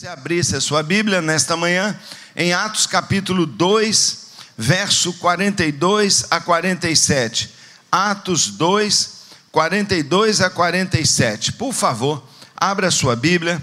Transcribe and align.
Você 0.00 0.08
abrisse 0.08 0.56
a 0.56 0.62
sua 0.62 0.82
Bíblia 0.82 1.20
nesta 1.20 1.58
manhã, 1.58 1.94
em 2.34 2.54
Atos 2.54 2.86
capítulo 2.86 3.44
2, 3.44 4.28
verso 4.56 5.12
42 5.12 6.24
a 6.30 6.40
47. 6.40 7.54
Atos 7.92 8.48
2, 8.48 9.10
42 9.52 10.40
a 10.40 10.48
47. 10.48 11.52
Por 11.52 11.74
favor, 11.74 12.26
abra 12.56 12.88
a 12.88 12.90
sua 12.90 13.14
Bíblia, 13.14 13.60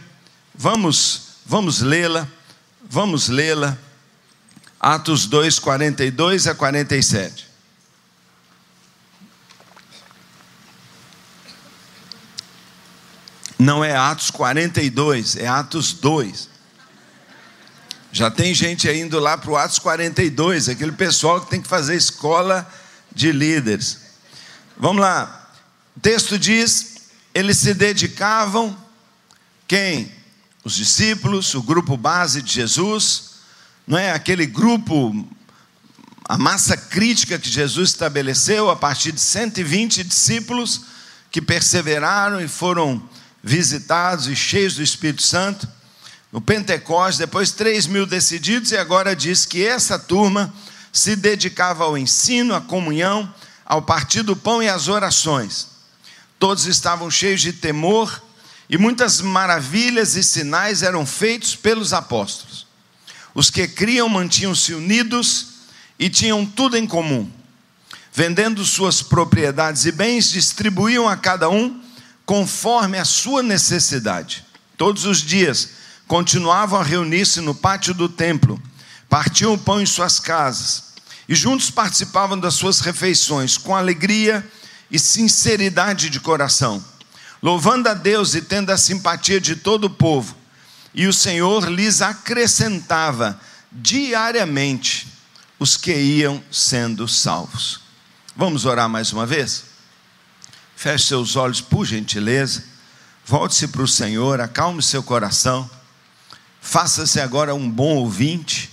vamos, 0.54 1.38
vamos 1.44 1.82
lê-la, 1.82 2.28
vamos 2.88 3.30
lê-la. 3.30 3.76
Atos 4.80 5.26
2, 5.26 5.58
42 5.58 6.46
a 6.46 6.54
47. 6.54 7.47
Não 13.58 13.84
é 13.84 13.96
Atos 13.96 14.30
42, 14.30 15.36
é 15.36 15.48
Atos 15.48 15.94
2. 15.94 16.50
Já 18.12 18.30
tem 18.30 18.54
gente 18.54 18.90
indo 18.90 19.20
lá 19.20 19.38
para 19.38 19.52
o 19.52 19.58
Atos 19.58 19.80
42, 19.80 20.70
aquele 20.70 20.92
pessoal 20.92 21.42
que 21.42 21.50
tem 21.50 21.62
que 21.62 21.68
fazer 21.68 21.96
escola 21.96 22.68
de 23.14 23.32
líderes. 23.32 24.00
Vamos 24.78 25.02
lá. 25.02 25.52
O 25.96 26.00
texto 26.00 26.38
diz: 26.38 26.98
eles 27.34 27.58
se 27.58 27.74
dedicavam, 27.74 28.78
quem? 29.68 30.12
Os 30.64 30.74
discípulos, 30.74 31.54
o 31.56 31.62
grupo 31.62 31.98
base 31.98 32.42
de 32.42 32.52
Jesus, 32.52 33.32
não 33.88 33.98
é? 33.98 34.12
Aquele 34.12 34.46
grupo, 34.46 35.28
a 36.28 36.38
massa 36.38 36.78
crítica 36.78 37.40
que 37.40 37.50
Jesus 37.50 37.90
estabeleceu 37.90 38.70
a 38.70 38.76
partir 38.76 39.12
de 39.12 39.20
120 39.20 40.04
discípulos 40.04 40.82
que 41.32 41.42
perseveraram 41.42 42.40
e 42.42 42.48
foram 42.48 43.02
visitados 43.44 44.28
e 44.28 44.36
cheios 44.36 44.76
do 44.76 44.84
Espírito 44.84 45.24
Santo. 45.24 45.68
No 46.32 46.42
Pentecostes, 46.42 47.18
depois 47.18 47.52
3 47.52 47.88
mil 47.88 48.06
decididos, 48.06 48.72
e 48.72 48.78
agora 48.78 49.16
diz 49.16 49.46
que 49.46 49.66
essa 49.66 49.98
turma 49.98 50.54
se 50.92 51.16
dedicava 51.16 51.84
ao 51.84 51.98
ensino, 51.98 52.54
à 52.54 52.62
comunhão, 52.62 53.34
ao 53.66 53.82
partir 53.82 54.24
do 54.24 54.36
pão 54.36 54.62
e 54.62 54.68
às 54.68 54.88
orações. 54.88 55.68
Todos 56.40 56.66
estavam 56.66 57.10
cheios 57.10 57.42
de 57.42 57.54
temor 57.54 58.22
e 58.70 58.78
muitas 58.78 59.22
maravilhas 59.22 60.16
e 60.16 60.24
sinais 60.24 60.84
eram 60.84 61.06
feitos 61.06 61.56
pelos 61.56 61.94
apóstolos. 61.94 62.68
Os 63.34 63.50
que 63.50 63.68
criam 63.68 64.10
mantinham-se 64.10 64.74
unidos 64.74 65.48
e 65.98 66.10
tinham 66.10 66.46
tudo 66.46 66.78
em 66.78 66.86
comum. 66.86 67.32
Vendendo 68.12 68.66
suas 68.66 69.02
propriedades 69.02 69.86
e 69.86 69.92
bens, 69.92 70.32
distribuíam 70.32 71.08
a 71.08 71.16
cada 71.16 71.50
um 71.50 71.82
conforme 72.28 72.98
a 73.00 73.06
sua 73.06 73.42
necessidade. 73.42 74.46
Todos 74.78 75.06
os 75.06 75.22
dias 75.22 75.70
continuavam 76.06 76.78
a 76.78 76.84
reunir-se 76.84 77.40
no 77.40 77.56
pátio 77.56 77.94
do 77.94 78.10
templo, 78.10 78.62
partiam 79.10 79.54
o 79.54 79.58
pão 79.58 79.82
em 79.82 79.86
suas 79.86 80.20
casas 80.20 80.84
e 81.28 81.34
juntos 81.34 81.72
participavam 81.72 82.38
das 82.38 82.54
suas 82.54 82.82
refeições 82.82 83.58
com 83.58 83.74
alegria 83.74 84.46
e 84.92 85.00
sinceridade 85.00 86.10
de 86.10 86.20
coração, 86.20 86.84
louvando 87.42 87.88
a 87.88 87.94
Deus 87.94 88.36
e 88.36 88.42
tendo 88.42 88.72
a 88.72 88.78
simpatia 88.78 89.40
de 89.40 89.56
todo 89.56 89.86
o 89.86 89.90
povo. 89.90 90.36
E 90.94 91.08
o 91.08 91.14
Senhor 91.14 91.70
lhes 91.70 92.02
acrescentava 92.02 93.40
diariamente 93.72 95.08
os 95.58 95.78
que 95.78 95.94
iam 95.94 96.44
sendo 96.52 97.08
salvos. 97.08 97.80
Vamos 98.36 98.66
orar 98.66 98.90
mais 98.90 99.14
uma 99.14 99.26
vez? 99.26 99.77
Feche 100.78 101.08
seus 101.08 101.36
olhos, 101.36 101.60
por 101.60 101.88
gentileza. 101.88 102.64
Volte-se 103.26 103.68
para 103.70 103.82
o 103.82 103.88
Senhor, 103.88 104.40
acalme 104.40 104.84
seu 104.84 105.02
coração. 105.02 105.68
Faça-se 106.62 107.20
agora 107.20 107.56
um 107.56 107.68
bom 107.68 107.96
ouvinte. 107.96 108.70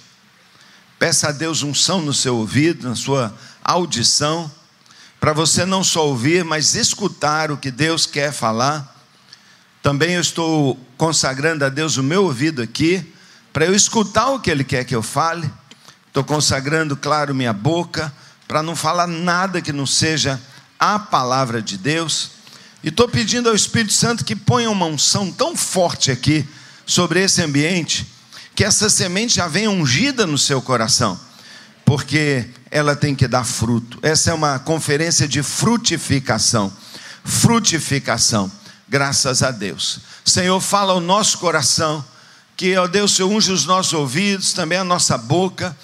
Peça 0.99 1.29
a 1.29 1.33
Deus 1.33 1.63
unção 1.63 2.03
no 2.03 2.13
seu 2.13 2.37
ouvido, 2.37 2.87
na 2.87 2.95
sua 2.95 3.35
audição, 3.65 4.53
para 5.19 5.33
você 5.33 5.65
não 5.65 5.83
só 5.83 6.07
ouvir, 6.07 6.45
mas 6.45 6.75
escutar 6.75 7.51
o 7.51 7.57
que 7.57 7.71
Deus 7.71 8.05
quer 8.05 8.35
falar. 8.35 9.03
Também 9.83 10.13
eu 10.13 10.21
estou 10.21 10.79
consagrando 10.99 11.65
a 11.65 11.71
Deus 11.71 11.97
o 11.97 12.03
meu 12.03 12.25
ouvido 12.25 12.61
aqui, 12.61 13.15
para 13.51 13.65
eu 13.65 13.75
escutar 13.75 14.29
o 14.29 14.41
que 14.41 14.51
Ele 14.51 14.63
quer 14.63 14.85
que 14.85 14.95
eu 14.95 15.03
fale. 15.03 15.51
Estou 16.09 16.23
consagrando, 16.23 16.99
claro, 16.99 17.35
minha 17.35 17.55
boca, 17.55 18.13
para 18.47 18.63
não 18.63 18.77
falar 18.77 19.07
nada 19.07 19.63
que 19.63 19.73
não 19.73 19.87
seja 19.87 20.39
a 20.85 20.99
palavra 20.99 21.63
de 21.63 21.79
Deus. 21.79 22.33
E 22.83 22.89
estou 22.89 23.09
pedindo 23.09 23.49
ao 23.49 23.55
Espírito 23.55 23.95
Santo 23.95 24.23
que 24.23 24.37
ponha 24.37 24.71
uma 24.71 24.85
unção 24.85 25.33
tão 25.33 25.57
forte 25.57 26.11
aqui 26.11 26.47
sobre 26.85 27.23
esse 27.23 27.41
ambiente, 27.41 28.07
que 28.55 28.63
essa 28.63 28.91
semente 28.91 29.37
já 29.37 29.49
venha 29.49 29.71
ungida 29.71 30.27
no 30.27 30.37
seu 30.37 30.61
coração, 30.61 31.19
porque 31.87 32.45
ela 32.71 32.95
tem 32.95 33.15
que 33.15 33.27
dar 33.27 33.45
fruto. 33.45 33.99
Essa 34.03 34.31
é 34.31 34.35
uma 34.35 34.59
conferência 34.59 35.27
de 35.27 35.43
frutificação. 35.43 36.71
Frutificação, 37.25 38.53
graças 38.87 39.43
a 39.43 39.51
Deus. 39.51 40.01
Senhor, 40.23 40.61
fala 40.61 40.93
ao 40.93 41.01
nosso 41.01 41.39
coração, 41.39 42.05
que, 42.55 42.77
ó 42.77 42.87
Deus, 42.87 43.17
Senhor, 43.17 43.31
unge 43.31 43.51
os 43.51 43.65
nossos 43.65 43.95
ouvidos, 43.95 44.53
também 44.53 44.77
a 44.77 44.85
nossa 44.85 45.17
boca 45.17 45.75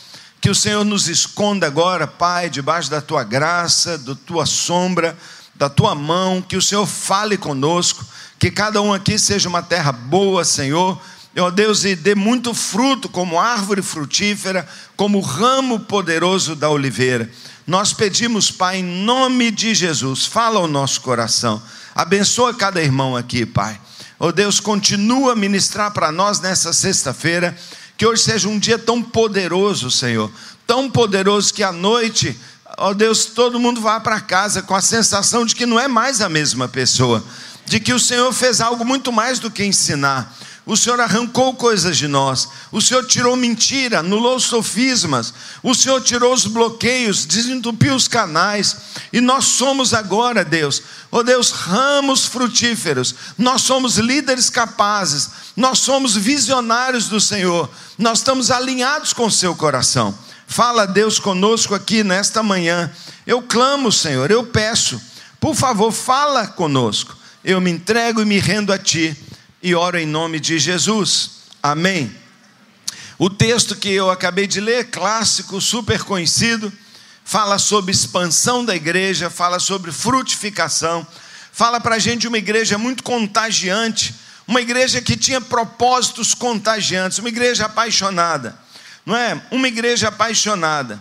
que 0.41 0.49
o 0.49 0.55
Senhor 0.55 0.85
nos 0.85 1.07
esconda 1.07 1.67
agora, 1.67 2.07
Pai, 2.07 2.49
debaixo 2.49 2.91
da 2.91 3.01
tua 3.01 3.23
graça, 3.23 3.99
da 3.99 4.15
tua 4.15 4.47
sombra, 4.47 5.17
da 5.55 5.69
tua 5.69 5.95
mão, 5.95 6.41
que 6.41 6.57
o 6.57 6.63
Senhor 6.63 6.87
fale 6.87 7.37
conosco, 7.37 8.05
que 8.39 8.51
cada 8.51 8.81
um 8.81 8.93
aqui 8.93 9.19
seja 9.19 9.49
uma 9.49 9.63
terra 9.63 9.93
boa, 9.93 10.43
Senhor. 10.45 10.99
Ó 11.39 11.51
Deus, 11.51 11.85
e 11.85 11.95
dê 11.95 12.15
muito 12.15 12.55
fruto 12.55 13.09
como 13.09 13.39
árvore 13.39 13.83
frutífera, 13.83 14.67
como 14.97 15.21
ramo 15.21 15.81
poderoso 15.81 16.57
da 16.57 16.71
oliveira. 16.71 17.31
Nós 17.67 17.93
pedimos, 17.93 18.51
Pai, 18.51 18.79
em 18.79 19.05
nome 19.05 19.51
de 19.51 19.75
Jesus, 19.75 20.25
fala 20.25 20.59
ao 20.59 20.67
nosso 20.67 21.03
coração. 21.03 21.63
Abençoa 21.95 22.55
cada 22.55 22.83
irmão 22.83 23.15
aqui, 23.15 23.45
Pai. 23.45 23.79
Ó 24.19 24.33
Deus, 24.33 24.59
continua 24.59 25.33
a 25.33 25.37
ministrar 25.37 25.93
para 25.93 26.11
nós 26.11 26.41
nessa 26.41 26.73
sexta-feira 26.73 27.57
que 28.01 28.07
hoje 28.07 28.23
seja 28.23 28.49
um 28.49 28.59
dia 28.59 28.79
tão 28.79 29.03
poderoso, 29.03 29.91
Senhor, 29.91 30.33
tão 30.67 30.91
poderoso 30.91 31.53
que 31.53 31.63
à 31.63 31.71
noite, 31.71 32.35
ó 32.79 32.95
Deus, 32.95 33.27
todo 33.27 33.61
mundo 33.61 33.79
vá 33.79 34.01
para 34.01 34.19
casa 34.23 34.63
com 34.63 34.75
a 34.75 34.81
sensação 34.81 35.45
de 35.45 35.55
que 35.55 35.67
não 35.67 35.79
é 35.79 35.87
mais 35.87 36.23
a 36.23 36.29
mesma 36.31 36.67
pessoa, 36.67 37.23
de 37.67 37.79
que 37.79 37.93
o 37.93 38.01
Senhor 38.01 38.33
fez 38.33 38.59
algo 38.63 38.87
muito 38.87 39.13
mais 39.13 39.39
do 39.39 39.51
que 39.51 39.63
ensinar. 39.63 40.35
O 40.67 40.77
Senhor 40.77 41.01
arrancou 41.01 41.55
coisas 41.55 41.97
de 41.97 42.07
nós, 42.07 42.49
o 42.71 42.83
Senhor 42.83 43.05
tirou 43.07 43.35
mentira, 43.35 44.01
anulou 44.01 44.39
sofismas, 44.39 45.33
o 45.63 45.75
Senhor 45.75 46.03
tirou 46.03 46.35
os 46.35 46.45
bloqueios, 46.45 47.25
desentupiu 47.25 47.95
os 47.95 48.07
canais, 48.07 48.77
e 49.11 49.21
nós 49.21 49.47
somos 49.47 49.95
agora, 49.95 50.45
Deus, 50.45 50.83
oh 51.11 51.23
Deus, 51.23 51.51
ramos 51.51 52.27
frutíferos, 52.27 53.15
nós 53.39 53.63
somos 53.63 53.97
líderes 53.97 54.51
capazes, 54.51 55.31
nós 55.57 55.79
somos 55.79 56.15
visionários 56.15 57.09
do 57.09 57.21
Senhor, 57.21 57.69
nós 57.97 58.19
estamos 58.19 58.51
alinhados 58.51 59.15
com 59.15 59.27
o 59.27 59.31
seu 59.31 59.57
coração. 59.57 60.17
Fala 60.47 60.87
Deus 60.87 61.19
conosco 61.19 61.75
aqui 61.75 62.03
nesta 62.05 62.43
manhã. 62.43 62.91
Eu 63.27 63.41
clamo, 63.41 63.91
Senhor, 63.91 64.31
eu 64.31 64.45
peço, 64.45 65.01
por 65.39 65.55
favor, 65.55 65.93
fala 65.93 66.47
conosco. 66.47 67.17
Eu 67.43 67.61
me 67.61 67.71
entrego 67.71 68.21
e 68.21 68.25
me 68.25 68.39
rendo 68.39 68.73
a 68.73 68.79
Ti 68.79 69.17
e 69.63 69.75
oro 69.75 69.99
em 69.99 70.07
nome 70.07 70.41
de 70.41 70.59
Jesus. 70.59 71.31
Amém. 71.63 72.15
O 73.19 73.29
texto 73.29 73.77
que 73.77 73.91
eu 73.91 74.11
acabei 74.11 74.47
de 74.47 74.61
ler, 74.61 74.91
clássico, 74.91 75.61
super 75.61 76.03
conhecido, 76.03 76.73
fala 77.25 77.59
sobre 77.59 77.93
expansão 77.93 78.65
da 78.65 78.75
igreja, 78.75 79.29
fala 79.29 79.59
sobre 79.59 79.93
frutificação, 79.93 81.07
fala 81.53 81.81
para 81.81 81.97
a 81.97 81.99
gente 81.99 82.23
de 82.23 82.29
uma 82.29 82.39
igreja 82.39 82.79
muito 82.79 83.03
contagiante 83.03 84.15
uma 84.51 84.61
igreja 84.61 85.01
que 85.01 85.17
tinha 85.17 85.41
propósitos 85.41 86.35
contagiantes, 86.35 87.19
uma 87.19 87.29
igreja 87.29 87.67
apaixonada, 87.67 88.59
não 89.07 89.17
é? 89.17 89.41
Uma 89.49 89.69
igreja 89.69 90.09
apaixonada. 90.09 91.01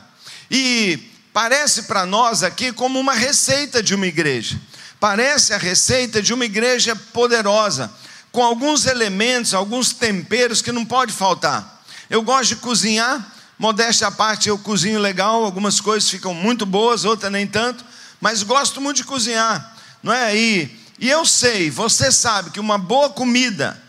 E 0.52 1.12
parece 1.34 1.84
para 1.84 2.06
nós 2.06 2.44
aqui 2.44 2.72
como 2.72 3.00
uma 3.00 3.16
receita 3.16 3.82
de 3.82 3.96
uma 3.96 4.06
igreja. 4.06 4.56
Parece 5.00 5.52
a 5.52 5.58
receita 5.58 6.22
de 6.22 6.32
uma 6.32 6.46
igreja 6.46 6.96
poderosa, 6.96 7.92
com 8.32 8.44
alguns 8.44 8.86
elementos, 8.86 9.54
alguns 9.54 9.94
temperos 9.94 10.62
que 10.62 10.72
não 10.72 10.86
pode 10.86 11.12
faltar. 11.14 11.84
Eu 12.10 12.22
gosto 12.22 12.50
de 12.50 12.56
cozinhar, 12.58 13.34
modéstia 13.58 14.08
à 14.08 14.12
parte, 14.12 14.50
eu 14.50 14.58
cozinho 14.58 15.00
legal, 15.00 15.44
algumas 15.44 15.80
coisas 15.80 16.10
ficam 16.10 16.34
muito 16.34 16.66
boas, 16.66 17.06
outras 17.06 17.32
nem 17.32 17.46
tanto, 17.48 17.84
mas 18.22 18.44
gosto 18.44 18.80
muito 18.80 18.98
de 18.98 19.04
cozinhar, 19.04 19.76
não 20.04 20.14
é? 20.14 20.36
E 20.36 20.80
e 21.00 21.10
eu 21.10 21.26
sei, 21.26 21.70
você 21.70 22.12
sabe 22.12 22.50
que 22.50 22.60
uma 22.60 22.78
boa 22.78 23.10
comida, 23.10 23.82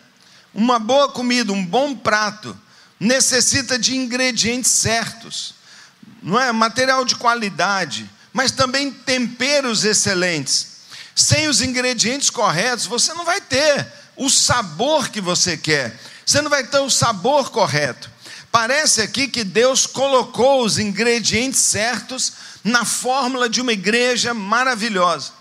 uma 0.55 0.79
boa 0.79 1.09
comida, 1.09 1.53
um 1.53 1.67
bom 1.67 1.95
prato, 1.97 2.57
necessita 3.01 3.77
de 3.77 3.97
ingredientes 3.97 4.71
certos, 4.71 5.55
não 6.23 6.41
é? 6.41 6.53
Material 6.53 7.05
de 7.05 7.17
qualidade, 7.17 8.09
mas 8.33 8.53
também 8.53 8.93
temperos 8.93 9.85
excelentes. 9.85 10.69
Sem 11.17 11.49
os 11.49 11.61
ingredientes 11.61 12.31
corretos, 12.31 12.87
você 12.87 13.13
não 13.13 13.25
vai 13.25 13.41
ter 13.41 13.93
o 14.21 14.29
sabor 14.29 15.09
que 15.09 15.19
você 15.19 15.57
quer. 15.57 15.99
você 16.27 16.43
não 16.43 16.51
vai 16.51 16.63
ter 16.63 16.79
o 16.81 16.91
sabor 16.91 17.51
correto. 17.51 18.11
Parece 18.53 19.01
aqui 19.01 19.27
que 19.27 19.43
Deus 19.43 19.87
colocou 19.87 20.63
os 20.63 20.79
ingredientes 20.79 21.61
certos 21.61 22.35
na 22.63 22.85
fórmula 22.85 23.49
de 23.49 23.63
uma 23.63 23.73
igreja 23.73 24.35
maravilhosa. 24.35 25.33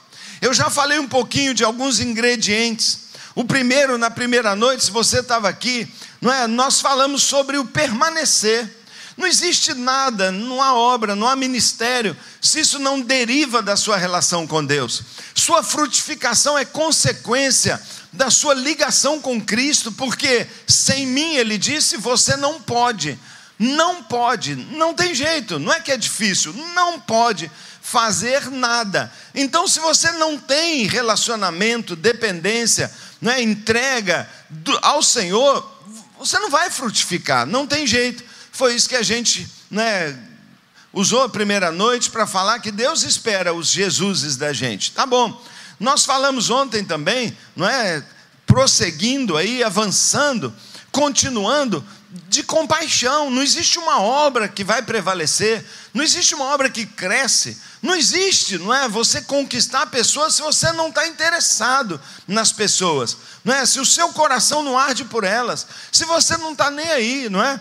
Eu 0.41 0.53
já 0.53 0.69
falei 0.69 0.97
um 0.97 1.09
pouquinho 1.09 1.53
de 1.53 1.61
alguns 1.61 1.99
ingredientes. 1.99 3.09
O 3.35 3.43
primeiro, 3.43 3.97
na 3.97 4.09
primeira 4.09 4.55
noite, 4.55 4.85
se 4.85 4.91
você 4.91 5.19
estava 5.19 5.49
aqui, 5.49 5.85
não 6.21 6.31
é? 6.31 6.47
Nós 6.47 6.79
falamos 6.79 7.23
sobre 7.23 7.57
o 7.57 7.65
permanecer. 7.65 8.77
Não 9.17 9.27
existe 9.27 9.73
nada, 9.73 10.31
não 10.31 10.63
há 10.63 10.73
obra, 10.73 11.13
não 11.13 11.27
há 11.27 11.35
ministério, 11.35 12.15
se 12.41 12.61
isso 12.61 12.79
não 12.79 13.01
deriva 13.01 13.61
da 13.61 13.75
sua 13.75 13.97
relação 13.97 14.47
com 14.47 14.63
Deus. 14.63 15.03
Sua 15.35 15.61
frutificação 15.61 16.57
é 16.57 16.63
consequência 16.63 17.81
da 18.11 18.29
sua 18.29 18.53
ligação 18.53 19.19
com 19.21 19.39
Cristo, 19.39 19.91
porque 19.91 20.47
sem 20.67 21.05
mim, 21.05 21.35
ele 21.35 21.57
disse, 21.57 21.97
você 21.97 22.35
não 22.35 22.61
pode. 22.61 23.17
Não 23.57 24.01
pode, 24.01 24.55
não 24.55 24.93
tem 24.93 25.13
jeito, 25.13 25.59
não 25.59 25.73
é 25.73 25.81
que 25.81 25.91
é 25.91 25.97
difícil, 25.97 26.53
não 26.73 26.97
pode 26.97 27.51
fazer 27.81 28.49
nada. 28.49 29.11
Então, 29.35 29.67
se 29.67 29.81
você 29.81 30.13
não 30.13 30.37
tem 30.37 30.85
relacionamento, 30.85 31.93
dependência, 31.93 32.89
não 33.19 33.31
é, 33.31 33.41
entrega 33.41 34.29
ao 34.81 35.03
Senhor, 35.03 35.69
você 36.17 36.39
não 36.39 36.49
vai 36.49 36.69
frutificar, 36.69 37.45
não 37.45 37.67
tem 37.67 37.85
jeito. 37.85 38.23
Foi 38.51 38.75
isso 38.75 38.87
que 38.87 38.95
a 38.95 39.03
gente 39.03 39.45
né, 39.69 40.17
usou 40.93 41.23
a 41.23 41.29
primeira 41.29 41.71
noite 41.71 42.09
para 42.09 42.25
falar 42.25 42.59
que 42.59 42.71
Deus 42.71 43.03
espera 43.03 43.53
os 43.53 43.69
Jesuses 43.69 44.37
da 44.37 44.53
gente. 44.53 44.91
Tá 44.91 45.05
bom. 45.05 45.41
Nós 45.79 46.03
falamos 46.03 46.49
ontem 46.49 46.83
também, 46.83 47.35
não 47.55 47.67
é? 47.67 48.03
Prosseguindo 48.45 49.37
aí, 49.37 49.63
avançando, 49.63 50.53
continuando 50.91 51.85
de 52.27 52.43
compaixão. 52.43 53.29
Não 53.29 53.41
existe 53.41 53.77
uma 53.77 54.01
obra 54.01 54.47
que 54.47 54.63
vai 54.63 54.81
prevalecer, 54.81 55.63
não 55.93 56.03
existe 56.03 56.35
uma 56.35 56.45
obra 56.45 56.69
que 56.69 56.85
cresce, 56.85 57.57
não 57.81 57.95
existe, 57.95 58.57
não 58.57 58.73
é? 58.73 58.89
Você 58.89 59.21
conquistar 59.21 59.87
pessoas 59.87 60.35
se 60.35 60.41
você 60.41 60.71
não 60.71 60.89
está 60.89 61.07
interessado 61.07 61.99
nas 62.27 62.51
pessoas, 62.51 63.15
não 63.43 63.53
é? 63.53 63.65
Se 63.65 63.79
o 63.79 63.85
seu 63.85 64.09
coração 64.09 64.63
não 64.63 64.77
arde 64.77 65.05
por 65.05 65.23
elas, 65.23 65.65
se 65.91 66.03
você 66.05 66.35
não 66.37 66.51
está 66.51 66.69
nem 66.69 66.89
aí, 66.89 67.29
não 67.29 67.43
é? 67.43 67.59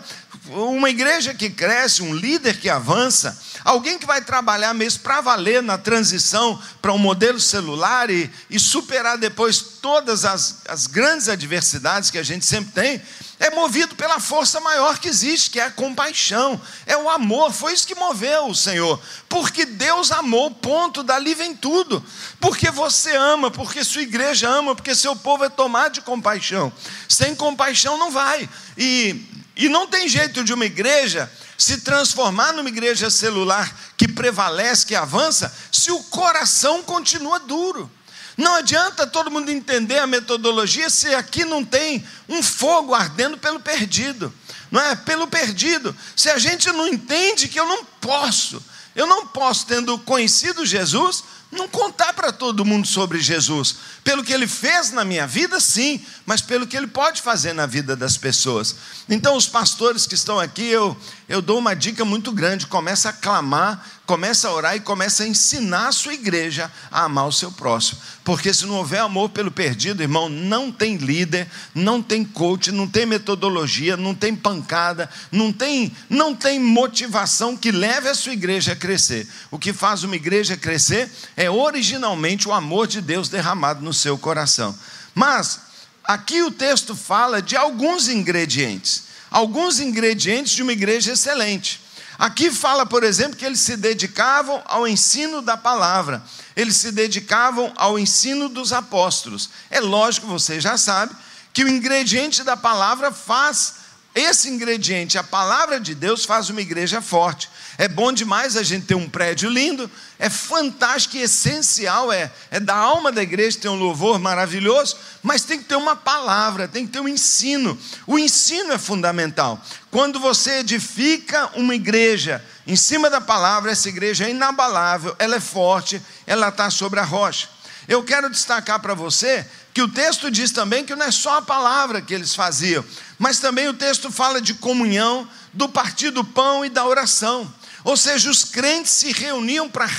Uma 0.49 0.89
igreja 0.89 1.33
que 1.33 1.49
cresce, 1.49 2.01
um 2.01 2.13
líder 2.13 2.59
que 2.59 2.69
avança, 2.69 3.39
alguém 3.63 3.97
que 3.97 4.05
vai 4.05 4.21
trabalhar 4.21 4.73
mesmo 4.73 4.99
para 5.01 5.21
valer 5.21 5.61
na 5.61 5.77
transição 5.77 6.61
para 6.81 6.93
um 6.93 6.97
modelo 6.97 7.39
celular 7.39 8.09
e, 8.09 8.29
e 8.49 8.59
superar 8.59 9.17
depois 9.17 9.59
todas 9.81 10.25
as, 10.25 10.61
as 10.67 10.87
grandes 10.87 11.29
adversidades 11.29 12.09
que 12.09 12.17
a 12.17 12.23
gente 12.23 12.45
sempre 12.45 12.71
tem, 12.71 13.01
é 13.39 13.49
movido 13.51 13.95
pela 13.95 14.19
força 14.19 14.59
maior 14.59 14.99
que 14.99 15.07
existe, 15.07 15.49
que 15.49 15.61
é 15.61 15.63
a 15.63 15.71
compaixão, 15.71 16.59
é 16.85 16.97
o 16.97 17.09
amor. 17.09 17.53
Foi 17.53 17.73
isso 17.73 17.87
que 17.87 17.95
moveu 17.95 18.47
o 18.47 18.55
Senhor, 18.55 19.01
porque 19.29 19.65
Deus 19.65 20.11
amou, 20.11 20.51
ponto, 20.51 21.01
dali 21.01 21.33
vem 21.33 21.55
tudo. 21.55 22.03
Porque 22.41 22.69
você 22.69 23.15
ama, 23.15 23.49
porque 23.49 23.81
sua 23.83 24.01
igreja 24.01 24.49
ama, 24.49 24.75
porque 24.75 24.93
seu 24.93 25.15
povo 25.15 25.45
é 25.45 25.49
tomado 25.49 25.93
de 25.93 26.01
compaixão. 26.01 26.71
Sem 27.07 27.33
compaixão 27.33 27.97
não 27.97 28.11
vai. 28.11 28.49
E 28.77 29.28
e 29.59 29.67
não 29.67 29.85
tem 29.85 30.07
jeito 30.07 30.41
de 30.41 30.53
uma 30.53 30.65
igreja 30.65 31.29
se 31.57 31.81
transformar 31.81 32.53
numa 32.53 32.69
igreja 32.69 33.09
celular 33.09 33.69
que 33.97 34.07
prevalece, 34.07 34.85
que 34.85 34.95
avança, 34.95 35.53
se 35.69 35.91
o 35.91 36.01
coração 36.03 36.81
continua 36.81 37.39
duro. 37.39 37.91
Não 38.37 38.55
adianta 38.55 39.05
todo 39.05 39.29
mundo 39.29 39.51
entender 39.51 39.99
a 39.99 40.07
metodologia 40.07 40.89
se 40.89 41.13
aqui 41.13 41.43
não 41.43 41.65
tem 41.65 42.07
um 42.29 42.41
fogo 42.41 42.95
ardendo 42.95 43.37
pelo 43.37 43.59
perdido. 43.59 44.33
Não 44.71 44.79
é? 44.79 44.95
Pelo 44.95 45.27
perdido. 45.27 45.93
Se 46.15 46.29
a 46.29 46.39
gente 46.39 46.71
não 46.71 46.87
entende 46.87 47.49
que 47.49 47.59
eu 47.59 47.67
não 47.67 47.83
posso, 47.83 48.63
eu 48.95 49.05
não 49.05 49.27
posso, 49.27 49.65
tendo 49.65 49.99
conhecido 49.99 50.65
Jesus, 50.65 51.21
não 51.51 51.67
contar 51.67 52.13
para 52.13 52.31
todo 52.31 52.63
mundo 52.63 52.85
sobre 52.85 53.19
Jesus. 53.19 53.75
Pelo 54.03 54.23
que 54.23 54.31
ele 54.31 54.47
fez 54.47 54.91
na 54.91 55.03
minha 55.03 55.25
vida, 55.25 55.59
sim, 55.59 55.99
mas 56.25 56.41
pelo 56.41 56.67
que 56.67 56.77
ele 56.77 56.87
pode 56.87 57.21
fazer 57.21 57.53
na 57.53 57.65
vida 57.65 57.95
das 57.95 58.17
pessoas. 58.17 58.75
Então, 59.09 59.35
os 59.35 59.47
pastores 59.47 60.05
que 60.05 60.13
estão 60.13 60.39
aqui, 60.39 60.65
eu, 60.65 60.95
eu 61.27 61.41
dou 61.41 61.57
uma 61.57 61.75
dica 61.75 62.05
muito 62.05 62.31
grande: 62.31 62.67
começa 62.67 63.09
a 63.09 63.13
clamar, 63.13 63.83
começa 64.05 64.47
a 64.47 64.53
orar 64.53 64.75
e 64.75 64.79
começa 64.79 65.23
a 65.23 65.27
ensinar 65.27 65.87
a 65.87 65.91
sua 65.91 66.13
igreja 66.13 66.71
a 66.91 67.03
amar 67.03 67.27
o 67.27 67.31
seu 67.31 67.51
próximo. 67.51 67.99
Porque 68.23 68.53
se 68.53 68.65
não 68.65 68.75
houver 68.75 68.99
amor 68.99 69.29
pelo 69.29 69.49
perdido, 69.49 70.03
irmão, 70.03 70.29
não 70.29 70.71
tem 70.71 70.97
líder, 70.97 71.47
não 71.73 72.01
tem 72.01 72.23
coach, 72.23 72.71
não 72.71 72.87
tem 72.87 73.05
metodologia, 73.05 73.97
não 73.97 74.13
tem 74.13 74.35
pancada, 74.35 75.09
não 75.31 75.51
tem, 75.51 75.91
não 76.07 76.35
tem 76.35 76.59
motivação 76.59 77.57
que 77.57 77.71
leve 77.71 78.07
a 78.07 78.13
sua 78.13 78.33
igreja 78.33 78.73
a 78.73 78.75
crescer. 78.75 79.27
O 79.49 79.57
que 79.57 79.73
faz 79.73 80.03
uma 80.03 80.15
igreja 80.15 80.55
crescer 80.55 81.09
é 81.39 81.49
originalmente 81.49 82.49
o 82.49 82.53
amor 82.53 82.85
de 82.85 82.99
Deus 82.99 83.29
derramado 83.29 83.81
no 83.81 83.93
seu 83.93 84.17
coração. 84.17 84.77
Mas 85.15 85.61
aqui 86.03 86.43
o 86.43 86.51
texto 86.51 86.93
fala 86.93 87.41
de 87.41 87.55
alguns 87.55 88.09
ingredientes, 88.09 89.03
alguns 89.31 89.79
ingredientes 89.79 90.51
de 90.51 90.61
uma 90.61 90.73
igreja 90.73 91.13
excelente. 91.13 91.79
Aqui 92.17 92.51
fala, 92.51 92.85
por 92.85 93.05
exemplo, 93.05 93.37
que 93.37 93.45
eles 93.45 93.61
se 93.61 93.77
dedicavam 93.77 94.61
ao 94.65 94.85
ensino 94.85 95.41
da 95.41 95.55
palavra, 95.55 96.21
eles 96.57 96.75
se 96.75 96.91
dedicavam 96.91 97.71
ao 97.77 97.97
ensino 97.97 98.49
dos 98.49 98.73
apóstolos. 98.73 99.49
É 99.69 99.79
lógico, 99.79 100.27
você 100.27 100.59
já 100.59 100.77
sabe, 100.77 101.15
que 101.53 101.63
o 101.63 101.69
ingrediente 101.69 102.43
da 102.43 102.57
palavra 102.57 103.13
faz 103.13 103.75
esse 104.13 104.49
ingrediente, 104.49 105.17
a 105.17 105.23
palavra 105.23 105.79
de 105.79 105.93
Deus, 105.93 106.25
faz 106.25 106.49
uma 106.49 106.61
igreja 106.61 107.01
forte. 107.01 107.49
É 107.77 107.87
bom 107.87 108.11
demais 108.11 108.57
a 108.57 108.63
gente 108.63 108.87
ter 108.87 108.95
um 108.95 109.07
prédio 109.07 109.49
lindo, 109.49 109.89
é 110.17 110.29
fantástico 110.29 111.15
e 111.15 111.21
essencial, 111.21 112.11
é, 112.11 112.31
é 112.49 112.59
da 112.59 112.75
alma 112.75 113.11
da 113.11 113.21
igreja 113.21 113.59
ter 113.59 113.69
um 113.69 113.75
louvor 113.75 114.19
maravilhoso, 114.19 114.97
mas 115.21 115.43
tem 115.43 115.59
que 115.59 115.65
ter 115.65 115.75
uma 115.75 115.95
palavra, 115.95 116.67
tem 116.67 116.85
que 116.87 116.91
ter 116.91 116.99
um 116.99 117.07
ensino. 117.07 117.77
O 118.07 118.17
ensino 118.17 118.73
é 118.73 118.77
fundamental. 118.77 119.63
Quando 119.91 120.19
você 120.19 120.59
edifica 120.59 121.49
uma 121.55 121.75
igreja 121.75 122.43
em 122.65 122.75
cima 122.75 123.09
da 123.09 123.21
palavra, 123.21 123.71
essa 123.71 123.89
igreja 123.89 124.25
é 124.25 124.31
inabalável, 124.31 125.15
ela 125.19 125.35
é 125.35 125.39
forte, 125.39 126.01
ela 126.25 126.49
está 126.49 126.69
sobre 126.69 126.99
a 126.99 127.03
rocha. 127.03 127.47
Eu 127.89 128.03
quero 128.03 128.29
destacar 128.29 128.79
para 128.79 128.93
você 128.93 129.43
que 129.73 129.81
o 129.81 129.89
texto 129.89 130.29
diz 130.29 130.51
também 130.51 130.85
que 130.85 130.95
não 130.95 131.07
é 131.07 131.11
só 131.11 131.39
a 131.39 131.41
palavra 131.41 132.03
que 132.03 132.13
eles 132.13 132.35
faziam, 132.35 132.85
mas 133.17 133.39
também 133.39 133.67
o 133.67 133.73
texto 133.73 134.11
fala 134.11 134.39
de 134.39 134.53
comunhão, 134.53 135.27
do 135.51 135.67
partir 135.67 136.11
do 136.11 136.23
pão 136.23 136.63
e 136.63 136.69
da 136.69 136.85
oração. 136.85 137.51
Ou 137.83 137.97
seja, 137.97 138.29
os 138.29 138.45
crentes 138.45 138.91
se 138.91 139.11
reuniam 139.11 139.67
para 139.67 139.89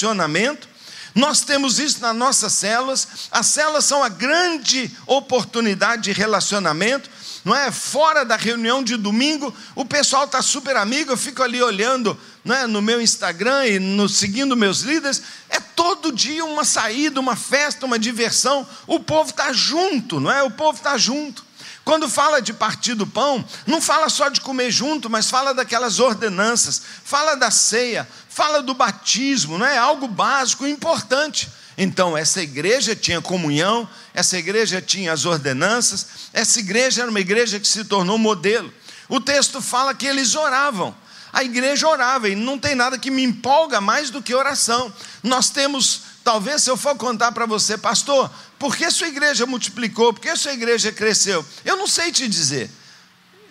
relacionamento. 0.00 0.68
Nós 1.14 1.42
temos 1.42 1.78
isso 1.78 2.00
nas 2.00 2.16
nossas 2.16 2.52
células. 2.54 3.06
As 3.30 3.46
células 3.46 3.84
são 3.84 4.02
a 4.02 4.08
grande 4.08 4.90
oportunidade 5.06 6.02
de 6.02 6.12
relacionamento. 6.12 7.08
Não 7.44 7.54
é? 7.54 7.70
Fora 7.70 8.24
da 8.24 8.36
reunião 8.36 8.82
de 8.82 8.96
domingo, 8.96 9.54
o 9.74 9.84
pessoal 9.84 10.24
está 10.24 10.42
super 10.42 10.76
amigo. 10.76 11.12
Eu 11.12 11.16
fico 11.16 11.42
ali 11.42 11.62
olhando 11.62 12.18
não 12.44 12.54
é? 12.54 12.66
no 12.66 12.82
meu 12.82 13.00
Instagram 13.00 13.66
e 13.66 13.78
no, 13.78 14.08
seguindo 14.08 14.56
meus 14.56 14.80
líderes. 14.80 15.22
É 15.48 15.60
todo 15.60 16.12
dia 16.12 16.44
uma 16.44 16.64
saída, 16.64 17.20
uma 17.20 17.36
festa, 17.36 17.86
uma 17.86 17.98
diversão. 17.98 18.66
O 18.86 19.00
povo 19.00 19.30
está 19.30 19.52
junto, 19.52 20.20
não 20.20 20.30
é? 20.30 20.42
O 20.42 20.50
povo 20.50 20.78
está 20.78 20.96
junto. 20.98 21.46
Quando 21.88 22.06
fala 22.06 22.42
de 22.42 22.52
partir 22.52 22.92
do 22.92 23.06
pão, 23.06 23.42
não 23.66 23.80
fala 23.80 24.10
só 24.10 24.28
de 24.28 24.42
comer 24.42 24.70
junto, 24.70 25.08
mas 25.08 25.30
fala 25.30 25.54
daquelas 25.54 26.00
ordenanças, 26.00 26.82
fala 27.02 27.34
da 27.34 27.50
ceia, 27.50 28.06
fala 28.28 28.62
do 28.62 28.74
batismo, 28.74 29.56
não 29.56 29.64
é 29.64 29.78
algo 29.78 30.06
básico, 30.06 30.66
importante. 30.66 31.48
Então, 31.80 32.18
essa 32.18 32.42
igreja 32.42 32.96
tinha 32.96 33.22
comunhão, 33.22 33.88
essa 34.12 34.36
igreja 34.36 34.82
tinha 34.82 35.12
as 35.12 35.24
ordenanças, 35.24 36.06
essa 36.32 36.58
igreja 36.58 37.02
era 37.02 37.10
uma 37.10 37.20
igreja 37.20 37.60
que 37.60 37.68
se 37.68 37.84
tornou 37.84 38.18
modelo. 38.18 38.70
O 39.08 39.20
texto 39.20 39.62
fala 39.62 39.94
que 39.94 40.06
eles 40.06 40.34
oravam. 40.34 40.94
A 41.32 41.44
igreja 41.44 41.86
orava, 41.86 42.28
e 42.28 42.34
não 42.34 42.58
tem 42.58 42.74
nada 42.74 42.98
que 42.98 43.10
me 43.10 43.22
empolga 43.22 43.80
mais 43.80 44.10
do 44.10 44.20
que 44.20 44.34
oração. 44.34 44.92
Nós 45.22 45.50
temos 45.50 46.08
Talvez 46.28 46.62
se 46.62 46.70
eu 46.70 46.76
for 46.76 46.94
contar 46.94 47.32
para 47.32 47.46
você, 47.46 47.78
pastor, 47.78 48.30
por 48.58 48.76
que 48.76 48.90
sua 48.90 49.08
igreja 49.08 49.46
multiplicou? 49.46 50.12
Por 50.12 50.20
que 50.20 50.36
sua 50.36 50.52
igreja 50.52 50.92
cresceu? 50.92 51.42
Eu 51.64 51.74
não 51.78 51.86
sei 51.86 52.12
te 52.12 52.28
dizer. 52.28 52.70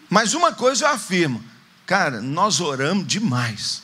Mas 0.07 0.35
uma 0.35 0.51
coisa 0.51 0.85
eu 0.85 0.89
afirmo, 0.89 1.43
cara, 1.87 2.21
nós 2.21 2.59
oramos 2.59 3.07
demais. 3.07 3.81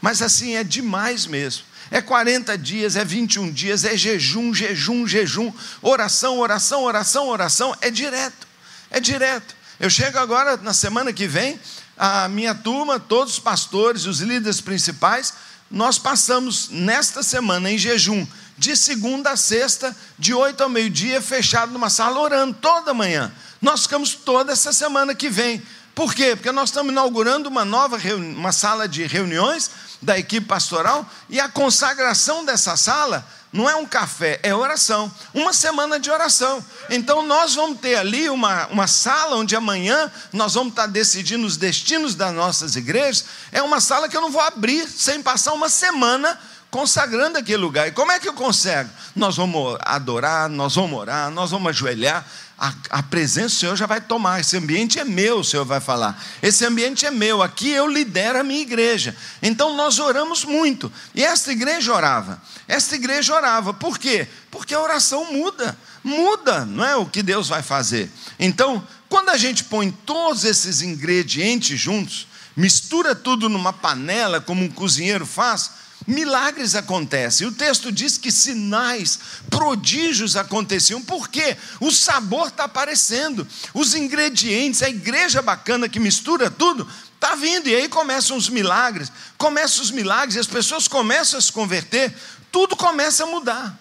Mas 0.00 0.22
assim, 0.22 0.56
é 0.56 0.64
demais 0.64 1.24
mesmo. 1.24 1.62
É 1.90 2.00
40 2.00 2.58
dias, 2.58 2.96
é 2.96 3.04
21 3.04 3.52
dias, 3.52 3.84
é 3.84 3.96
jejum, 3.96 4.52
jejum, 4.52 5.06
jejum, 5.06 5.52
oração, 5.80 6.38
oração, 6.38 6.82
oração, 6.82 7.28
oração, 7.28 7.76
é 7.80 7.90
direto. 7.90 8.46
É 8.90 9.00
direto. 9.00 9.54
Eu 9.78 9.90
chego 9.90 10.18
agora, 10.18 10.56
na 10.56 10.72
semana 10.72 11.12
que 11.12 11.26
vem, 11.28 11.60
a 11.96 12.28
minha 12.28 12.54
turma, 12.54 12.98
todos 12.98 13.34
os 13.34 13.38
pastores, 13.38 14.06
os 14.06 14.20
líderes 14.20 14.60
principais, 14.60 15.34
nós 15.70 15.98
passamos 15.98 16.68
nesta 16.70 17.22
semana 17.22 17.70
em 17.70 17.78
jejum, 17.78 18.26
de 18.56 18.76
segunda 18.76 19.32
a 19.32 19.36
sexta, 19.36 19.94
de 20.18 20.32
oito 20.32 20.62
ao 20.62 20.68
meio-dia, 20.68 21.20
fechado 21.20 21.72
numa 21.72 21.90
sala, 21.90 22.20
orando 22.20 22.54
toda 22.54 22.94
manhã. 22.94 23.32
Nós 23.60 23.82
ficamos 23.82 24.14
toda 24.14 24.52
essa 24.52 24.72
semana 24.72 25.14
que 25.14 25.28
vem. 25.28 25.62
Por 25.96 26.14
quê? 26.14 26.36
Porque 26.36 26.52
nós 26.52 26.68
estamos 26.68 26.92
inaugurando 26.92 27.48
uma 27.48 27.64
nova 27.64 27.96
uma 28.18 28.52
sala 28.52 28.86
de 28.86 29.06
reuniões 29.06 29.70
da 30.02 30.18
equipe 30.18 30.46
pastoral 30.46 31.08
e 31.26 31.40
a 31.40 31.48
consagração 31.48 32.44
dessa 32.44 32.76
sala 32.76 33.26
não 33.50 33.66
é 33.66 33.74
um 33.74 33.86
café, 33.86 34.38
é 34.42 34.54
oração. 34.54 35.10
Uma 35.32 35.54
semana 35.54 35.98
de 35.98 36.10
oração. 36.10 36.62
Então 36.90 37.22
nós 37.22 37.54
vamos 37.54 37.80
ter 37.80 37.94
ali 37.94 38.28
uma, 38.28 38.66
uma 38.66 38.86
sala 38.86 39.36
onde 39.36 39.56
amanhã 39.56 40.12
nós 40.34 40.52
vamos 40.52 40.72
estar 40.72 40.84
decidindo 40.86 41.46
os 41.46 41.56
destinos 41.56 42.14
das 42.14 42.34
nossas 42.34 42.76
igrejas. 42.76 43.24
É 43.50 43.62
uma 43.62 43.80
sala 43.80 44.06
que 44.06 44.14
eu 44.14 44.20
não 44.20 44.30
vou 44.30 44.42
abrir 44.42 44.86
sem 44.86 45.22
passar 45.22 45.54
uma 45.54 45.70
semana 45.70 46.38
consagrando 46.70 47.38
aquele 47.38 47.56
lugar. 47.56 47.88
E 47.88 47.92
como 47.92 48.12
é 48.12 48.20
que 48.20 48.28
eu 48.28 48.34
consigo? 48.34 48.90
Nós 49.14 49.34
vamos 49.38 49.78
adorar, 49.80 50.46
nós 50.50 50.74
vamos 50.74 51.00
orar, 51.00 51.30
nós 51.30 51.50
vamos 51.50 51.70
ajoelhar. 51.70 52.22
A, 52.58 52.72
a, 52.88 53.02
presença 53.02 53.48
do 53.48 53.58
Senhor 53.58 53.76
já 53.76 53.84
vai 53.84 54.00
tomar. 54.00 54.40
Esse 54.40 54.56
ambiente 54.56 54.98
é 54.98 55.04
meu, 55.04 55.40
o 55.40 55.44
Senhor 55.44 55.64
vai 55.64 55.78
falar. 55.78 56.22
Esse 56.42 56.64
ambiente 56.64 57.04
é 57.04 57.10
meu. 57.10 57.42
Aqui 57.42 57.70
eu 57.70 57.86
lidero 57.86 58.40
a 58.40 58.42
minha 58.42 58.62
igreja. 58.62 59.14
Então 59.42 59.76
nós 59.76 59.98
oramos 59.98 60.42
muito. 60.42 60.90
E 61.14 61.22
esta 61.22 61.52
igreja 61.52 61.92
orava. 61.92 62.40
Esta 62.66 62.94
igreja 62.94 63.34
orava. 63.34 63.74
Por 63.74 63.98
quê? 63.98 64.26
Porque 64.50 64.72
a 64.72 64.80
oração 64.80 65.30
muda. 65.32 65.76
Muda, 66.02 66.64
não 66.64 66.84
é 66.84 66.96
o 66.96 67.04
que 67.04 67.22
Deus 67.22 67.48
vai 67.48 67.62
fazer. 67.62 68.10
Então, 68.38 68.86
quando 69.08 69.28
a 69.28 69.36
gente 69.36 69.64
põe 69.64 69.90
todos 69.90 70.44
esses 70.44 70.80
ingredientes 70.80 71.78
juntos, 71.78 72.26
mistura 72.56 73.14
tudo 73.14 73.50
numa 73.50 73.72
panela, 73.72 74.40
como 74.40 74.64
um 74.64 74.70
cozinheiro 74.70 75.26
faz, 75.26 75.72
milagres 76.06 76.74
acontecem. 76.74 77.46
O 77.46 77.52
texto 77.52 77.90
diz 77.90 78.16
que 78.16 78.30
sinais, 78.30 79.18
prodígios 79.50 80.36
aconteciam. 80.36 81.02
Por 81.02 81.28
quê? 81.28 81.56
O 81.80 81.90
sabor 81.90 82.48
está 82.48 82.64
aparecendo, 82.64 83.46
os 83.74 83.94
ingredientes, 83.94 84.82
a 84.82 84.88
igreja 84.88 85.42
bacana 85.42 85.88
que 85.88 85.98
mistura 85.98 86.50
tudo, 86.50 86.88
está 87.14 87.34
vindo. 87.34 87.68
E 87.68 87.74
aí 87.74 87.88
começam 87.88 88.36
os 88.36 88.48
milagres, 88.48 89.10
começam 89.36 89.82
os 89.82 89.90
milagres, 89.90 90.36
e 90.36 90.40
as 90.40 90.46
pessoas 90.46 90.86
começam 90.86 91.38
a 91.38 91.42
se 91.42 91.50
converter, 91.50 92.14
tudo 92.52 92.76
começa 92.76 93.24
a 93.24 93.26
mudar. 93.26 93.76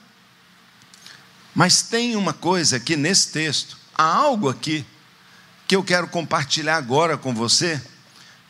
Mas 1.54 1.84
tem 1.84 2.16
uma 2.16 2.34
coisa 2.34 2.78
aqui 2.78 2.98
nesse 2.98 3.30
texto, 3.30 3.78
há 3.94 4.04
algo 4.04 4.50
aqui 4.50 4.86
que 5.68 5.76
eu 5.76 5.84
quero 5.84 6.08
compartilhar 6.08 6.76
agora 6.76 7.18
com 7.18 7.34
você, 7.34 7.82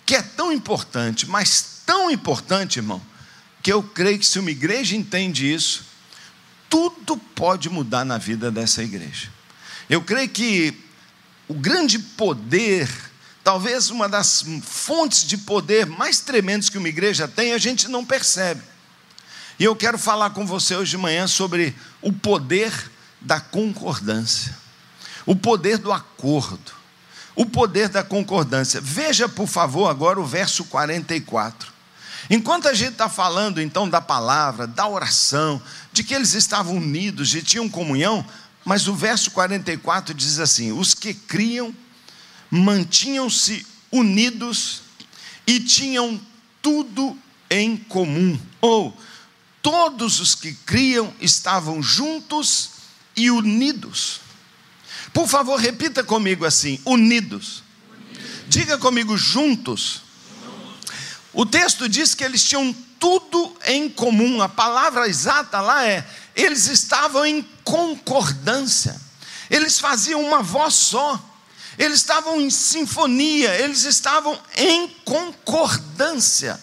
que 0.06 0.16
é 0.16 0.22
tão 0.22 0.52
importante, 0.52 1.28
mas 1.28 1.82
tão 1.86 2.10
importante, 2.10 2.80
irmão 2.80 3.02
que 3.66 3.74
eu 3.74 3.82
creio 3.82 4.20
que 4.20 4.28
se 4.28 4.38
uma 4.38 4.52
igreja 4.52 4.96
entende 4.96 5.52
isso, 5.52 5.86
tudo 6.70 7.18
pode 7.18 7.68
mudar 7.68 8.06
na 8.06 8.20
vida 8.20 8.52
dessa 8.52 8.84
igreja. 8.84 9.28
Eu 9.90 10.04
creio 10.04 10.30
que 10.30 10.86
o 11.48 11.54
grande 11.56 11.98
poder, 11.98 12.88
talvez 13.44 13.90
uma 13.90 14.08
das 14.08 14.46
fontes 14.62 15.26
de 15.26 15.40
poder 15.40 15.88
mais 15.88 16.20
tremendas 16.20 16.70
que 16.70 16.78
uma 16.78 16.88
igreja 16.88 17.28
tem, 17.28 17.54
a 17.54 17.58
gente 17.58 17.88
não 17.88 18.06
percebe. 18.06 18.62
E 19.58 19.64
eu 19.64 19.76
quero 19.76 19.98
falar 19.98 20.30
com 20.30 20.46
você 20.46 20.76
hoje 20.76 20.92
de 20.92 20.98
manhã 21.00 21.26
sobre 21.26 21.76
o 22.04 22.14
poder 22.14 22.72
da 23.20 23.40
concordância, 23.40 24.56
o 25.26 25.36
poder 25.36 25.80
do 25.80 25.92
acordo, 25.92 26.72
o 27.36 27.48
poder 27.48 27.90
da 27.90 28.04
concordância. 28.04 28.80
Veja, 28.80 29.28
por 29.28 29.48
favor, 29.48 29.90
agora 29.90 30.22
o 30.22 30.24
verso 30.24 30.66
44. 30.66 31.74
Enquanto 32.30 32.68
a 32.68 32.74
gente 32.74 32.94
está 32.94 33.08
falando 33.08 33.62
então 33.62 33.88
da 33.88 34.02
palavra, 34.02 34.66
da 34.66 34.88
oração, 34.88 35.62
de 35.94 36.04
que 36.04 36.14
eles 36.14 36.34
estavam 36.34 36.78
unidos 36.78 37.34
e 37.36 37.42
tinham 37.42 37.70
comunhão, 37.70 38.26
mas 38.64 38.88
o 38.88 38.96
verso 38.96 39.32
44 39.32 40.14
diz 40.14 40.40
assim: 40.40 40.72
os 40.72 40.94
que 40.94 41.14
criam 41.14 41.74
mantinham-se 42.50 43.66
unidos 43.92 44.82
e 45.46 45.60
tinham 45.60 46.20
tudo 46.62 47.18
em 47.50 47.78
comum. 47.78 48.40
Ou 48.60 48.98
todos 49.62 50.20
os 50.20 50.34
que 50.34 50.54
criam 50.54 51.14
estavam 51.22 51.82
juntos 51.82 52.72
e 53.16 53.30
unidos. 53.30 54.20
Por 55.14 55.28
favor, 55.28 55.60
repita 55.60 56.04
comigo 56.04 56.44
assim: 56.44 56.80
unidos. 56.86 57.62
unidos. 57.62 57.64
Diga 58.48 58.78
comigo 58.80 59.16
juntos 59.16 60.05
o 61.36 61.46
texto 61.46 61.90
diz 61.90 62.16
que 62.16 62.24
eles 62.24 62.44
tinham 62.44 62.74
tudo 62.98 63.56
em 63.66 63.90
comum. 63.90 64.42
A 64.42 64.48
palavra 64.48 65.08
exata 65.08 65.60
lá 65.60 65.86
é: 65.86 66.08
eles 66.34 66.68
estavam 66.68 67.26
em 67.26 67.42
concordância. 67.64 69.00
Eles 69.50 69.78
faziam 69.78 70.22
uma 70.22 70.42
voz 70.42 70.74
só. 70.74 71.22
Eles 71.78 71.98
estavam 71.98 72.40
em 72.40 72.50
sinfonia, 72.50 73.54
eles 73.60 73.84
estavam 73.84 74.40
em 74.56 74.88
concordância. 75.04 76.58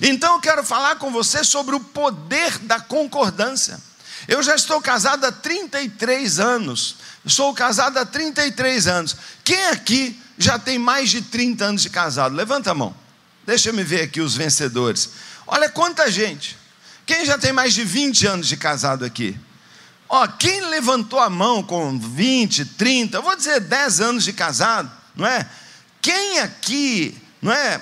Então 0.00 0.36
eu 0.36 0.40
quero 0.40 0.64
falar 0.64 0.96
com 0.96 1.12
você 1.12 1.44
sobre 1.44 1.76
o 1.76 1.80
poder 1.80 2.56
da 2.60 2.80
concordância. 2.80 3.78
Eu 4.26 4.42
já 4.42 4.54
estou 4.54 4.80
casado 4.80 5.26
há 5.26 5.32
33 5.32 6.40
anos. 6.40 6.96
Sou 7.26 7.52
casado 7.52 7.98
há 7.98 8.06
33 8.06 8.86
anos. 8.86 9.14
Quem 9.44 9.62
aqui 9.66 10.18
já 10.38 10.58
tem 10.58 10.78
mais 10.78 11.10
de 11.10 11.20
30 11.20 11.64
anos 11.66 11.82
de 11.82 11.90
casado? 11.90 12.34
Levanta 12.34 12.70
a 12.70 12.74
mão. 12.74 13.07
Deixa 13.48 13.70
eu 13.70 13.72
me 13.72 13.82
ver 13.82 14.02
aqui 14.02 14.20
os 14.20 14.36
vencedores. 14.36 15.08
Olha 15.46 15.70
quanta 15.70 16.10
gente. 16.10 16.54
Quem 17.06 17.24
já 17.24 17.38
tem 17.38 17.50
mais 17.50 17.72
de 17.72 17.82
20 17.82 18.26
anos 18.26 18.46
de 18.46 18.58
casado 18.58 19.06
aqui? 19.06 19.34
Ó, 20.06 20.26
quem 20.26 20.66
levantou 20.66 21.18
a 21.18 21.30
mão 21.30 21.62
com 21.62 21.98
20, 21.98 22.66
30, 22.66 23.16
eu 23.16 23.22
vou 23.22 23.34
dizer 23.34 23.60
10 23.60 24.00
anos 24.02 24.24
de 24.24 24.34
casado, 24.34 24.92
não 25.16 25.26
é? 25.26 25.48
Quem 26.02 26.40
aqui, 26.40 27.16
não 27.40 27.50
é, 27.50 27.80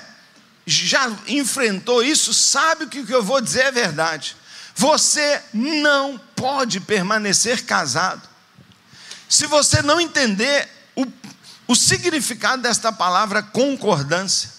já 0.65 1.11
enfrentou 1.27 2.01
isso, 2.01 2.33
sabe 2.33 2.85
que 2.85 3.01
o 3.01 3.05
que 3.05 3.13
eu 3.13 3.21
vou 3.21 3.41
dizer 3.41 3.65
é 3.65 3.71
verdade. 3.71 4.37
Você 4.73 5.41
não 5.53 6.17
pode 6.33 6.79
permanecer 6.79 7.65
casado. 7.65 8.21
Se 9.27 9.45
você 9.47 9.81
não 9.81 9.99
entender 9.99 10.65
o, 10.95 11.05
o 11.67 11.75
significado 11.75 12.61
desta 12.61 12.89
palavra 12.93 13.43
concordância, 13.43 14.55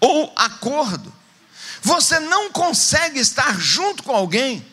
ou 0.00 0.32
acordo. 0.36 1.12
Você 1.82 2.18
não 2.18 2.50
consegue 2.50 3.20
estar 3.20 3.58
junto 3.60 4.02
com 4.02 4.12
alguém. 4.12 4.66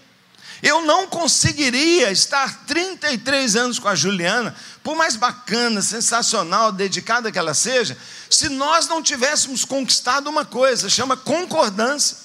Eu 0.62 0.86
não 0.86 1.08
conseguiria 1.08 2.10
estar 2.10 2.66
33 2.66 3.56
anos 3.58 3.80
com 3.80 3.90
a 3.90 3.96
Juliana, 3.96 4.56
por 4.82 4.96
mais 4.96 5.18
bacana, 5.18 5.82
sensacional, 5.82 6.72
dedicada 6.72 7.32
que 7.32 7.38
ela 7.38 7.54
seja, 7.54 7.98
se 8.30 8.48
nós 8.48 8.88
não 8.88 9.04
tivéssemos 9.04 9.66
conquistado 9.66 10.30
uma 10.30 10.46
coisa, 10.46 10.90
chama 10.90 11.18
concordância. 11.18 12.18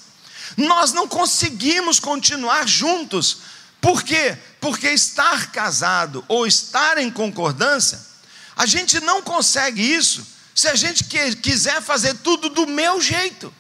Nós 0.56 0.92
não 0.92 1.08
conseguimos 1.08 1.98
continuar 1.98 2.66
juntos. 2.66 3.38
Por 3.80 4.02
quê? 4.02 4.38
Porque 4.60 4.88
estar 4.88 5.50
casado 5.50 6.24
ou 6.28 6.46
estar 6.46 6.96
em 6.98 7.10
concordância, 7.10 8.00
a 8.56 8.66
gente 8.66 9.00
não 9.00 9.20
consegue 9.20 9.82
isso 9.82 10.37
se 10.58 10.66
a 10.66 10.74
gente 10.74 11.04
quiser 11.04 11.80
fazer 11.80 12.14
tudo 12.14 12.48
do 12.48 12.66
meu 12.66 13.00
jeito, 13.00 13.54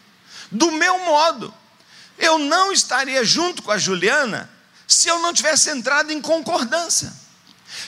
do 0.50 0.72
meu 0.72 0.98
modo, 1.04 1.54
eu 2.18 2.40
não 2.40 2.72
estaria 2.72 3.24
junto 3.24 3.62
com 3.62 3.70
a 3.70 3.78
Juliana 3.78 4.50
se 4.84 5.06
eu 5.06 5.20
não 5.20 5.32
tivesse 5.32 5.70
entrado 5.70 6.12
em 6.12 6.20
concordância. 6.20 7.12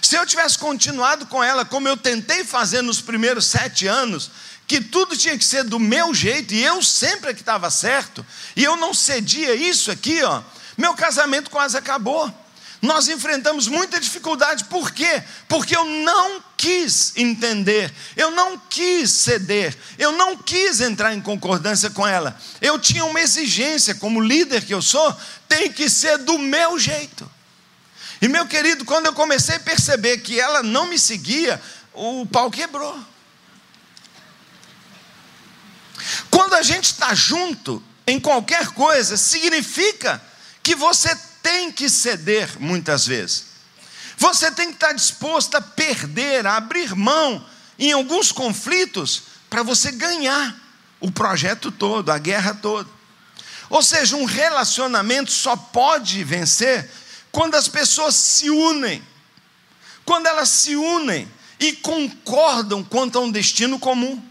Se 0.00 0.14
eu 0.14 0.25
tivesse 0.25 0.57
continuado 0.57 1.26
com 1.26 1.43
ela 1.43 1.64
como 1.64 1.88
eu 1.88 1.97
tentei 1.97 2.45
fazer 2.45 2.83
nos 2.83 3.00
primeiros 3.00 3.49
sete 3.49 3.88
anos, 3.88 4.31
que 4.64 4.81
tudo 4.81 5.17
tinha 5.17 5.37
que 5.37 5.45
ser 5.45 5.64
do 5.64 5.81
meu 5.81 6.14
jeito 6.14 6.55
e 6.55 6.62
eu 6.62 6.81
sempre 6.81 7.33
é 7.33 7.35
que 7.35 7.40
estava 7.40 7.69
certo, 7.69 8.25
e 8.55 8.62
eu 8.62 8.76
não 8.76 8.95
cedia 8.95 9.57
isso 9.57 9.90
aqui, 9.90 10.23
ó, 10.23 10.40
meu 10.79 10.95
casamento 10.95 11.50
quase 11.50 11.76
acabou. 11.76 12.33
Nós 12.81 13.09
enfrentamos 13.09 13.67
muita 13.67 13.99
dificuldade, 13.99 14.67
por 14.67 14.93
quê? 14.93 15.21
Porque 15.49 15.76
eu 15.76 15.85
não 15.85 16.40
quis 16.61 17.14
entender, 17.17 17.90
eu 18.14 18.31
não 18.33 18.59
quis 18.59 19.11
ceder, 19.11 19.75
eu 19.99 20.12
não 20.12 20.37
quis 20.37 20.83
entrar 20.83 21.14
em 21.14 21.21
concordância 21.23 21.88
com 21.88 22.07
ela. 22.07 22.38
Eu 22.61 22.79
tinha 22.79 23.02
uma 23.07 23.19
exigência, 23.19 23.95
como 23.95 24.21
líder 24.21 24.67
que 24.67 24.75
eu 24.75 24.83
sou, 24.83 25.17
tem 25.49 25.73
que 25.73 25.88
ser 25.88 26.19
do 26.19 26.38
meu 26.38 26.79
jeito. 26.79 27.29
E 28.21 28.29
meu 28.29 28.47
querido, 28.47 28.85
quando 28.85 29.07
eu 29.07 29.14
comecei 29.14 29.57
a 29.57 29.61
perceber 29.61 30.19
que 30.19 30.38
ela 30.38 30.62
não 30.62 30.87
me 30.87 30.99
seguia, 30.99 31.59
o 31.95 32.26
pau 32.26 32.50
quebrou. 32.50 33.02
Quando 36.31 36.57
a 36.57 36.62
gente 36.62 36.93
está 36.93 37.14
junto 37.14 37.83
em 38.07 38.21
qualquer 38.21 38.67
coisa, 38.73 39.17
significa 39.17 40.23
que 40.62 40.75
você 40.75 41.17
tem 41.43 41.73
que 41.73 41.88
ceder 41.88 42.50
muitas 42.61 43.07
vezes. 43.07 43.50
Você 44.21 44.50
tem 44.50 44.69
que 44.69 44.75
estar 44.75 44.93
disposto 44.93 45.55
a 45.55 45.62
perder, 45.62 46.47
a 46.47 46.59
abrir 46.59 46.95
mão 46.95 47.43
em 47.79 47.91
alguns 47.91 48.31
conflitos 48.31 49.23
para 49.49 49.62
você 49.62 49.91
ganhar 49.91 50.55
o 51.00 51.11
projeto 51.11 51.73
todo, 51.73 52.11
a 52.11 52.19
guerra 52.19 52.53
toda. 52.53 52.87
Ou 53.71 53.83
seja, 53.83 54.17
um 54.17 54.27
relacionamento 54.27 55.33
só 55.33 55.57
pode 55.57 56.23
vencer 56.23 56.91
quando 57.33 57.55
as 57.55 57.67
pessoas 57.67 58.15
se 58.15 58.50
unem. 58.50 59.03
Quando 60.05 60.27
elas 60.27 60.50
se 60.50 60.77
unem 60.77 61.27
e 61.59 61.73
concordam 61.73 62.85
quanto 62.85 63.17
a 63.17 63.23
um 63.23 63.31
destino 63.31 63.79
comum. 63.79 64.23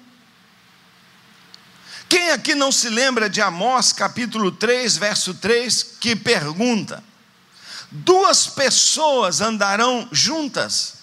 Quem 2.08 2.30
aqui 2.30 2.54
não 2.54 2.72
se 2.72 2.90
lembra 2.90 3.28
de 3.28 3.42
Amós 3.42 3.92
capítulo 3.92 4.52
3, 4.52 4.98
verso 4.98 5.34
3, 5.34 5.96
que 6.00 6.16
pergunta: 6.16 7.04
Duas 7.92 8.48
pessoas 8.48 9.42
andarão 9.42 10.08
juntas 10.12 10.96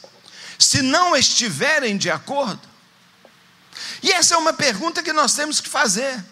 se 0.59 0.83
não 0.83 1.17
estiverem 1.17 1.97
de 1.97 2.11
acordo? 2.11 2.61
E 4.03 4.13
essa 4.13 4.35
é 4.35 4.39
uma 4.39 4.53
pergunta 4.53 5.03
que 5.03 5.13
nós 5.13 5.35
temos 5.35 5.61
que 5.61 5.69
fazer. 5.69 6.25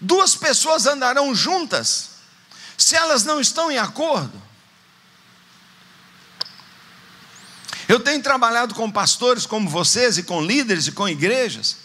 Duas 0.00 0.34
pessoas 0.34 0.86
andarão 0.86 1.34
juntas 1.34 2.10
se 2.76 2.96
elas 2.96 3.24
não 3.24 3.40
estão 3.40 3.70
em 3.70 3.78
acordo? 3.78 4.42
Eu 7.86 8.00
tenho 8.00 8.22
trabalhado 8.22 8.74
com 8.74 8.90
pastores 8.90 9.44
como 9.44 9.68
vocês, 9.68 10.16
e 10.16 10.22
com 10.22 10.40
líderes, 10.42 10.86
e 10.86 10.92
com 10.92 11.06
igrejas, 11.06 11.76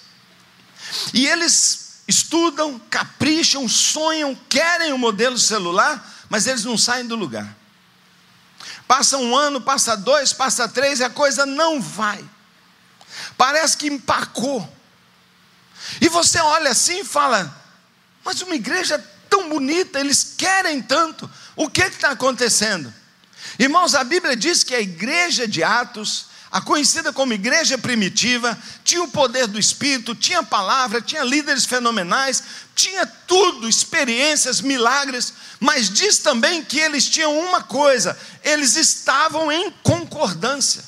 e 1.14 1.28
eles 1.28 2.02
estudam, 2.08 2.80
capricham, 2.90 3.68
sonham, 3.68 4.34
querem 4.48 4.92
o 4.92 4.96
um 4.96 4.98
modelo 4.98 5.38
celular, 5.38 6.26
mas 6.30 6.48
eles 6.48 6.64
não 6.64 6.78
saem 6.78 7.06
do 7.06 7.16
lugar. 7.16 7.59
Passa 8.90 9.20
um 9.20 9.38
ano, 9.38 9.62
passa 9.62 9.96
dois, 9.96 10.34
passa 10.34 10.68
três, 10.68 11.00
e 11.00 11.04
a 11.04 11.12
coisa 11.12 11.46
não 11.46 11.80
vai. 11.80 12.28
Parece 13.38 13.78
que 13.78 13.86
empacou. 13.86 14.68
E 16.02 16.10
você 16.10 16.40
olha 16.40 16.72
assim 16.72 17.02
e 17.02 17.06
fala: 17.06 17.56
Mas 18.26 18.42
uma 18.42 18.56
igreja 18.56 18.98
tão 19.30 19.48
bonita, 19.48 20.00
eles 20.00 20.34
querem 20.36 20.82
tanto. 20.82 21.30
O 21.56 21.70
que 21.70 21.84
está 21.84 22.10
acontecendo? 22.10 22.92
Irmãos, 23.60 23.94
a 23.94 24.04
Bíblia 24.04 24.36
diz 24.36 24.64
que 24.64 24.74
a 24.74 24.82
igreja 24.82 25.48
de 25.48 25.64
Atos, 25.64 26.26
a 26.52 26.60
conhecida 26.60 27.14
como 27.14 27.34
igreja 27.34 27.78
primitiva, 27.78 28.58
tinha 28.84 29.04
o 29.04 29.08
poder 29.08 29.46
do 29.46 29.60
Espírito, 29.60 30.16
tinha 30.16 30.42
palavra, 30.42 31.00
tinha 31.00 31.24
líderes 31.24 31.66
fenomenais, 31.66 32.44
tinha 32.74 33.06
tudo, 33.06 33.70
experiências, 33.70 34.60
milagres, 34.60 35.34
mas 35.60 35.90
diz 35.90 36.18
também 36.18 36.64
que 36.64 36.80
eles 36.80 37.08
tinham 37.08 37.38
uma 37.38 37.62
coisa: 37.62 38.18
eles 38.44 38.76
estavam 38.76 39.52
em 39.52 39.72
concordância. 39.84 40.84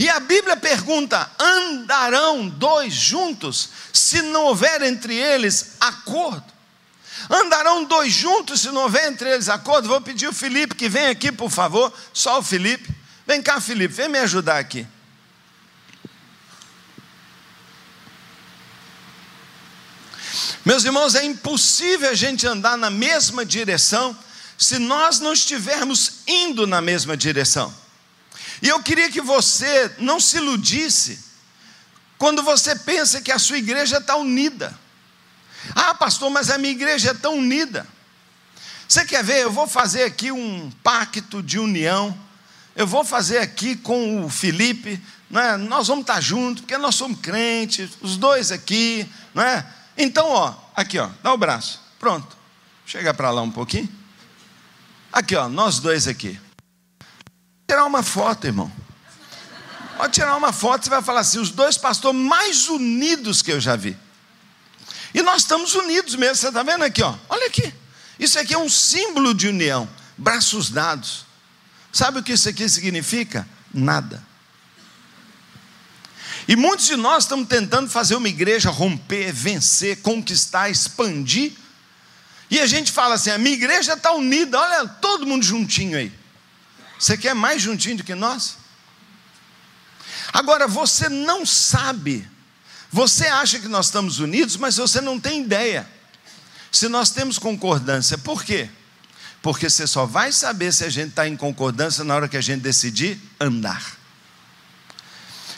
E 0.00 0.08
a 0.08 0.18
Bíblia 0.18 0.56
pergunta: 0.56 1.30
andarão 1.38 2.48
dois 2.48 2.92
juntos 2.92 3.68
se 3.92 4.20
não 4.22 4.46
houver 4.46 4.82
entre 4.82 5.14
eles 5.14 5.76
acordo? 5.80 6.50
Andarão 7.28 7.84
dois 7.84 8.12
juntos 8.12 8.62
se 8.62 8.70
não 8.70 8.82
houver 8.82 9.12
entre 9.12 9.30
eles 9.30 9.48
acordo? 9.48 9.86
Vou 9.86 10.00
pedir 10.00 10.26
o 10.26 10.32
Felipe 10.32 10.74
que 10.74 10.88
vem 10.88 11.06
aqui, 11.06 11.30
por 11.30 11.50
favor. 11.50 11.92
Só 12.12 12.40
o 12.40 12.42
Felipe. 12.42 12.99
Vem 13.30 13.40
cá, 13.40 13.60
Felipe, 13.60 13.94
vem 13.94 14.08
me 14.08 14.18
ajudar 14.18 14.58
aqui. 14.58 14.84
Meus 20.64 20.82
irmãos, 20.84 21.14
é 21.14 21.24
impossível 21.24 22.10
a 22.10 22.14
gente 22.14 22.44
andar 22.44 22.76
na 22.76 22.90
mesma 22.90 23.46
direção 23.46 24.18
se 24.58 24.80
nós 24.80 25.20
não 25.20 25.32
estivermos 25.32 26.22
indo 26.26 26.66
na 26.66 26.80
mesma 26.80 27.16
direção. 27.16 27.72
E 28.60 28.66
eu 28.66 28.82
queria 28.82 29.08
que 29.08 29.20
você 29.20 29.94
não 29.98 30.18
se 30.18 30.38
iludisse 30.38 31.20
quando 32.18 32.42
você 32.42 32.74
pensa 32.74 33.20
que 33.20 33.30
a 33.30 33.38
sua 33.38 33.58
igreja 33.58 33.98
está 33.98 34.16
unida. 34.16 34.76
Ah, 35.76 35.94
pastor, 35.94 36.30
mas 36.30 36.50
a 36.50 36.58
minha 36.58 36.72
igreja 36.72 37.10
é 37.10 37.14
tão 37.14 37.38
unida. 37.38 37.86
Você 38.88 39.04
quer 39.04 39.22
ver? 39.22 39.42
Eu 39.42 39.52
vou 39.52 39.68
fazer 39.68 40.02
aqui 40.02 40.32
um 40.32 40.68
pacto 40.82 41.40
de 41.40 41.60
união. 41.60 42.28
Eu 42.80 42.86
vou 42.86 43.04
fazer 43.04 43.36
aqui 43.36 43.76
com 43.76 44.24
o 44.24 44.30
Felipe. 44.30 44.98
Né? 45.28 45.58
Nós 45.58 45.88
vamos 45.88 46.00
estar 46.00 46.18
juntos, 46.18 46.62
porque 46.62 46.78
nós 46.78 46.94
somos 46.94 47.20
crentes, 47.20 47.90
os 48.00 48.16
dois 48.16 48.50
aqui. 48.50 49.06
Né? 49.34 49.70
Então, 49.98 50.30
ó, 50.30 50.54
aqui, 50.74 50.98
ó, 50.98 51.10
dá 51.22 51.30
o 51.30 51.36
braço. 51.36 51.78
Pronto. 51.98 52.34
Chega 52.86 53.12
para 53.12 53.30
lá 53.30 53.42
um 53.42 53.50
pouquinho. 53.50 53.86
Aqui, 55.12 55.36
ó, 55.36 55.46
nós 55.46 55.78
dois 55.78 56.08
aqui. 56.08 56.40
Tirar 57.68 57.84
uma 57.84 58.02
foto, 58.02 58.46
irmão. 58.46 58.72
Pode 59.98 60.14
tirar 60.14 60.34
uma 60.34 60.50
foto, 60.50 60.84
você 60.84 60.88
vai 60.88 61.02
falar 61.02 61.20
assim: 61.20 61.38
os 61.38 61.50
dois 61.50 61.76
pastores 61.76 62.18
mais 62.18 62.66
unidos 62.70 63.42
que 63.42 63.52
eu 63.52 63.60
já 63.60 63.76
vi. 63.76 63.94
E 65.12 65.20
nós 65.20 65.42
estamos 65.42 65.74
unidos 65.74 66.14
mesmo, 66.14 66.36
você 66.36 66.48
está 66.48 66.62
vendo 66.62 66.82
aqui, 66.82 67.02
ó? 67.02 67.14
Olha 67.28 67.46
aqui. 67.46 67.74
Isso 68.18 68.38
aqui 68.38 68.54
é 68.54 68.58
um 68.58 68.70
símbolo 68.70 69.34
de 69.34 69.48
união, 69.48 69.86
braços 70.16 70.70
dados. 70.70 71.28
Sabe 71.92 72.18
o 72.18 72.22
que 72.22 72.32
isso 72.32 72.48
aqui 72.48 72.68
significa? 72.68 73.46
Nada. 73.72 74.22
E 76.48 76.56
muitos 76.56 76.86
de 76.86 76.96
nós 76.96 77.24
estamos 77.24 77.48
tentando 77.48 77.88
fazer 77.88 78.14
uma 78.14 78.28
igreja 78.28 78.70
romper, 78.70 79.32
vencer, 79.32 80.00
conquistar, 80.02 80.70
expandir. 80.70 81.52
E 82.50 82.60
a 82.60 82.66
gente 82.66 82.90
fala 82.90 83.14
assim: 83.14 83.30
a 83.30 83.38
minha 83.38 83.54
igreja 83.54 83.92
está 83.92 84.12
unida, 84.12 84.58
olha 84.58 84.88
todo 84.88 85.26
mundo 85.26 85.44
juntinho 85.44 85.96
aí. 85.96 86.12
Você 86.98 87.16
quer 87.16 87.34
mais 87.34 87.62
juntinho 87.62 87.98
do 87.98 88.04
que 88.04 88.14
nós? 88.14 88.56
Agora, 90.32 90.66
você 90.66 91.08
não 91.08 91.46
sabe 91.46 92.28
você 92.92 93.26
acha 93.26 93.60
que 93.60 93.68
nós 93.68 93.86
estamos 93.86 94.18
unidos, 94.18 94.56
mas 94.56 94.76
você 94.76 95.00
não 95.00 95.20
tem 95.20 95.42
ideia. 95.42 95.88
Se 96.72 96.88
nós 96.88 97.10
temos 97.10 97.38
concordância, 97.38 98.18
por 98.18 98.42
quê? 98.42 98.68
Porque 99.42 99.70
você 99.70 99.86
só 99.86 100.04
vai 100.04 100.32
saber 100.32 100.72
se 100.72 100.84
a 100.84 100.90
gente 100.90 101.10
está 101.10 101.26
em 101.26 101.36
concordância 101.36 102.04
na 102.04 102.14
hora 102.14 102.28
que 102.28 102.36
a 102.36 102.40
gente 102.40 102.60
decidir 102.60 103.18
andar. 103.40 103.98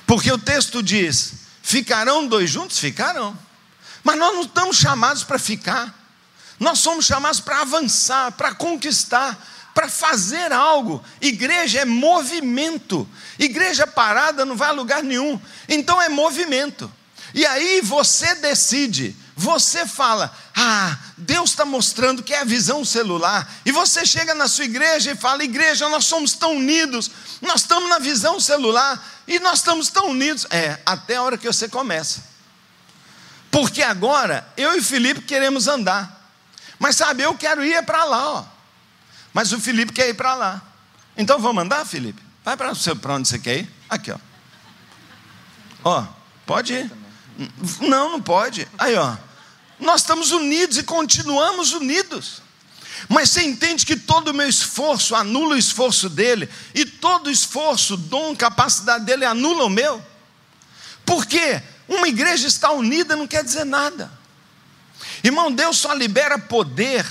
Porque 0.07 0.31
o 0.31 0.39
texto 0.39 0.83
diz: 0.83 1.33
ficarão 1.63 2.27
dois 2.27 2.51
juntos? 2.51 2.79
Ficarão. 2.79 3.37
Mas 4.05 4.19
nós 4.19 4.35
não 4.35 4.43
estamos 4.43 4.77
chamados 4.77 5.25
para 5.25 5.39
ficar. 5.39 5.99
Nós 6.59 6.79
somos 6.79 7.07
chamados 7.07 7.41
para 7.41 7.61
avançar, 7.61 8.33
para 8.33 8.55
conquistar, 8.55 9.37
para 9.75 9.89
fazer 9.89 10.53
algo. 10.53 11.03
Igreja 11.21 11.81
é 11.81 11.85
movimento. 11.85 13.09
Igreja 13.39 13.87
parada 13.87 14.45
não 14.45 14.57
vai 14.57 14.69
a 14.69 14.73
lugar 14.73 15.03
nenhum. 15.03 15.41
Então 15.69 16.01
é 16.01 16.09
movimento. 16.09 16.93
E 17.35 17.47
aí 17.47 17.81
você 17.81 18.35
decide, 18.37 19.17
você 19.37 19.87
fala, 19.87 20.35
ah, 20.55 20.99
Deus 21.17 21.51
está 21.51 21.65
mostrando 21.65 22.23
que 22.23 22.35
é 22.35 22.41
a 22.41 22.45
visão 22.45 22.85
celular. 22.85 23.51
E 23.65 23.73
você 23.73 24.05
chega 24.05 24.35
na 24.35 24.47
sua 24.47 24.65
igreja 24.65 25.13
e 25.13 25.17
fala, 25.17 25.43
igreja, 25.43 25.89
nós 25.89 26.05
somos 26.05 26.35
tão 26.35 26.57
unidos, 26.57 27.11
nós 27.41 27.63
estamos 27.63 27.89
na 27.89 27.99
visão 27.99 28.39
celular 28.39 29.03
e 29.27 29.39
nós 29.41 29.59
estamos 29.61 29.89
tão 29.89 30.11
unidos. 30.11 30.47
É, 30.51 30.79
até 30.85 31.17
a 31.17 31.23
hora 31.23 31.39
que 31.39 31.47
você 31.47 31.69
começa. 31.69 32.23
Porque 33.51 33.83
agora 33.83 34.47
eu 34.57 34.77
e 34.77 34.83
Felipe 34.83 35.23
queremos 35.23 35.67
andar. 35.67 36.21
Mas 36.79 36.97
sabe, 36.97 37.23
eu 37.23 37.35
quero 37.35 37.65
ir 37.65 37.83
para 37.85 38.05
lá, 38.05 38.31
ó. 38.31 38.45
Mas 39.33 39.53
o 39.53 39.61
Felipe 39.61 39.93
quer 39.93 40.09
ir 40.09 40.15
para 40.15 40.35
lá. 40.35 40.63
Então 41.17 41.39
vamos 41.39 41.63
andar, 41.63 41.87
Felipe? 41.87 42.23
Vai 42.45 42.57
para 42.57 42.71
onde 42.71 43.29
você 43.29 43.39
quer 43.39 43.59
ir? 43.61 43.75
Aqui, 43.89 44.11
ó. 44.11 44.19
Ó, 45.85 46.07
pode 46.45 46.75
ir. 46.75 47.02
Não, 47.81 48.13
não 48.13 48.21
pode. 48.21 48.67
Aí, 48.79 48.95
ó. 48.97 49.17
Nós 49.79 50.03
estamos 50.03 50.31
unidos 50.31 50.79
e 50.79 50.83
continuamos 50.83 51.73
unidos. 51.73 52.43
Mas 53.09 53.31
você 53.31 53.43
entende 53.43 53.85
que 53.85 53.97
todo 53.97 54.29
o 54.29 54.35
meu 54.35 54.49
esforço 54.49 55.15
anula 55.15 55.55
o 55.55 55.59
esforço 55.59 56.09
dele, 56.09 56.49
e 56.75 56.85
todo 56.85 57.31
esforço, 57.31 57.97
dom, 57.97 58.37
capacidade 58.37 59.05
dele 59.05 59.25
anula 59.25 59.65
o 59.65 59.71
meu? 59.71 60.03
Porque 61.05 61.61
uma 61.89 62.07
igreja 62.07 62.47
está 62.47 62.71
unida 62.71 63.17
não 63.17 63.27
quer 63.27 63.43
dizer 63.43 63.65
nada. 63.65 64.11
Irmão, 65.25 65.51
Deus 65.51 65.79
só 65.79 65.93
libera 65.93 66.39
poder 66.39 67.05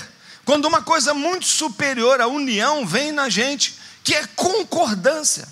quando 0.44 0.64
uma 0.64 0.82
coisa 0.82 1.12
muito 1.12 1.46
superior 1.46 2.20
à 2.20 2.26
união 2.26 2.86
vem 2.86 3.12
na 3.12 3.28
gente, 3.28 3.78
que 4.02 4.14
é 4.14 4.26
concordância 4.28 5.46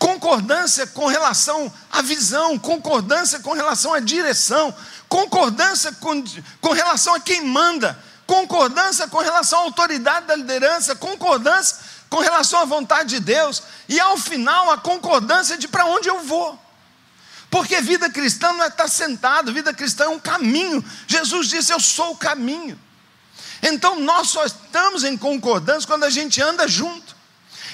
concordância 0.00 0.86
com 0.86 1.06
relação 1.06 1.70
à 1.92 2.00
visão, 2.00 2.58
concordância 2.58 3.38
com 3.40 3.52
relação 3.52 3.92
à 3.92 4.00
direção, 4.00 4.74
concordância 5.06 5.92
com, 5.92 6.24
com 6.58 6.72
relação 6.72 7.14
a 7.14 7.20
quem 7.20 7.44
manda, 7.44 7.96
concordância 8.26 9.06
com 9.06 9.18
relação 9.18 9.58
à 9.58 9.62
autoridade 9.62 10.26
da 10.26 10.34
liderança, 10.34 10.96
concordância 10.96 11.76
com 12.08 12.18
relação 12.18 12.60
à 12.60 12.64
vontade 12.64 13.10
de 13.10 13.20
Deus, 13.20 13.62
e 13.90 14.00
ao 14.00 14.16
final 14.16 14.70
a 14.70 14.78
concordância 14.78 15.58
de 15.58 15.68
para 15.68 15.84
onde 15.84 16.08
eu 16.08 16.20
vou. 16.20 16.58
Porque 17.50 17.78
vida 17.82 18.08
cristã 18.08 18.54
não 18.54 18.64
é 18.64 18.68
estar 18.68 18.88
sentado, 18.88 19.52
vida 19.52 19.74
cristã 19.74 20.04
é 20.04 20.08
um 20.08 20.18
caminho. 20.18 20.82
Jesus 21.06 21.48
disse: 21.48 21.72
Eu 21.72 21.80
sou 21.80 22.12
o 22.12 22.16
caminho. 22.16 22.80
Então 23.62 24.00
nós 24.00 24.30
só 24.30 24.46
estamos 24.46 25.04
em 25.04 25.16
concordância 25.16 25.86
quando 25.86 26.04
a 26.04 26.10
gente 26.10 26.40
anda 26.40 26.66
junto. 26.66 27.09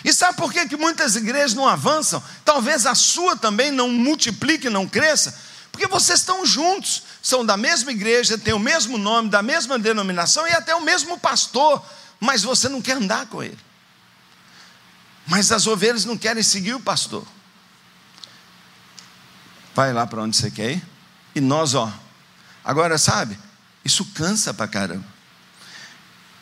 E 0.07 0.13
sabe 0.13 0.37
por 0.37 0.53
que, 0.53 0.69
que 0.69 0.77
muitas 0.77 1.17
igrejas 1.17 1.53
não 1.53 1.67
avançam? 1.67 2.23
Talvez 2.45 2.87
a 2.87 2.95
sua 2.95 3.37
também 3.37 3.73
não 3.73 3.89
multiplique, 3.91 4.71
não 4.71 4.87
cresça, 4.87 5.37
porque 5.73 5.89
vocês 5.89 6.21
estão 6.21 6.47
juntos, 6.47 7.03
são 7.21 7.45
da 7.45 7.57
mesma 7.57 7.91
igreja, 7.91 8.39
têm 8.39 8.55
o 8.55 8.59
mesmo 8.59 8.97
nome, 8.99 9.29
da 9.29 9.43
mesma 9.43 9.77
denominação 9.81 10.47
e 10.47 10.53
até 10.53 10.77
o 10.77 10.81
mesmo 10.81 11.19
pastor, 11.19 11.85
mas 12.21 12.45
você 12.45 12.69
não 12.69 12.81
quer 12.81 12.99
andar 12.99 13.27
com 13.27 13.43
ele. 13.43 13.59
Mas 15.27 15.51
as 15.51 15.67
ovelhas 15.67 16.05
não 16.05 16.17
querem 16.17 16.41
seguir 16.41 16.75
o 16.75 16.81
pastor. 16.81 17.27
Vai 19.75 19.93
lá 19.93 20.07
para 20.07 20.23
onde 20.23 20.37
você 20.37 20.53
quer 20.53 20.71
ir. 20.71 20.87
E 21.35 21.41
nós, 21.41 21.75
ó. 21.75 21.93
Agora, 22.65 22.97
sabe? 22.97 23.37
Isso 23.85 24.05
cansa 24.15 24.55
pra 24.55 24.69
caramba. 24.69 25.05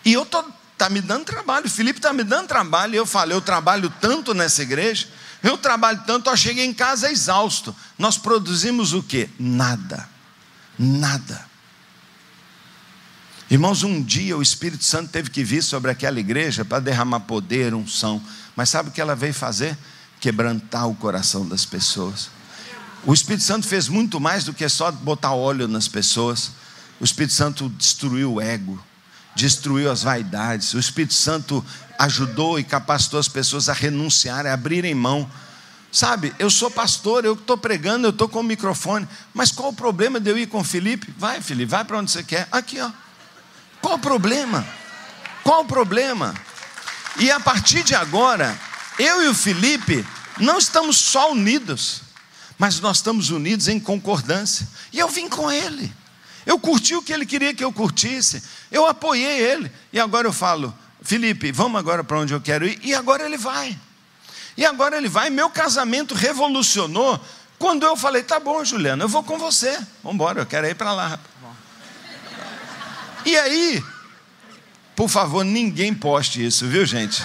E 0.04 0.12
eu 0.12 0.26
tô 0.26 0.44
tá 0.76 0.88
me 0.88 1.00
dando 1.00 1.24
trabalho. 1.24 1.68
Felipe 1.68 2.00
tá 2.00 2.12
me 2.12 2.24
dando 2.24 2.48
trabalho. 2.48 2.94
E 2.94 2.96
eu 2.96 3.06
falo, 3.06 3.32
eu 3.32 3.40
trabalho 3.40 3.92
tanto 4.00 4.34
nessa 4.34 4.62
igreja. 4.62 5.08
Eu 5.42 5.58
trabalho 5.58 6.02
tanto, 6.06 6.30
eu 6.30 6.36
cheguei 6.36 6.64
em 6.64 6.72
casa 6.72 7.10
exausto. 7.10 7.74
Nós 7.98 8.16
produzimos 8.16 8.92
o 8.92 9.02
quê? 9.02 9.28
Nada. 9.38 10.08
Nada. 10.78 11.44
Irmãos, 13.50 13.82
um 13.82 14.02
dia 14.02 14.36
o 14.36 14.42
Espírito 14.42 14.84
Santo 14.84 15.10
teve 15.10 15.28
que 15.28 15.44
vir 15.44 15.62
sobre 15.62 15.90
aquela 15.90 16.18
igreja 16.18 16.64
para 16.64 16.80
derramar 16.80 17.20
poder, 17.20 17.74
unção. 17.74 18.22
Mas 18.56 18.70
sabe 18.70 18.88
o 18.88 18.92
que 18.92 19.00
ela 19.00 19.14
veio 19.14 19.34
fazer? 19.34 19.76
Quebrantar 20.18 20.88
o 20.88 20.94
coração 20.94 21.46
das 21.46 21.64
pessoas. 21.64 22.30
O 23.04 23.12
Espírito 23.12 23.44
Santo 23.44 23.68
fez 23.68 23.86
muito 23.86 24.18
mais 24.18 24.44
do 24.44 24.54
que 24.54 24.66
só 24.66 24.90
botar 24.90 25.34
óleo 25.34 25.68
nas 25.68 25.86
pessoas. 25.86 26.52
O 26.98 27.04
Espírito 27.04 27.34
Santo 27.34 27.68
destruiu 27.68 28.32
o 28.34 28.40
ego, 28.40 28.82
destruiu 29.34 29.90
as 29.90 30.02
vaidades. 30.02 30.74
O 30.74 30.78
Espírito 30.78 31.14
Santo 31.14 31.64
ajudou 31.98 32.58
e 32.58 32.64
capacitou 32.64 33.18
as 33.18 33.28
pessoas 33.28 33.68
a 33.68 33.72
renunciarem, 33.72 34.50
a 34.50 34.54
abrirem 34.54 34.94
mão. 34.94 35.28
Sabe, 35.90 36.34
eu 36.38 36.50
sou 36.50 36.70
pastor, 36.70 37.24
eu 37.24 37.34
estou 37.34 37.56
pregando, 37.56 38.06
eu 38.06 38.10
estou 38.10 38.28
com 38.28 38.40
o 38.40 38.44
microfone, 38.44 39.08
mas 39.32 39.52
qual 39.52 39.68
o 39.68 39.72
problema 39.72 40.18
de 40.18 40.28
eu 40.28 40.36
ir 40.36 40.46
com 40.46 40.58
o 40.58 40.64
Felipe? 40.64 41.14
Vai, 41.16 41.40
Felipe, 41.40 41.70
vai 41.70 41.84
para 41.84 41.98
onde 41.98 42.10
você 42.10 42.22
quer. 42.22 42.48
Aqui, 42.50 42.80
ó. 42.80 42.90
Qual 43.80 43.94
o 43.94 43.98
problema? 43.98 44.66
Qual 45.44 45.62
o 45.62 45.66
problema? 45.66 46.34
E 47.18 47.30
a 47.30 47.38
partir 47.38 47.84
de 47.84 47.94
agora, 47.94 48.58
eu 48.98 49.22
e 49.22 49.28
o 49.28 49.34
Felipe 49.34 50.04
não 50.40 50.58
estamos 50.58 50.96
só 50.96 51.30
unidos, 51.30 52.02
mas 52.58 52.80
nós 52.80 52.96
estamos 52.96 53.30
unidos 53.30 53.68
em 53.68 53.78
concordância. 53.78 54.66
E 54.92 54.98
eu 54.98 55.08
vim 55.08 55.28
com 55.28 55.50
ele. 55.50 55.92
Eu 56.46 56.58
curti 56.58 56.94
o 56.94 57.02
que 57.02 57.12
ele 57.12 57.24
queria 57.26 57.54
que 57.54 57.64
eu 57.64 57.72
curtisse. 57.72 58.42
Eu 58.70 58.86
apoiei 58.86 59.40
ele. 59.40 59.70
E 59.92 59.98
agora 59.98 60.28
eu 60.28 60.32
falo, 60.32 60.74
Felipe, 61.02 61.52
vamos 61.52 61.78
agora 61.78 62.02
para 62.04 62.18
onde 62.18 62.32
eu 62.32 62.40
quero 62.40 62.66
ir. 62.66 62.78
E 62.82 62.94
agora 62.94 63.24
ele 63.24 63.36
vai. 63.36 63.78
E 64.56 64.64
agora 64.64 64.96
ele 64.96 65.08
vai. 65.08 65.30
Meu 65.30 65.50
casamento 65.50 66.14
revolucionou 66.14 67.20
quando 67.58 67.84
eu 67.84 67.96
falei: 67.96 68.22
tá 68.22 68.38
bom, 68.38 68.64
Juliana, 68.64 69.04
eu 69.04 69.08
vou 69.08 69.22
com 69.22 69.38
você. 69.38 69.72
Vamos 70.02 70.14
embora, 70.14 70.40
eu 70.40 70.46
quero 70.46 70.66
ir 70.66 70.74
para 70.74 70.92
lá. 70.92 71.18
E 73.24 73.36
aí, 73.38 73.82
por 74.94 75.08
favor, 75.08 75.44
ninguém 75.44 75.94
poste 75.94 76.44
isso, 76.44 76.66
viu, 76.66 76.84
gente? 76.84 77.22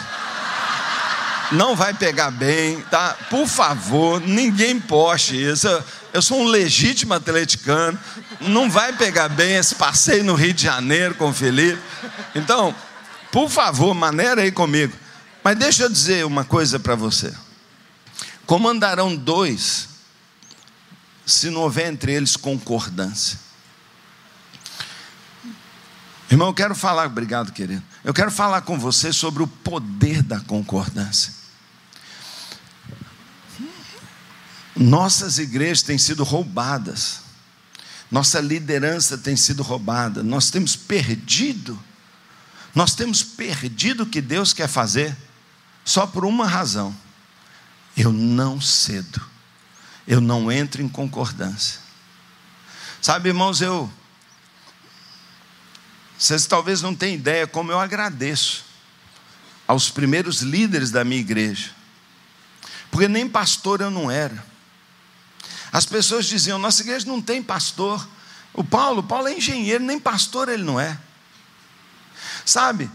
Não 1.52 1.76
vai 1.76 1.94
pegar 1.94 2.30
bem, 2.30 2.80
tá? 2.92 3.16
Por 3.30 3.48
favor, 3.48 4.22
ninguém 4.22 4.80
poste 4.80 5.36
isso. 5.36 5.68
Eu 6.14 6.22
sou 6.22 6.42
um 6.42 6.46
legítimo 6.46 7.14
atleticano. 7.14 8.00
Não 8.42 8.70
vai 8.70 8.94
pegar 8.94 9.30
bem 9.30 9.56
esse 9.56 9.76
passeio 9.76 10.24
no 10.24 10.36
Rio 10.36 10.54
de 10.54 10.64
Janeiro 10.64 11.16
com 11.16 11.30
o 11.30 11.34
Felipe. 11.34 11.82
Então, 12.36 12.74
por 13.32 13.50
favor, 13.50 13.94
maneira 13.94 14.42
aí 14.42 14.52
comigo. 14.52 14.96
Mas 15.44 15.58
deixa 15.58 15.84
eu 15.84 15.90
dizer 15.90 16.26
uma 16.26 16.44
coisa 16.44 16.80
para 16.80 16.96
você. 16.96 17.34
Como 18.46 18.68
andarão 18.68 19.16
dois 19.16 19.90
se 21.26 21.50
não 21.50 21.62
houver 21.62 21.88
entre 21.88 22.14
eles 22.14 22.36
concordância? 22.36 23.49
Irmão, 26.30 26.50
eu 26.50 26.54
quero 26.54 26.76
falar, 26.76 27.08
obrigado, 27.08 27.52
querido. 27.52 27.84
Eu 28.04 28.14
quero 28.14 28.30
falar 28.30 28.62
com 28.62 28.78
você 28.78 29.12
sobre 29.12 29.42
o 29.42 29.48
poder 29.48 30.22
da 30.22 30.40
concordância. 30.40 31.34
Nossas 34.76 35.40
igrejas 35.40 35.82
têm 35.82 35.98
sido 35.98 36.24
roubadas, 36.24 37.22
nossa 38.10 38.40
liderança 38.40 39.18
tem 39.18 39.36
sido 39.36 39.62
roubada, 39.62 40.24
nós 40.24 40.50
temos 40.50 40.76
perdido, 40.76 41.78
nós 42.74 42.96
temos 42.96 43.22
perdido 43.22 44.04
o 44.04 44.06
que 44.06 44.22
Deus 44.22 44.54
quer 44.54 44.70
fazer, 44.70 45.18
só 45.84 46.08
por 46.08 46.24
uma 46.24 46.48
razão: 46.48 46.96
eu 47.98 48.14
não 48.14 48.62
cedo, 48.62 49.22
eu 50.08 50.22
não 50.22 50.50
entro 50.50 50.82
em 50.82 50.88
concordância. 50.88 51.80
Sabe, 53.02 53.30
irmãos, 53.30 53.62
eu 53.62 53.92
vocês 56.20 56.46
talvez 56.46 56.82
não 56.82 56.94
tenham 56.94 57.16
ideia 57.16 57.48
como 57.48 57.72
eu 57.72 57.80
agradeço 57.80 58.66
aos 59.66 59.90
primeiros 59.90 60.42
líderes 60.42 60.92
da 60.92 61.06
minha 61.06 61.22
igreja, 61.22 61.72
porque 62.92 63.08
nem 63.08 63.28
pastor 63.28 63.80
eu 63.80 63.90
não 63.90 64.12
era. 64.12 64.46
As 65.72 65.86
pessoas 65.86 66.26
diziam: 66.26 66.60
nossa 66.60 66.82
igreja 66.82 67.06
não 67.06 67.22
tem 67.22 67.42
pastor. 67.42 68.06
O 68.54 68.66
Paulo, 68.66 69.02
Paulo 69.02 69.30
é 69.30 69.38
engenheiro, 69.38 69.82
nem 69.82 69.98
pastor 69.98 70.50
ele 70.50 70.64
não 70.64 70.78
é. 70.78 71.00
Sabe, 72.44 72.92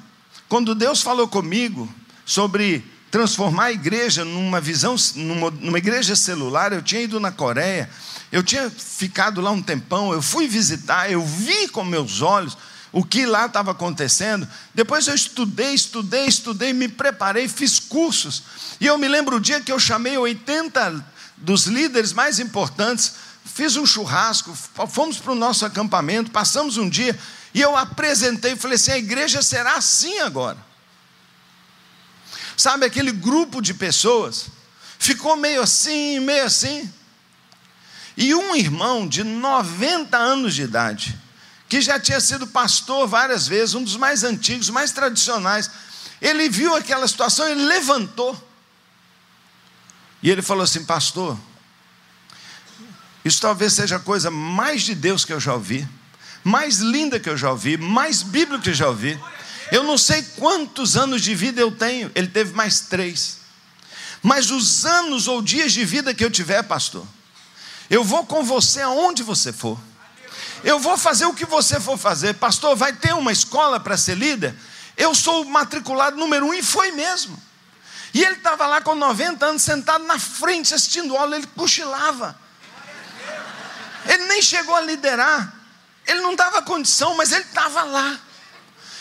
quando 0.46 0.74
Deus 0.74 1.00
falou 1.00 1.26
comigo 1.26 1.92
sobre 2.26 2.84
transformar 3.10 3.66
a 3.66 3.72
igreja 3.72 4.24
numa 4.24 4.60
visão, 4.60 4.96
numa, 5.14 5.50
numa 5.50 5.78
igreja 5.78 6.14
celular, 6.14 6.72
eu 6.72 6.82
tinha 6.82 7.00
ido 7.00 7.18
na 7.18 7.30
Coreia, 7.30 7.88
eu 8.30 8.42
tinha 8.42 8.68
ficado 8.68 9.40
lá 9.40 9.50
um 9.50 9.62
tempão, 9.62 10.12
eu 10.12 10.20
fui 10.20 10.46
visitar, 10.46 11.10
eu 11.10 11.24
vi 11.24 11.68
com 11.68 11.84
meus 11.84 12.20
olhos 12.20 12.58
o 12.94 13.04
que 13.04 13.26
lá 13.26 13.46
estava 13.46 13.72
acontecendo. 13.72 14.48
Depois 14.72 15.08
eu 15.08 15.16
estudei, 15.16 15.74
estudei, 15.74 16.26
estudei, 16.26 16.72
me 16.72 16.86
preparei, 16.86 17.48
fiz 17.48 17.80
cursos. 17.80 18.44
E 18.80 18.86
eu 18.86 18.96
me 18.96 19.08
lembro 19.08 19.36
o 19.36 19.40
dia 19.40 19.60
que 19.60 19.72
eu 19.72 19.80
chamei 19.80 20.16
80 20.16 21.04
dos 21.36 21.64
líderes 21.64 22.12
mais 22.12 22.38
importantes, 22.38 23.14
fiz 23.44 23.74
um 23.74 23.84
churrasco, 23.84 24.56
fomos 24.88 25.18
para 25.18 25.32
o 25.32 25.34
nosso 25.34 25.66
acampamento, 25.66 26.30
passamos 26.30 26.76
um 26.76 26.88
dia, 26.88 27.18
e 27.52 27.60
eu 27.60 27.76
apresentei, 27.76 28.54
falei 28.54 28.76
assim: 28.76 28.92
a 28.92 28.98
igreja 28.98 29.42
será 29.42 29.72
assim 29.72 30.20
agora. 30.20 30.58
Sabe 32.56 32.86
aquele 32.86 33.10
grupo 33.10 33.60
de 33.60 33.74
pessoas? 33.74 34.46
Ficou 35.00 35.34
meio 35.36 35.62
assim, 35.62 36.20
meio 36.20 36.44
assim. 36.44 36.88
E 38.16 38.32
um 38.36 38.54
irmão 38.54 39.08
de 39.08 39.24
90 39.24 40.16
anos 40.16 40.54
de 40.54 40.62
idade, 40.62 41.23
que 41.74 41.80
já 41.80 41.98
tinha 41.98 42.20
sido 42.20 42.46
pastor 42.46 43.08
várias 43.08 43.48
vezes, 43.48 43.74
um 43.74 43.82
dos 43.82 43.96
mais 43.96 44.22
antigos, 44.22 44.70
mais 44.70 44.92
tradicionais. 44.92 45.68
Ele 46.22 46.48
viu 46.48 46.72
aquela 46.76 47.08
situação, 47.08 47.48
ele 47.48 47.64
levantou. 47.64 48.40
E 50.22 50.30
ele 50.30 50.40
falou 50.40 50.62
assim: 50.62 50.84
Pastor, 50.84 51.36
isso 53.24 53.40
talvez 53.40 53.72
seja 53.72 53.96
a 53.96 53.98
coisa 53.98 54.30
mais 54.30 54.82
de 54.82 54.94
Deus 54.94 55.24
que 55.24 55.32
eu 55.32 55.40
já 55.40 55.52
ouvi, 55.52 55.84
mais 56.44 56.78
linda 56.78 57.18
que 57.18 57.28
eu 57.28 57.36
já 57.36 57.50
ouvi, 57.50 57.76
mais 57.76 58.22
bíblica 58.22 58.62
que 58.62 58.70
eu 58.70 58.74
já 58.74 58.86
ouvi. 58.86 59.20
Eu 59.72 59.82
não 59.82 59.98
sei 59.98 60.22
quantos 60.22 60.96
anos 60.96 61.22
de 61.22 61.34
vida 61.34 61.60
eu 61.60 61.72
tenho, 61.72 62.08
ele 62.14 62.28
teve 62.28 62.54
mais 62.54 62.82
três. 62.82 63.38
Mas 64.22 64.48
os 64.48 64.86
anos 64.86 65.26
ou 65.26 65.42
dias 65.42 65.72
de 65.72 65.84
vida 65.84 66.14
que 66.14 66.24
eu 66.24 66.30
tiver, 66.30 66.62
pastor, 66.62 67.04
eu 67.90 68.04
vou 68.04 68.24
com 68.24 68.44
você 68.44 68.80
aonde 68.80 69.24
você 69.24 69.52
for. 69.52 69.76
Eu 70.64 70.78
vou 70.78 70.96
fazer 70.96 71.26
o 71.26 71.34
que 71.34 71.44
você 71.44 71.78
for 71.78 71.98
fazer. 71.98 72.34
Pastor, 72.34 72.74
vai 72.74 72.92
ter 72.94 73.14
uma 73.14 73.30
escola 73.30 73.78
para 73.78 73.98
ser 73.98 74.16
líder? 74.16 74.54
Eu 74.96 75.14
sou 75.14 75.42
o 75.42 75.50
matriculado 75.50 76.16
número 76.16 76.46
um, 76.46 76.54
e 76.54 76.62
foi 76.62 76.90
mesmo. 76.90 77.40
E 78.14 78.24
ele 78.24 78.36
estava 78.36 78.66
lá 78.66 78.80
com 78.80 78.94
90 78.94 79.44
anos, 79.44 79.62
sentado 79.62 80.04
na 80.04 80.18
frente, 80.18 80.72
assistindo 80.72 81.16
aula, 81.16 81.36
ele 81.36 81.46
cochilava. 81.48 82.38
Ele 84.06 84.24
nem 84.24 84.40
chegou 84.40 84.74
a 84.74 84.80
liderar. 84.80 85.52
Ele 86.06 86.22
não 86.22 86.34
dava 86.34 86.62
condição, 86.62 87.14
mas 87.14 87.30
ele 87.30 87.44
estava 87.44 87.82
lá. 87.82 88.18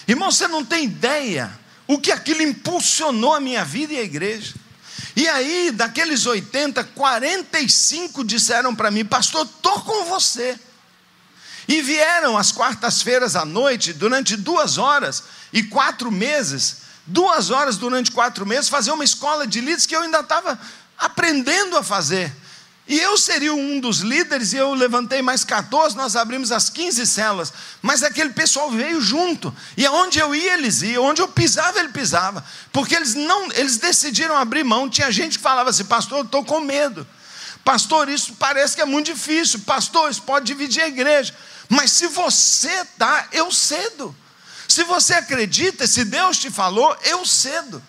Irmão, 0.06 0.32
você 0.32 0.50
não 0.50 0.66
tem 0.66 0.84
ideia 0.84 1.50
o 1.88 1.98
que 1.98 2.12
aquilo 2.12 2.42
impulsionou 2.42 3.34
a 3.34 3.40
minha 3.40 3.64
vida 3.64 3.94
e 3.94 4.00
a 4.00 4.04
igreja. 4.04 4.54
E 5.16 5.30
aí, 5.30 5.72
daqueles 5.72 6.26
80, 6.26 6.84
45 6.84 8.24
disseram 8.24 8.76
para 8.76 8.92
mim, 8.92 9.06
pastor, 9.06 9.46
estou 9.46 9.80
com 9.82 10.06
você. 10.06 10.60
E 11.68 11.82
vieram 11.82 12.38
às 12.38 12.52
quartas-feiras 12.52 13.36
à 13.36 13.46
noite, 13.46 13.94
durante 13.94 14.36
duas 14.36 14.78
horas 14.78 15.24
e 15.52 15.64
quatro 15.64 16.12
meses, 16.12 16.78
duas 17.06 17.50
horas 17.50 17.78
durante 17.78 18.12
quatro 18.12 18.46
meses, 18.46 18.70
fazer 18.70 18.92
uma 18.92 19.04
escola 19.04 19.48
de 19.48 19.60
líderes 19.60 19.86
que 19.86 19.96
eu 19.96 20.02
ainda 20.02 20.20
estava 20.20 20.60
aprendendo 20.98 21.78
a 21.78 21.84
fazer. 21.84 22.34
E 22.86 23.00
eu 23.00 23.18
seria 23.18 23.54
um 23.54 23.80
dos 23.80 24.00
líderes, 24.00 24.52
e 24.52 24.58
eu 24.58 24.74
levantei 24.74 25.22
mais 25.22 25.46
14, 25.46 25.96
nós 25.96 26.18
abrimos 26.18 26.52
as 26.52 26.70
15 26.70 27.08
células. 27.08 27.54
Mas 27.82 28.04
aquele 28.04 28.32
pessoal 28.32 28.70
veio 28.70 29.00
junto. 29.00 29.56
E 29.78 29.86
aonde 29.86 30.20
eu 30.20 30.36
ia, 30.36 30.54
eles 30.54 30.82
iam, 30.82 31.06
onde 31.06 31.22
eu 31.22 31.28
pisava, 31.30 31.80
ele 31.80 31.90
pisava. 31.90 32.44
Porque 32.74 32.94
eles 32.94 33.16
não, 33.16 33.50
eles 33.54 33.78
decidiram 33.78 34.36
abrir 34.36 34.66
mão. 34.66 34.90
Tinha 34.90 35.10
gente 35.12 35.38
que 35.38 35.44
falava 35.44 35.70
assim, 35.70 35.86
pastor, 35.86 36.20
eu 36.20 36.26
estou 36.26 36.44
com 36.44 36.60
medo. 36.60 37.08
Pastor, 37.64 38.10
isso 38.10 38.34
parece 38.34 38.76
que 38.76 38.82
é 38.82 38.86
muito 38.86 39.14
difícil. 39.14 39.60
Pastor, 39.62 40.12
isso 40.12 40.22
pode 40.22 40.46
dividir 40.46 40.84
a 40.84 40.88
igreja. 40.88 41.34
Mas 41.70 41.92
se 41.92 42.08
você 42.08 42.70
está, 42.82 43.28
eu 43.32 43.52
cedo. 43.52 44.16
Se 44.68 44.84
você 44.84 45.14
acredita, 45.14 45.88
se 45.88 46.04
Deus 46.04 46.38
te 46.38 46.50
falou, 46.50 46.96
eu 47.04 47.26
cedo. 47.26 47.82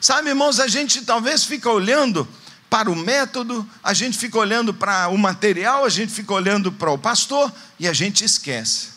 Sabe, 0.00 0.30
irmãos, 0.30 0.60
a 0.60 0.68
gente 0.68 1.02
talvez 1.02 1.44
fica 1.44 1.70
olhando 1.70 2.28
para 2.68 2.90
o 2.90 2.96
método, 2.96 3.68
a 3.82 3.94
gente 3.94 4.18
fica 4.18 4.38
olhando 4.38 4.74
para 4.74 5.08
o 5.08 5.16
material, 5.16 5.84
a 5.84 5.88
gente 5.88 6.12
fica 6.12 6.32
olhando 6.32 6.72
para 6.72 6.90
o 6.90 6.98
pastor 6.98 7.52
e 7.78 7.86
a 7.86 7.92
gente 7.92 8.24
esquece 8.24 8.88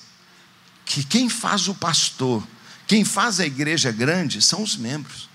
que 0.85 1.03
quem 1.03 1.29
faz 1.29 1.67
o 1.67 1.75
pastor, 1.75 2.45
quem 2.87 3.03
faz 3.03 3.39
a 3.39 3.45
igreja 3.45 3.91
grande 3.91 4.41
são 4.41 4.63
os 4.63 4.75
membros. 4.75 5.29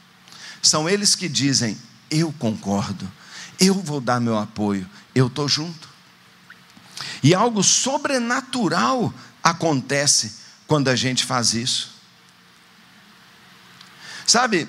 São 0.61 0.89
eles 0.89 1.15
que 1.15 1.29
dizem: 1.29 1.79
Eu 2.11 2.35
concordo, 2.39 3.11
eu 3.63 3.75
vou 3.75 4.01
dar 4.01 4.21
meu 4.21 4.37
apoio, 4.37 4.89
eu 5.15 5.29
estou 5.29 5.49
junto. 5.49 5.89
E 7.23 7.35
algo 7.35 7.63
sobrenatural 7.63 9.15
acontece 9.43 10.35
quando 10.67 10.89
a 10.89 10.97
gente 10.97 11.25
faz 11.25 11.55
isso. 11.55 11.93
Sabe, 14.27 14.69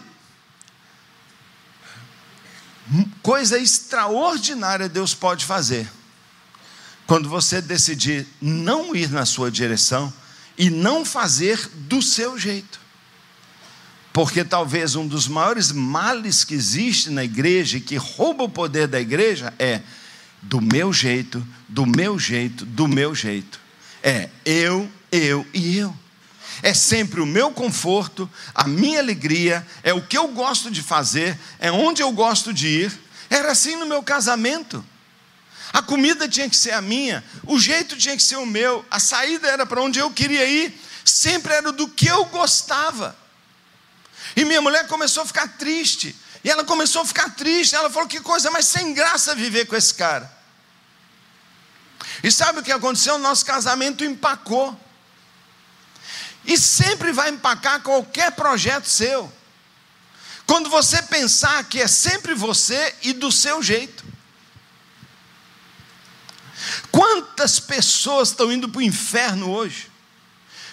coisa 3.21 3.57
extraordinária 3.57 4.87
Deus 4.87 5.15
pode 5.15 5.45
fazer 5.45 5.89
quando 7.07 7.27
você 7.27 7.61
decidir 7.61 8.27
não 8.41 8.95
ir 8.95 9.09
na 9.09 9.25
sua 9.25 9.49
direção 9.49 10.13
e 10.57 10.69
não 10.69 11.03
fazer 11.03 11.67
do 11.73 12.01
seu 12.01 12.37
jeito. 12.37 12.82
Porque 14.13 14.43
talvez 14.43 14.95
um 14.95 15.07
dos 15.07 15.27
maiores 15.27 15.71
males 15.71 16.43
que 16.43 16.53
existe 16.53 17.09
na 17.09 17.23
igreja 17.23 17.77
e 17.77 17.81
que 17.81 17.95
rouba 17.95 18.43
o 18.43 18.49
poder 18.49 18.87
da 18.87 19.01
igreja 19.01 19.51
é 19.57 19.81
do 20.39 20.61
meu 20.61 20.93
jeito, 20.93 21.45
do 21.67 21.83
meu 21.83 22.19
jeito, 22.19 22.63
do 22.63 22.87
meu 22.87 23.15
jeito. 23.15 23.59
É 24.03 24.29
eu, 24.45 24.87
eu 25.11 25.43
e 25.51 25.79
eu. 25.79 25.97
É 26.61 26.75
sempre 26.75 27.21
o 27.21 27.25
meu 27.25 27.49
conforto, 27.49 28.29
a 28.53 28.67
minha 28.67 28.99
alegria, 28.99 29.65
é 29.81 29.91
o 29.91 30.01
que 30.01 30.15
eu 30.15 30.27
gosto 30.27 30.69
de 30.69 30.83
fazer, 30.83 31.37
é 31.57 31.71
onde 31.71 32.03
eu 32.03 32.11
gosto 32.11 32.53
de 32.53 32.67
ir. 32.67 32.99
Era 33.31 33.51
assim 33.51 33.75
no 33.75 33.87
meu 33.87 34.03
casamento. 34.03 34.85
A 35.73 35.81
comida 35.81 36.29
tinha 36.29 36.47
que 36.47 36.55
ser 36.55 36.71
a 36.71 36.81
minha, 36.81 37.23
o 37.47 37.59
jeito 37.59 37.97
tinha 37.97 38.15
que 38.15 38.21
ser 38.21 38.35
o 38.35 38.45
meu, 38.45 38.85
a 38.91 38.99
saída 38.99 39.47
era 39.47 39.65
para 39.65 39.81
onde 39.81 39.97
eu 39.97 40.11
queria 40.11 40.45
ir, 40.45 40.79
sempre 41.03 41.51
era 41.51 41.71
do 41.71 41.87
que 41.87 42.05
eu 42.05 42.25
gostava. 42.25 43.22
E 44.35 44.45
minha 44.45 44.61
mulher 44.61 44.87
começou 44.87 45.23
a 45.23 45.25
ficar 45.25 45.47
triste. 45.47 46.15
E 46.43 46.49
ela 46.49 46.63
começou 46.63 47.01
a 47.01 47.05
ficar 47.05 47.29
triste. 47.35 47.75
Ela 47.75 47.89
falou: 47.89 48.07
que 48.07 48.19
coisa 48.19 48.51
mais 48.51 48.65
sem 48.65 48.93
graça 48.93 49.35
viver 49.35 49.65
com 49.65 49.75
esse 49.75 49.93
cara. 49.93 50.31
E 52.23 52.31
sabe 52.31 52.59
o 52.59 52.63
que 52.63 52.71
aconteceu? 52.71 53.17
Nosso 53.17 53.45
casamento 53.45 54.03
empacou. 54.03 54.79
E 56.45 56.57
sempre 56.57 57.11
vai 57.11 57.29
empacar 57.29 57.81
qualquer 57.81 58.31
projeto 58.31 58.85
seu. 58.85 59.31
Quando 60.45 60.69
você 60.69 61.01
pensar 61.01 61.63
que 61.65 61.81
é 61.81 61.87
sempre 61.87 62.33
você 62.33 62.93
e 63.01 63.13
do 63.13 63.31
seu 63.31 63.63
jeito. 63.63 64.03
Quantas 66.91 67.59
pessoas 67.59 68.29
estão 68.29 68.51
indo 68.51 68.69
para 68.69 68.79
o 68.79 68.83
inferno 68.83 69.49
hoje? 69.49 69.91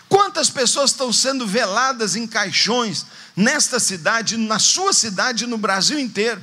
Quantas 0.09 0.51
pessoas 0.51 0.91
estão 0.91 1.13
sendo 1.13 1.47
veladas 1.47 2.17
em 2.17 2.27
caixões 2.27 3.07
nesta 3.37 3.79
cidade, 3.79 4.37
na 4.37 4.59
sua 4.59 4.93
cidade, 4.93 5.47
no 5.47 5.59
Brasil 5.59 5.99
inteiro? 5.99 6.43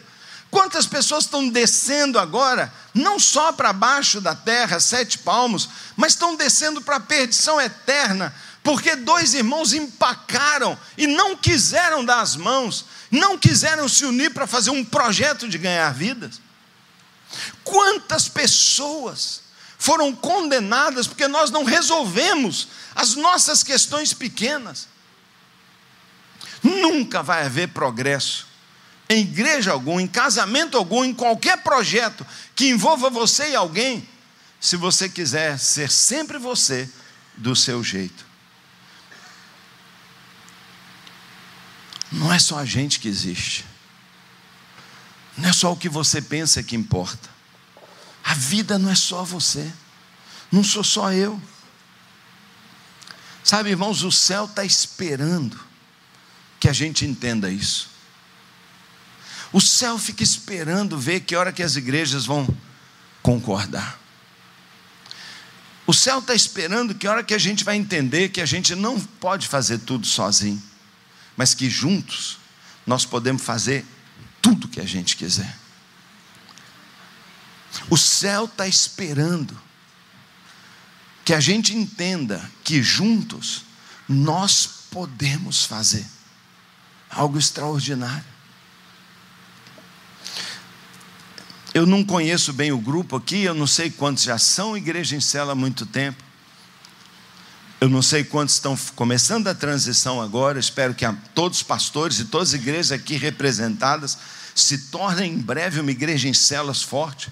Quantas 0.49 0.87
pessoas 0.87 1.25
estão 1.25 1.49
descendo 1.49 2.17
agora, 2.17 2.73
não 2.93 3.19
só 3.19 3.51
para 3.51 3.73
baixo 3.73 4.21
da 4.21 4.33
terra, 4.33 4.79
sete 4.79 5.17
palmos, 5.19 5.69
mas 5.95 6.13
estão 6.13 6.35
descendo 6.35 6.81
para 6.81 6.95
a 6.95 7.01
perdição 7.01 7.59
eterna, 7.59 8.33
porque 8.63 8.95
dois 8.95 9.33
irmãos 9.33 9.73
empacaram 9.73 10.77
e 10.97 11.05
não 11.05 11.35
quiseram 11.35 12.03
dar 12.03 12.21
as 12.21 12.35
mãos, 12.35 12.85
não 13.11 13.37
quiseram 13.37 13.87
se 13.89 14.05
unir 14.05 14.33
para 14.33 14.47
fazer 14.47 14.69
um 14.69 14.83
projeto 14.83 15.47
de 15.47 15.57
ganhar 15.57 15.93
vidas? 15.93 16.41
Quantas 17.63 18.29
pessoas 18.29 19.41
foram 19.77 20.15
condenadas 20.15 21.07
porque 21.07 21.27
nós 21.27 21.51
não 21.51 21.63
resolvemos 21.63 22.69
as 22.95 23.15
nossas 23.15 23.63
questões 23.63 24.13
pequenas? 24.13 24.87
Nunca 26.63 27.21
vai 27.21 27.45
haver 27.45 27.69
progresso 27.69 28.47
em 29.09 29.21
igreja 29.21 29.71
alguma, 29.71 30.01
em 30.01 30.07
casamento 30.07 30.77
algum, 30.77 31.03
em 31.03 31.13
qualquer 31.13 31.57
projeto 31.63 32.25
que 32.55 32.69
envolva 32.69 33.09
você 33.09 33.51
e 33.51 33.55
alguém, 33.55 34.07
se 34.59 34.75
você 34.75 35.07
quiser 35.07 35.57
ser 35.57 35.89
sempre 35.89 36.37
você 36.37 36.89
do 37.35 37.55
seu 37.55 37.83
jeito. 37.83 38.25
Não 42.11 42.33
é 42.33 42.39
só 42.39 42.57
a 42.57 42.65
gente 42.65 42.99
que 42.99 43.07
existe. 43.07 43.65
Não 45.37 45.49
é 45.49 45.53
só 45.53 45.71
o 45.71 45.77
que 45.77 45.87
você 45.87 46.21
pensa 46.21 46.63
que 46.63 46.75
importa. 46.75 47.29
A 48.23 48.33
vida 48.33 48.79
não 48.79 48.89
é 48.89 48.95
só 48.95 49.23
você. 49.23 49.71
Não 50.51 50.63
sou 50.63 50.83
só 50.83 51.11
eu. 51.11 51.39
Sabe, 53.43 53.69
irmãos, 53.69 54.03
o 54.03 54.11
céu 54.11 54.45
está 54.45 54.65
esperando 54.65 55.66
que 56.59 56.67
a 56.67 56.73
gente 56.73 57.05
entenda 57.05 57.49
isso. 57.49 57.89
O 59.51 59.61
céu 59.61 59.97
fica 59.97 60.23
esperando 60.23 60.97
ver 60.97 61.21
que 61.21 61.35
hora 61.35 61.53
que 61.53 61.63
as 61.63 61.75
igrejas 61.75 62.25
vão 62.25 62.47
concordar. 63.21 63.99
O 65.85 65.93
céu 65.93 66.19
está 66.19 66.33
esperando 66.33 66.93
que 66.93 67.07
hora 67.07 67.23
que 67.23 67.33
a 67.33 67.37
gente 67.37 67.63
vai 67.63 67.77
entender 67.77 68.29
que 68.29 68.41
a 68.41 68.45
gente 68.45 68.75
não 68.75 68.99
pode 68.99 69.47
fazer 69.47 69.79
tudo 69.79 70.05
sozinho, 70.05 70.61
mas 71.35 71.53
que 71.53 71.69
juntos 71.69 72.37
nós 72.85 73.05
podemos 73.05 73.41
fazer 73.41 73.85
tudo 74.41 74.67
que 74.67 74.81
a 74.81 74.85
gente 74.85 75.15
quiser. 75.15 75.57
O 77.89 77.97
céu 77.97 78.45
está 78.45 78.67
esperando 78.67 79.57
que 81.23 81.33
a 81.33 81.39
gente 81.39 81.75
entenda 81.75 82.49
que 82.63 82.81
juntos 82.81 83.63
nós 84.09 84.67
podemos 84.89 85.63
fazer 85.63 86.05
algo 87.09 87.37
extraordinário. 87.37 88.25
Eu 91.73 91.85
não 91.85 92.03
conheço 92.03 92.51
bem 92.53 92.71
o 92.71 92.77
grupo 92.79 93.15
aqui, 93.15 93.43
eu 93.43 93.53
não 93.53 93.67
sei 93.67 93.91
quantos 93.91 94.23
já 94.23 94.37
são 94.37 94.75
igreja 94.75 95.15
em 95.15 95.21
cela 95.21 95.51
há 95.51 95.55
muito 95.55 95.85
tempo. 95.85 96.23
Eu 97.79 97.87
não 97.87 98.01
sei 98.01 98.23
quantos 98.23 98.55
estão 98.55 98.75
começando 98.95 99.47
a 99.47 99.53
transição 99.53 100.19
agora. 100.19 100.59
Espero 100.59 100.95
que 100.95 101.05
todos 101.35 101.59
os 101.59 101.63
pastores 101.63 102.19
e 102.19 102.25
todas 102.25 102.49
as 102.49 102.53
igrejas 102.55 102.91
aqui 102.91 103.15
representadas 103.15 104.17
se 104.55 104.89
tornem 104.89 105.33
em 105.33 105.37
breve 105.37 105.79
uma 105.79 105.91
igreja 105.91 106.27
em 106.27 106.33
celas 106.33 106.81
forte. 106.81 107.31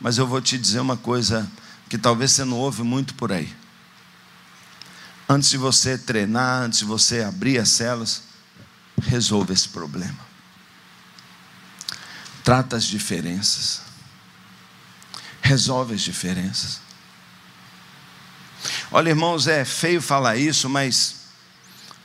Mas 0.00 0.18
eu 0.18 0.26
vou 0.26 0.40
te 0.40 0.58
dizer 0.58 0.80
uma 0.80 0.96
coisa 0.96 1.48
que 1.88 1.96
talvez 1.96 2.32
você 2.32 2.44
não 2.44 2.56
ouve 2.56 2.82
muito 2.82 3.14
por 3.14 3.30
aí. 3.30 3.54
Antes 5.28 5.50
de 5.50 5.56
você 5.56 5.96
treinar, 5.96 6.64
antes 6.64 6.80
de 6.80 6.84
você 6.84 7.22
abrir 7.22 7.58
as 7.58 7.68
celas, 7.68 8.22
resolva 9.00 9.52
esse 9.52 9.68
problema. 9.68 10.18
Trata 12.42 12.76
as 12.76 12.84
diferenças. 12.84 13.82
Resolve 15.42 15.94
as 15.94 16.00
diferenças. 16.00 16.80
Olha, 18.90 19.10
irmãos, 19.10 19.46
é 19.46 19.64
feio 19.64 20.00
falar 20.00 20.36
isso, 20.36 20.68
mas 20.68 21.16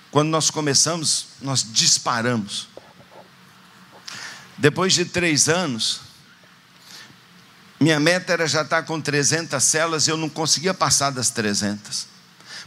quando 0.10 0.30
nós 0.30 0.50
começamos, 0.50 1.28
nós 1.42 1.66
disparamos. 1.72 2.68
Depois 4.58 4.94
de 4.94 5.06
três 5.06 5.48
anos, 5.48 6.02
minha 7.80 8.00
meta 8.00 8.34
era 8.34 8.48
já 8.48 8.62
estar 8.62 8.84
com 8.84 9.02
300 9.02 9.64
células, 9.64 10.08
eu 10.08 10.18
não 10.18 10.30
conseguia 10.30 10.74
passar 10.74 11.10
das 11.10 11.30
300. 11.30 12.06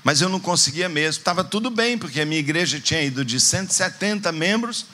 Mas 0.04 0.20
eu 0.20 0.28
não 0.28 0.38
conseguia 0.38 0.88
mesmo. 0.88 1.18
Estava 1.18 1.42
tudo 1.42 1.70
bem, 1.70 1.96
porque 1.96 2.20
a 2.20 2.26
minha 2.26 2.38
igreja 2.38 2.78
tinha 2.78 3.02
ido 3.02 3.24
de 3.24 3.40
170 3.40 4.30
membros 4.30 4.84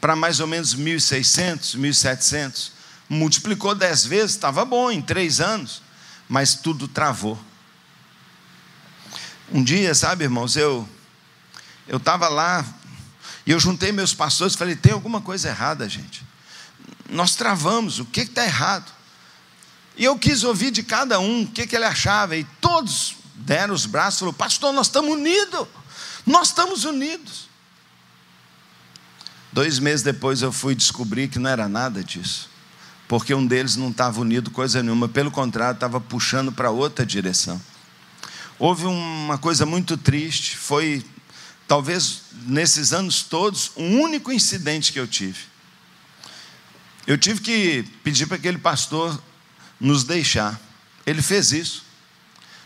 para 0.00 0.16
mais 0.16 0.40
ou 0.40 0.46
menos 0.46 0.74
1.600, 0.74 1.78
1.700. 1.78 2.70
Multiplicou 3.08 3.74
dez 3.74 4.06
vezes, 4.06 4.30
estava 4.32 4.64
bom 4.64 4.90
em 4.90 5.02
três 5.02 5.38
anos, 5.38 5.82
mas 6.26 6.54
tudo 6.54 6.88
travou. 6.88 7.38
Um 9.52 9.62
dia, 9.62 9.94
sabe, 9.94 10.24
irmãos, 10.24 10.56
eu 10.56 10.88
eu 11.86 11.98
estava 11.98 12.28
lá 12.28 12.64
e 13.46 13.50
eu 13.50 13.60
juntei 13.60 13.92
meus 13.92 14.14
pastores 14.14 14.54
e 14.54 14.58
falei: 14.58 14.74
tem 14.74 14.92
alguma 14.92 15.20
coisa 15.20 15.48
errada, 15.48 15.86
gente. 15.86 16.24
Nós 17.10 17.34
travamos, 17.36 17.98
o 17.98 18.06
que 18.06 18.22
está 18.22 18.44
errado? 18.44 18.90
E 19.96 20.04
eu 20.04 20.18
quis 20.18 20.42
ouvir 20.42 20.70
de 20.70 20.82
cada 20.82 21.20
um 21.20 21.42
o 21.42 21.46
que, 21.46 21.66
que 21.66 21.76
ele 21.76 21.84
achava, 21.84 22.34
e 22.36 22.44
todos 22.60 23.16
deram 23.34 23.74
os 23.74 23.86
braços 23.86 24.16
e 24.16 24.20
falaram: 24.20 24.36
Pastor, 24.36 24.72
nós 24.72 24.86
estamos 24.86 25.12
unidos, 25.12 25.66
nós 26.26 26.48
estamos 26.48 26.84
unidos. 26.84 27.48
Dois 29.52 29.78
meses 29.78 30.02
depois 30.02 30.42
eu 30.42 30.52
fui 30.52 30.74
descobrir 30.74 31.28
que 31.28 31.38
não 31.38 31.48
era 31.48 31.68
nada 31.68 32.02
disso, 32.02 32.50
porque 33.06 33.34
um 33.34 33.46
deles 33.46 33.76
não 33.76 33.90
estava 33.90 34.20
unido 34.20 34.50
coisa 34.50 34.82
nenhuma, 34.82 35.08
pelo 35.08 35.30
contrário, 35.30 35.74
estava 35.74 36.00
puxando 36.00 36.50
para 36.50 36.70
outra 36.70 37.06
direção. 37.06 37.60
Houve 38.58 38.86
uma 38.86 39.38
coisa 39.38 39.64
muito 39.64 39.96
triste, 39.96 40.56
foi 40.56 41.04
talvez 41.66 42.22
nesses 42.46 42.92
anos 42.92 43.22
todos, 43.22 43.72
um 43.76 44.00
único 44.00 44.32
incidente 44.32 44.92
que 44.92 44.98
eu 44.98 45.06
tive. 45.06 45.38
Eu 47.06 47.18
tive 47.18 47.40
que 47.40 47.84
pedir 48.02 48.26
para 48.26 48.36
aquele 48.36 48.58
pastor 48.58 49.20
nos 49.78 50.04
deixar. 50.04 50.58
Ele 51.04 51.20
fez 51.20 51.52
isso. 51.52 51.83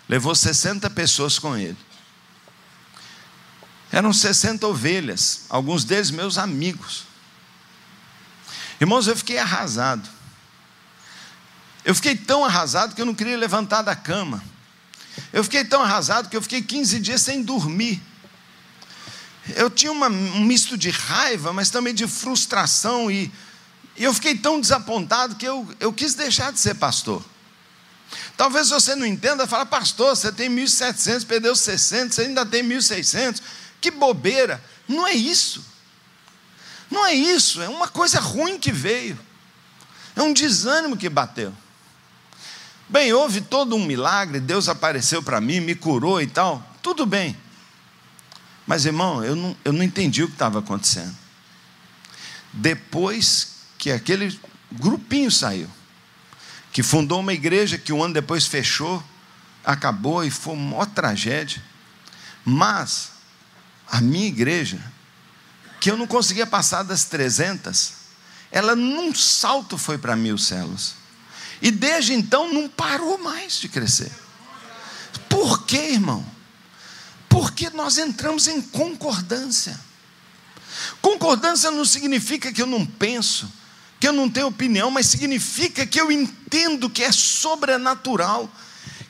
Levou 0.09 0.35
60 0.35 0.89
pessoas 0.91 1.39
com 1.39 1.57
ele. 1.57 1.77
Eram 3.91 4.13
60 4.13 4.67
ovelhas, 4.67 5.43
alguns 5.49 5.85
deles 5.85 6.11
meus 6.11 6.39
amigos. 6.39 7.05
Irmãos, 8.81 9.07
eu 9.07 9.17
fiquei 9.17 9.39
arrasado. 9.39 10.09
Eu 11.85 11.95
fiquei 11.95 12.17
tão 12.17 12.45
arrasado 12.45 12.95
que 12.95 13.01
eu 13.01 13.07
não 13.07 13.15
queria 13.15 13.37
levantar 13.37 13.83
da 13.83 13.97
cama. 13.97 14.43
Eu 15.33 15.43
fiquei 15.43 15.65
tão 15.65 15.83
arrasado 15.83 16.29
que 16.29 16.37
eu 16.37 16.43
fiquei 16.43 16.63
15 16.63 17.01
dias 17.01 17.23
sem 17.23 17.43
dormir. 17.43 18.01
Eu 19.57 19.71
tinha 19.71 19.91
uma, 19.91 20.09
um 20.09 20.45
misto 20.45 20.77
de 20.77 20.91
raiva, 20.91 21.53
mas 21.53 21.71
também 21.71 21.95
de 21.95 22.07
frustração, 22.07 23.11
e, 23.11 23.33
e 23.97 24.05
eu 24.05 24.13
fiquei 24.13 24.37
tão 24.37 24.61
desapontado 24.61 25.37
que 25.37 25.47
eu, 25.47 25.67
eu 25.81 25.93
quis 25.93 26.15
deixar 26.15 26.53
de 26.53 26.61
ser 26.61 26.75
pastor. 26.75 27.25
Talvez 28.39 28.71
você 28.71 28.95
não 28.95 29.05
entenda, 29.05 29.49
fala, 29.49 29.67
pastor, 29.67 30.15
você 30.15 30.31
tem 30.31 30.49
1.700, 30.49 31.27
perdeu 31.27 31.57
60, 31.57 32.15
você 32.15 32.23
ainda 32.23 32.47
tem 32.47 32.63
1.600. 32.63 33.43
Que 33.81 33.91
bobeira. 33.91 34.63
Não 34.87 35.05
é 35.05 35.13
isso. 35.13 35.65
Não 36.89 37.05
é 37.05 37.13
isso, 37.13 37.61
é 37.61 37.69
uma 37.69 37.89
coisa 37.89 38.21
ruim 38.21 38.57
que 38.57 38.71
veio. 38.71 39.19
É 40.15 40.23
um 40.23 40.33
desânimo 40.33 40.97
que 40.97 41.09
bateu. 41.09 41.53
Bem, 42.89 43.13
houve 43.13 43.41
todo 43.41 43.75
um 43.75 43.85
milagre, 43.85 44.39
Deus 44.39 44.69
apareceu 44.69 45.21
para 45.21 45.41
mim, 45.41 45.59
me 45.59 45.75
curou 45.75 46.23
e 46.23 46.29
tal. 46.29 46.65
Tudo 46.81 47.05
bem. 47.05 47.37
Mas, 48.65 48.87
irmão, 48.87 49.25
eu 49.25 49.35
não, 49.35 49.57
eu 49.65 49.73
não 49.73 49.83
entendi 49.83 50.23
o 50.23 50.29
que 50.29 50.35
estava 50.35 50.61
acontecendo. 50.61 51.15
Depois 52.53 53.49
que 53.77 53.91
aquele 53.91 54.39
grupinho 54.71 55.29
saiu, 55.29 55.69
que 56.79 56.83
fundou 56.85 57.19
uma 57.19 57.33
igreja 57.33 57.77
que 57.77 57.93
um 57.93 58.05
ano 58.05 58.15
depois 58.15 58.47
fechou, 58.47 59.03
acabou 59.65 60.25
e 60.25 60.31
foi 60.31 60.55
uma 60.55 60.87
tragédia. 60.87 61.61
Mas 62.45 63.11
a 63.91 64.01
minha 64.01 64.29
igreja, 64.29 64.81
que 65.81 65.91
eu 65.91 65.97
não 65.97 66.07
conseguia 66.07 66.47
passar 66.47 66.85
das 66.85 67.03
300, 67.07 67.95
ela 68.53 68.77
num 68.77 69.13
salto 69.13 69.77
foi 69.77 69.99
para 69.99 70.15
mil 70.15 70.39
células. 70.39 70.95
E 71.61 71.73
desde 71.73 72.13
então 72.13 72.55
não 72.55 72.69
parou 72.69 73.19
mais 73.19 73.59
de 73.59 73.69
crescer. 73.69 74.13
Por 75.29 75.65
quê, 75.65 75.95
irmão? 75.95 76.25
Porque 77.29 77.71
nós 77.71 77.99
entramos 77.99 78.47
em 78.47 78.63
concordância. 78.63 79.77
Concordância 81.03 81.73
não 81.73 81.85
significa 81.85 82.53
que 82.53 82.63
eu 82.63 82.67
não 82.69 82.87
penso, 82.87 83.53
que 84.01 84.07
eu 84.07 84.13
não 84.13 84.31
tenho 84.31 84.47
opinião, 84.47 84.91
mas 84.91 85.07
significa 85.07 85.87
que 85.87 86.01
eu 86.01 86.11
entendo 86.13 86.89
que 86.89 87.03
é 87.03 87.11
sobrenatural, 87.11 88.51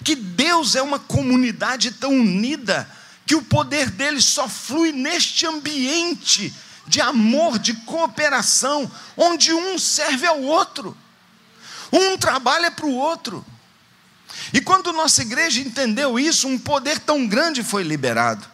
que 0.03 0.15
Deus 0.15 0.75
é 0.75 0.83
uma 0.83 0.99
comunidade 0.99 1.91
tão 1.93 2.11
unida, 2.11 2.89
que 3.27 3.35
o 3.35 3.43
poder 3.43 3.91
dele 3.91 4.23
só 4.23 4.49
flui 4.49 4.91
neste 4.93 5.47
ambiente 5.47 6.55
de 6.87 7.01
amor, 7.03 7.59
de 7.59 7.75
cooperação, 7.75 8.91
onde 9.17 9.53
um 9.53 9.79
serve 9.79 10.27
ao 10.27 10.41
outro, 10.41 10.97
um 11.93 12.17
trabalha 12.17 12.71
para 12.71 12.87
o 12.87 12.95
outro. 12.95 13.45
E 14.53 14.61
quando 14.61 14.93
nossa 14.93 15.21
igreja 15.21 15.61
entendeu 15.61 16.19
isso, 16.19 16.49
um 16.49 16.59
poder 16.59 16.99
tão 16.99 17.27
grande 17.27 17.63
foi 17.63 17.83
liberado. 17.83 18.47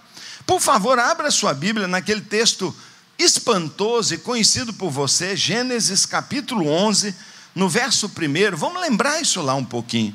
Por 0.44 0.61
favor, 0.61 0.99
abra 0.99 1.31
sua 1.31 1.55
Bíblia 1.55 1.87
naquele 1.87 2.20
texto 2.20 2.75
espantoso 3.18 4.14
e 4.14 4.18
conhecido 4.18 4.72
por 4.72 4.90
você, 4.90 5.37
Gênesis 5.37 6.05
capítulo 6.05 6.68
11, 6.68 7.14
no 7.55 7.68
verso 7.68 8.07
1. 8.07 8.57
Vamos 8.57 8.81
lembrar 8.81 9.20
isso 9.20 9.40
lá 9.40 9.55
um 9.55 9.64
pouquinho. 9.64 10.14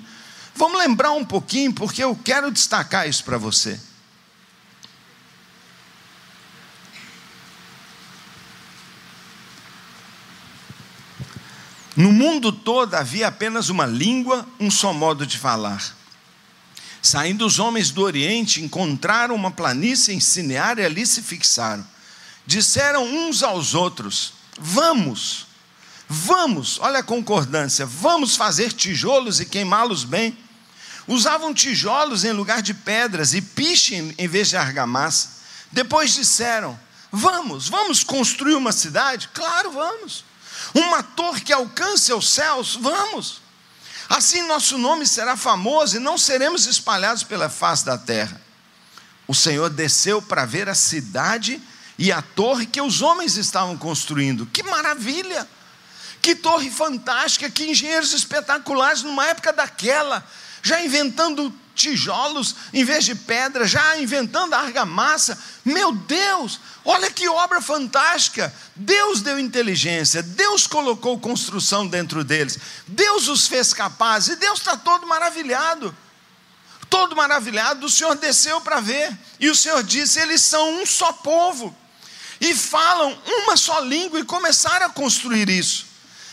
Vamos 0.55 0.77
lembrar 0.79 1.11
um 1.11 1.23
pouquinho, 1.23 1.73
porque 1.73 2.03
eu 2.03 2.15
quero 2.15 2.51
destacar 2.51 3.07
isso 3.07 3.23
para 3.23 3.37
você. 3.37 3.79
No 11.95 12.13
mundo 12.13 12.51
todo 12.51 12.93
havia 12.95 13.27
apenas 13.27 13.67
uma 13.67 13.85
língua, 13.85 14.47
um 14.59 14.71
só 14.71 14.93
modo 14.93 15.25
de 15.25 15.37
falar. 15.37 15.97
Saindo 17.01 17.45
os 17.45 17.59
homens 17.59 17.91
do 17.91 18.01
Oriente, 18.01 18.61
encontraram 18.61 19.35
uma 19.35 19.51
planície 19.51 20.13
em 20.13 20.19
Sinear 20.19 20.79
e 20.79 20.85
ali 20.85 21.05
se 21.05 21.21
fixaram. 21.21 21.85
Disseram 22.49 23.03
uns 23.03 23.43
aos 23.43 23.75
outros: 23.75 24.33
Vamos, 24.57 25.45
vamos, 26.07 26.79
olha 26.79 26.97
a 26.97 27.03
concordância, 27.03 27.85
vamos 27.85 28.35
fazer 28.35 28.73
tijolos 28.73 29.39
e 29.39 29.45
queimá-los 29.45 30.03
bem. 30.03 30.35
Usavam 31.07 31.53
tijolos 31.53 32.23
em 32.23 32.31
lugar 32.31 32.63
de 32.63 32.73
pedras 32.73 33.35
e 33.35 33.41
piche 33.43 34.15
em 34.17 34.27
vez 34.27 34.49
de 34.49 34.57
argamassa. 34.57 35.29
Depois 35.71 36.15
disseram: 36.15 36.79
Vamos, 37.11 37.69
vamos 37.69 38.03
construir 38.03 38.55
uma 38.55 38.71
cidade? 38.71 39.29
Claro, 39.31 39.69
vamos 39.69 40.25
uma 40.73 41.03
torre 41.03 41.41
que 41.41 41.53
alcance 41.53 42.11
os 42.11 42.29
céus, 42.29 42.75
vamos. 42.81 43.43
Assim 44.09 44.41
nosso 44.47 44.75
nome 44.75 45.05
será 45.05 45.37
famoso 45.37 45.97
e 45.97 45.99
não 45.99 46.17
seremos 46.17 46.65
espalhados 46.65 47.21
pela 47.21 47.47
face 47.47 47.85
da 47.85 47.95
terra. 47.95 48.41
O 49.27 49.35
Senhor 49.35 49.69
desceu 49.69 50.19
para 50.19 50.45
ver 50.45 50.67
a 50.67 50.73
cidade 50.73 51.61
e 51.99 52.13
a 52.13 52.21
torre 52.21 52.65
que 52.65 52.81
os 52.81 53.01
homens 53.01 53.35
estavam 53.35 53.77
construindo. 53.77 54.45
Que 54.45 54.63
maravilha! 54.63 55.45
Que 56.21 56.33
torre 56.33 56.71
fantástica, 56.71 57.49
que 57.49 57.69
engenheiros 57.69 58.13
espetaculares 58.13 59.03
numa 59.03 59.25
época 59.25 59.53
daquela, 59.53 60.25
já 60.61 60.81
inventando 60.83 61.53
tijolos 61.75 62.55
em 62.73 62.83
vez 62.83 63.05
de 63.05 63.15
pedra, 63.15 63.65
já 63.65 63.97
inventando 63.97 64.53
argamassa. 64.53 65.37
Meu 65.63 65.93
Deus, 65.93 66.59
olha 66.85 67.11
que 67.11 67.27
obra 67.27 67.61
fantástica! 67.61 68.53
Deus 68.75 69.21
deu 69.21 69.37
inteligência, 69.37 70.23
Deus 70.23 70.67
colocou 70.67 71.19
construção 71.19 71.85
dentro 71.85 72.23
deles, 72.23 72.57
Deus 72.87 73.27
os 73.27 73.45
fez 73.45 73.73
capazes, 73.73 74.29
e 74.29 74.35
Deus 74.37 74.59
está 74.59 74.77
todo 74.77 75.05
maravilhado. 75.05 75.95
Todo 76.89 77.15
maravilhado, 77.15 77.85
o 77.85 77.89
Senhor 77.89 78.15
desceu 78.15 78.59
para 78.61 78.79
ver, 78.79 79.15
e 79.39 79.49
o 79.49 79.55
Senhor 79.55 79.83
disse: 79.83 80.19
eles 80.19 80.41
são 80.41 80.81
um 80.81 80.85
só 80.85 81.13
povo, 81.13 81.75
e 82.39 82.55
falam 82.55 83.17
uma 83.25 83.57
só 83.57 83.79
língua, 83.81 84.19
e 84.19 84.23
começaram 84.23 84.85
a 84.85 84.89
construir 84.89 85.49
isso. 85.49 85.85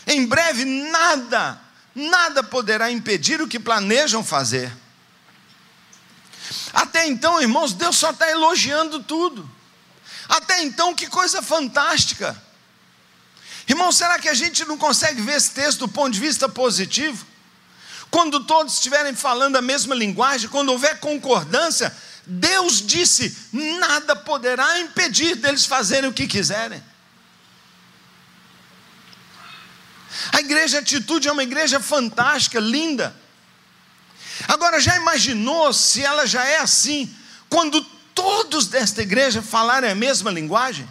Em 0.05 0.25
breve, 0.25 0.63
nada, 0.63 1.59
nada 1.93 2.41
poderá 2.43 2.89
impedir 2.89 3.41
o 3.41 3.47
que 3.47 3.59
planejam 3.59 4.23
fazer. 4.23 4.71
Até 6.73 7.07
então, 7.07 7.41
irmãos, 7.41 7.73
Deus 7.73 7.97
só 7.97 8.11
está 8.11 8.29
elogiando 8.29 9.01
tudo. 9.01 9.49
Até 10.29 10.63
então, 10.63 10.95
que 10.95 11.07
coisa 11.07 11.41
fantástica. 11.41 12.41
Irmão, 13.67 13.91
será 13.91 14.17
que 14.17 14.29
a 14.29 14.33
gente 14.33 14.63
não 14.65 14.77
consegue 14.77 15.21
ver 15.21 15.33
esse 15.33 15.51
texto 15.51 15.79
do 15.79 15.87
ponto 15.89 16.13
de 16.13 16.19
vista 16.19 16.47
positivo? 16.47 17.25
Quando 18.09 18.45
todos 18.45 18.75
estiverem 18.75 19.13
falando 19.13 19.57
a 19.57 19.61
mesma 19.61 19.93
linguagem, 19.93 20.49
quando 20.49 20.69
houver 20.69 20.99
concordância, 20.99 21.93
Deus 22.27 22.85
disse: 22.85 23.35
nada 23.53 24.13
poderá 24.13 24.81
impedir 24.81 25.35
deles 25.35 25.65
fazerem 25.65 26.09
o 26.09 26.13
que 26.13 26.27
quiserem. 26.27 26.83
A 30.33 30.39
igreja 30.41 30.79
Atitude 30.79 31.29
é 31.29 31.31
uma 31.31 31.43
igreja 31.43 31.79
fantástica, 31.79 32.59
linda. 32.59 33.15
Agora, 34.47 34.79
já 34.79 34.97
imaginou 34.97 35.71
se 35.71 36.03
ela 36.03 36.27
já 36.27 36.43
é 36.45 36.57
assim, 36.59 37.15
quando 37.49 37.81
todos 38.13 38.67
desta 38.67 39.01
igreja 39.01 39.41
falarem 39.41 39.89
a 39.89 39.95
mesma 39.95 40.29
linguagem? 40.29 40.87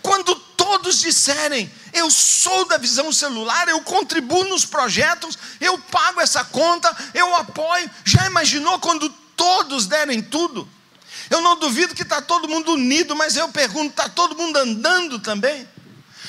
Quando 0.00 0.34
todos 0.34 1.00
disserem, 1.00 1.72
eu 1.92 2.10
sou 2.10 2.64
da 2.66 2.76
visão 2.76 3.12
celular, 3.12 3.68
eu 3.68 3.80
contribuo 3.80 4.44
nos 4.44 4.64
projetos, 4.64 5.36
eu 5.60 5.78
pago 5.78 6.20
essa 6.20 6.44
conta, 6.44 6.94
eu 7.12 7.34
apoio. 7.34 7.90
Já 8.04 8.26
imaginou 8.26 8.78
quando 8.78 9.12
todos 9.38 9.86
derem 9.86 10.20
tudo? 10.20 10.68
Eu 11.30 11.40
não 11.40 11.58
duvido 11.58 11.94
que 11.94 12.02
está 12.02 12.20
todo 12.20 12.48
mundo 12.48 12.72
unido, 12.72 13.16
mas 13.16 13.36
eu 13.36 13.48
pergunto: 13.48 13.90
está 13.90 14.08
todo 14.08 14.36
mundo 14.36 14.56
andando 14.58 15.18
também? 15.18 15.66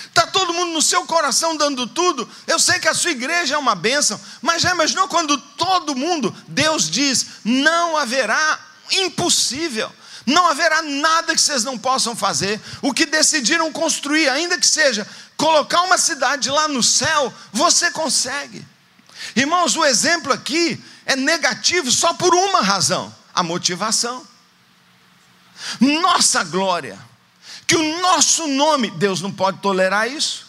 Está 0.05 0.27
todo 0.27 0.53
mundo 0.53 0.73
no 0.73 0.81
seu 0.81 1.05
coração 1.05 1.55
dando 1.57 1.87
tudo. 1.87 2.29
Eu 2.47 2.59
sei 2.59 2.79
que 2.79 2.87
a 2.87 2.93
sua 2.93 3.11
igreja 3.11 3.55
é 3.55 3.57
uma 3.57 3.75
bênção, 3.75 4.19
mas 4.41 4.61
já 4.61 4.71
imaginou 4.71 5.07
quando 5.07 5.37
todo 5.37 5.95
mundo, 5.95 6.35
Deus 6.47 6.89
diz: 6.89 7.25
não 7.43 7.97
haverá 7.97 8.59
impossível, 8.91 9.91
não 10.25 10.47
haverá 10.47 10.81
nada 10.81 11.33
que 11.33 11.41
vocês 11.41 11.63
não 11.63 11.77
possam 11.77 12.15
fazer. 12.15 12.59
O 12.81 12.93
que 12.93 13.05
decidiram 13.05 13.71
construir, 13.71 14.29
ainda 14.29 14.57
que 14.57 14.67
seja 14.67 15.07
colocar 15.37 15.81
uma 15.83 15.97
cidade 15.97 16.49
lá 16.49 16.67
no 16.67 16.83
céu, 16.83 17.33
você 17.51 17.89
consegue. 17.91 18.65
Irmãos, 19.35 19.75
o 19.75 19.85
exemplo 19.85 20.33
aqui 20.33 20.81
é 21.09 21.15
negativo 21.15 21.91
só 21.91 22.13
por 22.13 22.33
uma 22.35 22.61
razão: 22.61 23.13
a 23.33 23.41
motivação. 23.41 24.25
Nossa 25.79 26.43
glória 26.43 26.97
que 27.65 27.75
o 27.75 28.01
nosso 28.01 28.47
nome, 28.47 28.89
Deus 28.91 29.21
não 29.21 29.31
pode 29.31 29.59
tolerar 29.59 30.07
isso. 30.07 30.47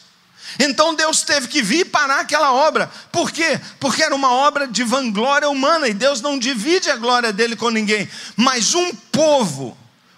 Então 0.58 0.94
Deus 0.94 1.22
teve 1.22 1.48
que 1.48 1.62
vir 1.62 1.84
parar 1.86 2.20
aquela 2.20 2.52
obra. 2.52 2.90
Por 3.12 3.30
quê? 3.30 3.60
Porque 3.78 4.02
era 4.02 4.14
uma 4.14 4.32
obra 4.32 4.66
de 4.66 4.82
vanglória 4.84 5.48
humana 5.48 5.86
e 5.86 5.94
Deus 5.94 6.20
não 6.20 6.38
divide 6.38 6.90
a 6.90 6.96
glória 6.96 7.32
dele 7.32 7.56
com 7.56 7.68
ninguém. 7.68 8.08
Mas 8.36 8.74
um 8.74 8.94
povo, 8.94 9.76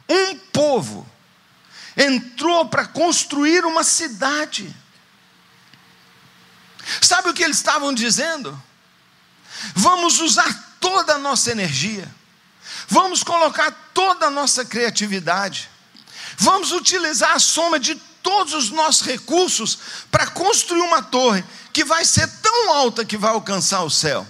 um 0.09 0.37
povo, 0.53 1.09
entrou 1.97 2.67
para 2.67 2.87
construir 2.87 3.65
uma 3.65 3.83
cidade. 3.83 4.75
Sabe 7.01 7.31
o 7.31 7.35
que 7.35 7.43
eles 7.43 7.57
estavam 7.57 7.93
dizendo? 7.93 8.61
Vamos 9.75 10.21
usar 10.21 10.77
toda 10.81 11.15
a 11.15 11.19
nossa 11.19 11.51
energia, 11.51 12.09
vamos 12.89 13.23
colocar 13.23 13.71
toda 13.95 14.27
a 14.27 14.31
nossa 14.31 14.65
criatividade, 14.65 15.71
vamos 16.37 16.73
utilizar 16.73 17.33
a 17.33 17.39
soma 17.39 17.79
de 17.79 17.95
todos 18.23 18.55
os 18.55 18.71
nossos 18.71 19.07
recursos 19.07 19.79
para 20.11 20.27
construir 20.29 20.81
uma 20.81 21.03
torre 21.03 21.45
que 21.73 21.85
vai 21.85 22.05
ser 22.05 22.27
tão 22.41 22.73
alta 22.73 23.05
que 23.05 23.17
vai 23.17 23.31
alcançar 23.31 23.83
o 23.83 23.91
céu. 23.91 24.27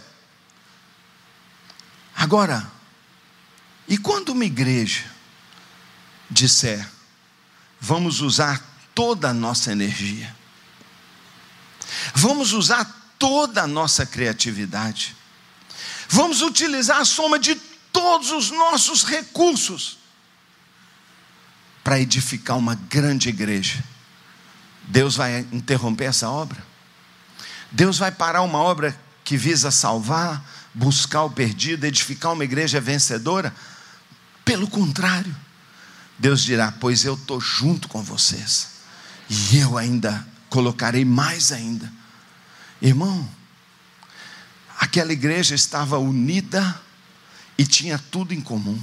Agora, 2.14 2.70
e 3.88 3.98
quando 3.98 4.30
uma 4.30 4.44
igreja 4.44 5.04
disser, 6.30 6.88
vamos 7.80 8.20
usar 8.20 8.62
toda 8.94 9.30
a 9.30 9.34
nossa 9.34 9.72
energia, 9.72 10.34
vamos 12.14 12.52
usar 12.52 12.84
toda 13.18 13.62
a 13.62 13.66
nossa 13.66 14.06
criatividade, 14.06 15.16
vamos 16.12 16.42
utilizar 16.42 17.00
a 17.00 17.04
soma 17.06 17.38
de 17.38 17.54
todos 17.90 18.30
os 18.30 18.50
nossos 18.50 19.02
recursos 19.02 19.96
para 21.82 21.98
edificar 21.98 22.58
uma 22.58 22.74
grande 22.74 23.30
igreja. 23.30 23.82
Deus 24.84 25.16
vai 25.16 25.40
interromper 25.50 26.04
essa 26.04 26.28
obra? 26.28 26.62
Deus 27.70 27.96
vai 27.96 28.12
parar 28.12 28.42
uma 28.42 28.58
obra 28.58 28.94
que 29.24 29.38
visa 29.38 29.70
salvar, 29.70 30.44
buscar 30.74 31.24
o 31.24 31.30
perdido, 31.30 31.86
edificar 31.86 32.32
uma 32.32 32.44
igreja 32.44 32.78
vencedora? 32.78 33.54
Pelo 34.44 34.68
contrário, 34.68 35.34
Deus 36.18 36.42
dirá: 36.42 36.72
Pois 36.78 37.06
eu 37.06 37.14
estou 37.14 37.40
junto 37.40 37.88
com 37.88 38.02
vocês, 38.02 38.68
e 39.30 39.56
eu 39.56 39.78
ainda 39.78 40.26
colocarei 40.50 41.06
mais 41.06 41.52
ainda. 41.52 41.90
Irmão, 42.82 43.26
aquela 44.92 45.12
igreja 45.12 45.54
estava 45.54 45.98
unida 45.98 46.80
e 47.56 47.64
tinha 47.66 47.98
tudo 47.98 48.34
em 48.34 48.40
comum 48.40 48.78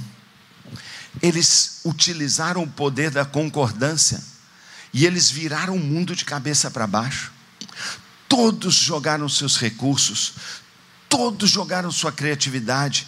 eles 1.22 1.80
utilizaram 1.84 2.62
o 2.62 2.70
poder 2.70 3.10
da 3.10 3.24
concordância 3.24 4.22
e 4.92 5.06
eles 5.06 5.30
viraram 5.30 5.76
o 5.76 5.80
mundo 5.80 6.14
de 6.14 6.24
cabeça 6.24 6.70
para 6.70 6.86
baixo. 6.86 7.32
Todos 8.28 8.74
jogaram 8.74 9.28
seus 9.28 9.56
recursos, 9.58 10.34
todos 11.08 11.50
jogaram 11.50 11.90
sua 11.90 12.12
criatividade, 12.12 13.06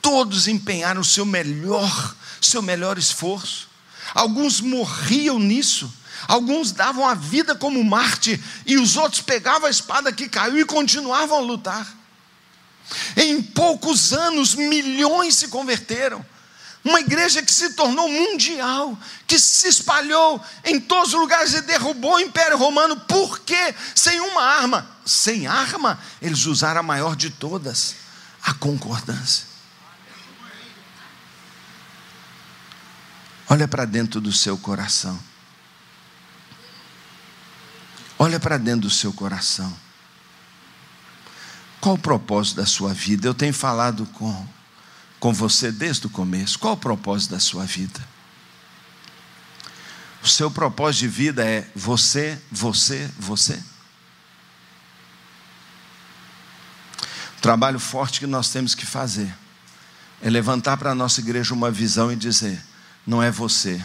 todos 0.00 0.48
empenharam 0.48 1.04
seu 1.04 1.26
melhor, 1.26 2.16
seu 2.40 2.62
melhor 2.62 2.96
esforço. 2.98 3.68
Alguns 4.14 4.60
morriam 4.60 5.38
nisso, 5.38 5.92
alguns 6.26 6.72
davam 6.72 7.06
a 7.06 7.14
vida 7.14 7.54
como 7.54 7.84
Marte 7.84 8.42
e 8.66 8.76
os 8.78 8.96
outros 8.96 9.20
pegavam 9.20 9.66
a 9.66 9.70
espada 9.70 10.12
que 10.12 10.28
caiu 10.28 10.58
e 10.58 10.64
continuavam 10.64 11.38
a 11.38 11.40
lutar. 11.40 12.01
Em 13.16 13.42
poucos 13.42 14.12
anos, 14.12 14.54
milhões 14.54 15.36
se 15.36 15.48
converteram. 15.48 16.24
Uma 16.84 17.00
igreja 17.00 17.42
que 17.42 17.52
se 17.52 17.74
tornou 17.74 18.08
mundial, 18.08 18.98
que 19.26 19.38
se 19.38 19.68
espalhou 19.68 20.42
em 20.64 20.80
todos 20.80 21.14
os 21.14 21.20
lugares 21.20 21.54
e 21.54 21.62
derrubou 21.62 22.14
o 22.14 22.20
Império 22.20 22.58
Romano. 22.58 22.98
Por 23.00 23.38
quê? 23.40 23.74
Sem 23.94 24.20
uma 24.20 24.42
arma. 24.42 24.90
Sem 25.06 25.46
arma, 25.46 26.00
eles 26.20 26.44
usaram 26.46 26.80
a 26.80 26.82
maior 26.82 27.14
de 27.14 27.30
todas, 27.30 27.94
a 28.42 28.52
concordância. 28.54 29.46
Olha 33.48 33.68
para 33.68 33.84
dentro 33.84 34.20
do 34.20 34.32
seu 34.32 34.56
coração. 34.58 35.20
Olha 38.18 38.40
para 38.40 38.56
dentro 38.56 38.82
do 38.82 38.90
seu 38.90 39.12
coração. 39.12 39.76
Qual 41.82 41.96
o 41.96 41.98
propósito 41.98 42.56
da 42.58 42.64
sua 42.66 42.94
vida? 42.94 43.26
Eu 43.26 43.34
tenho 43.34 43.52
falado 43.52 44.06
com 44.14 44.48
com 45.18 45.32
você 45.32 45.70
desde 45.70 46.06
o 46.06 46.10
começo. 46.10 46.58
Qual 46.58 46.74
o 46.74 46.76
propósito 46.76 47.30
da 47.30 47.38
sua 47.38 47.64
vida? 47.64 48.00
O 50.20 50.28
seu 50.28 50.50
propósito 50.50 51.00
de 51.00 51.08
vida 51.08 51.44
é 51.44 51.68
você, 51.76 52.40
você, 52.50 53.10
você. 53.18 53.54
O 57.38 57.40
trabalho 57.40 57.78
forte 57.78 58.18
que 58.18 58.26
nós 58.26 58.48
temos 58.50 58.74
que 58.74 58.86
fazer 58.86 59.32
é 60.20 60.30
levantar 60.30 60.76
para 60.76 60.92
a 60.92 60.94
nossa 60.94 61.20
igreja 61.20 61.52
uma 61.52 61.70
visão 61.70 62.12
e 62.12 62.16
dizer: 62.16 62.60
não 63.04 63.20
é 63.22 63.30
você, 63.30 63.84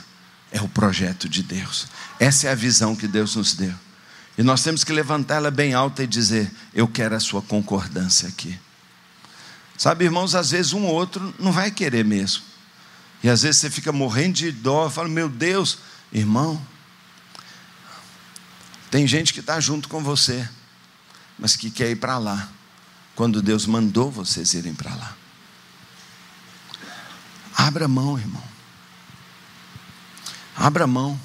é 0.51 0.61
o 0.61 0.67
projeto 0.67 1.27
de 1.27 1.41
Deus. 1.41 1.87
Essa 2.19 2.47
é 2.47 2.51
a 2.51 2.55
visão 2.55 2.95
que 2.95 3.07
Deus 3.07 3.35
nos 3.35 3.55
deu. 3.55 3.86
E 4.37 4.43
nós 4.43 4.63
temos 4.63 4.83
que 4.83 4.93
levantá-la 4.93 5.49
bem 5.49 5.73
alta 5.73 6.03
e 6.03 6.07
dizer: 6.07 6.51
eu 6.73 6.87
quero 6.87 7.15
a 7.15 7.19
sua 7.19 7.41
concordância 7.41 8.27
aqui. 8.27 8.57
Sabe, 9.77 10.05
irmãos, 10.05 10.35
às 10.35 10.51
vezes 10.51 10.73
um 10.73 10.85
ou 10.85 10.93
outro 10.93 11.33
não 11.39 11.51
vai 11.51 11.71
querer 11.71 12.03
mesmo. 12.03 12.43
E 13.23 13.29
às 13.29 13.41
vezes 13.41 13.61
você 13.61 13.69
fica 13.69 13.91
morrendo 13.91 14.33
de 14.33 14.51
dó, 14.51 14.89
fala, 14.89 15.07
meu 15.07 15.27
Deus, 15.27 15.79
irmão, 16.11 16.61
tem 18.91 19.07
gente 19.07 19.33
que 19.33 19.39
está 19.39 19.59
junto 19.59 19.89
com 19.89 20.03
você, 20.03 20.47
mas 21.37 21.55
que 21.55 21.69
quer 21.69 21.89
ir 21.89 21.97
para 21.97 22.17
lá, 22.17 22.49
quando 23.15 23.41
Deus 23.41 23.65
mandou 23.65 24.11
vocês 24.11 24.53
irem 24.53 24.73
para 24.73 24.93
lá. 24.95 25.15
Abra 27.55 27.87
mão, 27.87 28.17
irmão. 28.17 28.43
Abra 30.55 30.87
mão, 30.87 31.19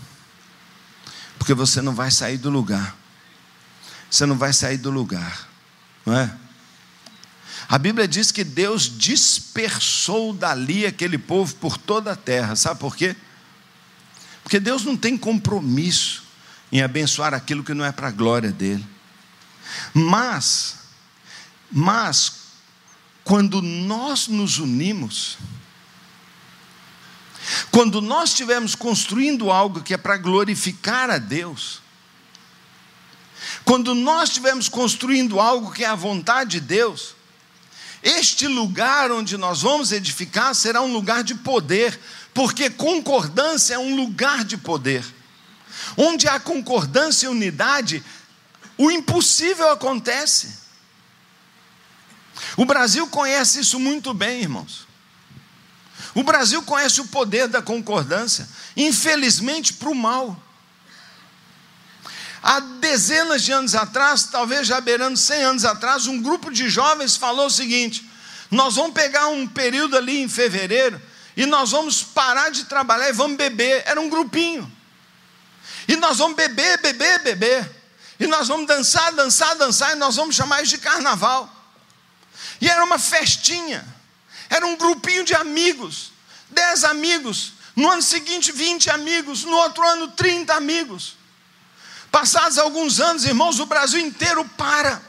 porque 1.39 1.55
você 1.55 1.81
não 1.81 1.95
vai 1.95 2.11
sair 2.11 2.37
do 2.37 2.51
lugar. 2.51 3.02
Você 4.13 4.27
não 4.27 4.37
vai 4.37 4.53
sair 4.53 4.77
do 4.77 4.91
lugar, 4.91 5.49
não 6.05 6.15
é? 6.15 6.31
A 7.67 7.79
Bíblia 7.79 8.07
diz 8.07 8.31
que 8.31 8.45
Deus 8.45 8.83
dispersou 8.99 10.35
dali 10.35 10.85
aquele 10.85 11.17
povo 11.17 11.55
por 11.55 11.79
toda 11.79 12.13
a 12.13 12.17
terra. 12.17 12.55
Sabe 12.55 12.79
por 12.79 12.95
quê? 12.95 13.17
Porque 14.43 14.61
Deus 14.61 14.85
não 14.85 14.99
tem 14.99 15.17
compromisso 15.17 16.25
em 16.71 16.83
abençoar 16.83 17.33
aquilo 17.33 17.65
que 17.65 17.73
não 17.73 17.87
é 17.87 17.91
para 17.91 18.09
a 18.09 18.11
glória 18.11 18.53
dele. 18.53 18.87
Mas, 19.95 20.81
mas, 21.71 22.35
quando 23.25 23.63
nós 23.63 24.29
nos 24.29 24.59
unimos, 24.59 25.39
quando 27.71 28.03
nós 28.03 28.29
estivermos 28.29 28.75
construindo 28.75 29.51
algo 29.51 29.81
que 29.81 29.95
é 29.95 29.97
para 29.97 30.19
glorificar 30.19 31.09
a 31.09 31.17
Deus, 31.17 31.81
quando 33.65 33.95
nós 33.95 34.31
estivermos 34.31 34.69
construindo 34.69 35.41
algo 35.41 35.73
que 35.73 35.85
é 35.85 35.89
a 35.89 35.95
vontade 35.95 36.53
de 36.53 36.61
Deus, 36.61 37.15
este 38.03 38.49
lugar 38.49 39.13
onde 39.13 39.37
nós 39.37 39.63
vamos 39.63 39.93
edificar 39.93 40.55
será 40.55 40.83
um 40.83 40.93
lugar 40.93 41.23
de 41.23 41.37
poder, 41.37 41.99
porque 42.35 42.69
concordância 42.69 43.75
é 43.75 43.79
um 43.79 43.95
lugar 43.95 44.45
de 44.45 44.57
poder. 44.57 45.05
Onde 45.97 46.27
há 46.29 46.41
concordância 46.41 47.27
e 47.27 47.29
unidade, 47.29 48.03
o 48.77 48.91
impossível 48.91 49.71
acontece. 49.71 50.63
O 52.57 52.65
Brasil 52.65 53.07
conhece 53.07 53.61
isso 53.61 53.79
muito 53.79 54.13
bem, 54.13 54.41
irmãos. 54.41 54.87
O 56.15 56.23
Brasil 56.23 56.63
conhece 56.63 57.01
o 57.01 57.07
poder 57.07 57.49
da 57.49 57.63
concordância, 57.63 58.49
infelizmente 58.77 59.75
para 59.75 59.91
o 59.91 59.95
mal. 59.95 60.41
Há 62.43 62.59
dezenas 62.59 63.45
de 63.45 63.53
anos 63.53 63.75
atrás, 63.77 64.25
talvez 64.25 64.67
já 64.67 64.81
beirando 64.81 65.17
100 65.17 65.43
anos 65.43 65.65
atrás, 65.65 66.07
um 66.07 66.21
grupo 66.21 66.51
de 66.51 66.69
jovens 66.69 67.17
falou 67.17 67.47
o 67.47 67.51
seguinte: 67.51 68.05
nós 68.51 68.75
vamos 68.75 68.93
pegar 68.93 69.29
um 69.29 69.47
período 69.47 69.97
ali 69.97 70.21
em 70.21 70.29
fevereiro 70.29 71.01
e 71.37 71.47
nós 71.47 71.71
vamos 71.71 72.03
parar 72.03 72.51
de 72.51 72.65
trabalhar 72.65 73.09
e 73.09 73.13
vamos 73.13 73.37
beber. 73.37 73.85
Era 73.87 74.01
um 74.01 74.11
grupinho. 74.11 74.71
E 75.87 75.97
nós 75.97 76.19
vamos 76.19 76.37
beber, 76.37 76.81
beber, 76.81 77.21
beber. 77.21 77.83
E 78.19 78.27
nós 78.27 78.49
vamos 78.49 78.67
dançar, 78.67 79.13
dançar, 79.13 79.55
dançar, 79.57 79.93
e 79.93 79.99
nós 79.99 80.17
vamos 80.17 80.35
chamar 80.35 80.63
isso 80.63 80.77
de 80.77 80.79
carnaval. 80.79 81.51
E 82.61 82.69
era 82.69 82.85
uma 82.85 82.99
festinha. 82.99 83.85
Era 84.51 84.67
um 84.67 84.77
grupinho 84.77 85.25
de 85.25 85.35
amigos. 85.35 86.13
Dez 86.51 86.85
amigos. 86.85 87.53
No 87.75 87.91
ano 87.91 88.03
seguinte, 88.03 88.53
20 88.53 88.91
amigos. 88.91 89.45
No 89.45 89.57
outro 89.57 89.87
ano, 89.87 90.09
30 90.09 90.55
amigos. 90.55 91.17
Passados 92.13 92.59
alguns 92.59 93.01
anos, 93.01 93.25
irmãos, 93.25 93.59
o 93.59 93.65
Brasil 93.65 93.99
inteiro 93.99 94.45
para. 94.57 95.01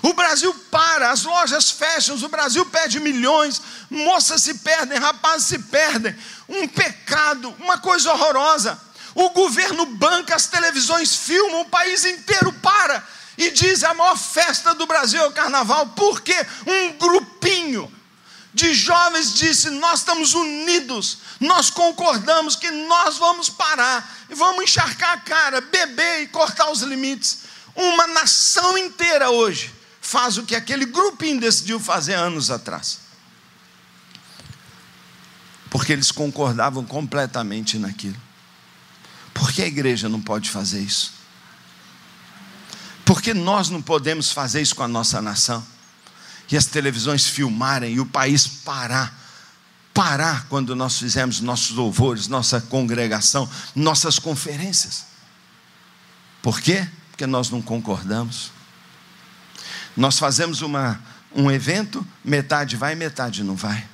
O 0.00 0.14
Brasil 0.14 0.54
para, 0.70 1.10
as 1.10 1.24
lojas 1.24 1.70
fecham, 1.70 2.16
o 2.16 2.28
Brasil 2.28 2.64
perde 2.66 2.98
milhões, 2.98 3.60
moças 3.90 4.42
se 4.42 4.54
perdem, 4.54 4.98
rapazes 4.98 5.46
se 5.46 5.58
perdem. 5.58 6.16
Um 6.48 6.66
pecado, 6.66 7.54
uma 7.58 7.76
coisa 7.76 8.10
horrorosa. 8.12 8.80
o 9.14 9.28
governo 9.30 9.84
banca, 9.84 10.34
as 10.34 10.46
televisões 10.46 11.14
filmam, 11.14 11.60
o 11.60 11.68
país 11.68 12.02
inteiro 12.04 12.50
para 12.54 13.06
e 13.36 13.50
diz: 13.50 13.84
a 13.84 13.92
maior 13.92 14.16
festa 14.16 14.74
do 14.74 14.86
Brasil 14.86 15.20
é 15.20 15.26
o 15.26 15.32
carnaval, 15.32 15.88
porque 15.88 16.34
um 16.66 16.92
grupinho 16.92 17.92
de 18.52 18.74
jovens 18.74 19.34
disse: 19.34 19.70
Nós 19.70 20.00
estamos 20.00 20.34
unidos, 20.34 21.18
nós 21.40 21.70
concordamos 21.70 22.56
que 22.56 22.70
nós 22.70 23.18
vamos 23.18 23.48
parar 23.48 24.26
e 24.28 24.34
vamos 24.34 24.64
encharcar 24.64 25.12
a 25.12 25.20
cara, 25.20 25.60
beber 25.60 26.22
e 26.22 26.28
cortar 26.28 26.70
os 26.70 26.80
limites. 26.82 27.40
Uma 27.74 28.06
nação 28.08 28.76
inteira 28.76 29.30
hoje 29.30 29.72
faz 30.00 30.38
o 30.38 30.42
que 30.42 30.54
aquele 30.54 30.86
grupinho 30.86 31.40
decidiu 31.40 31.78
fazer 31.78 32.14
anos 32.14 32.50
atrás. 32.50 33.00
Porque 35.70 35.92
eles 35.92 36.10
concordavam 36.10 36.84
completamente 36.84 37.78
naquilo. 37.78 38.16
Por 39.34 39.52
que 39.52 39.62
a 39.62 39.66
igreja 39.66 40.08
não 40.08 40.20
pode 40.20 40.50
fazer 40.50 40.80
isso? 40.80 41.12
Por 43.04 43.22
que 43.22 43.32
nós 43.32 43.68
não 43.68 43.80
podemos 43.80 44.32
fazer 44.32 44.60
isso 44.62 44.74
com 44.74 44.82
a 44.82 44.88
nossa 44.88 45.22
nação? 45.22 45.64
E 46.50 46.56
as 46.56 46.66
televisões 46.66 47.26
filmarem 47.26 47.94
e 47.94 48.00
o 48.00 48.06
país 48.06 48.46
parar. 48.46 49.16
Parar 49.92 50.46
quando 50.48 50.76
nós 50.76 50.98
fizemos 50.98 51.40
nossos 51.40 51.70
louvores, 51.70 52.28
nossa 52.28 52.60
congregação, 52.60 53.48
nossas 53.74 54.18
conferências. 54.18 55.06
Por 56.40 56.60
quê? 56.60 56.88
Porque 57.10 57.26
nós 57.26 57.50
não 57.50 57.60
concordamos. 57.60 58.52
Nós 59.96 60.18
fazemos 60.18 60.62
uma, 60.62 61.02
um 61.34 61.50
evento, 61.50 62.06
metade 62.24 62.76
vai, 62.76 62.94
metade 62.94 63.42
não 63.42 63.56
vai. 63.56 63.86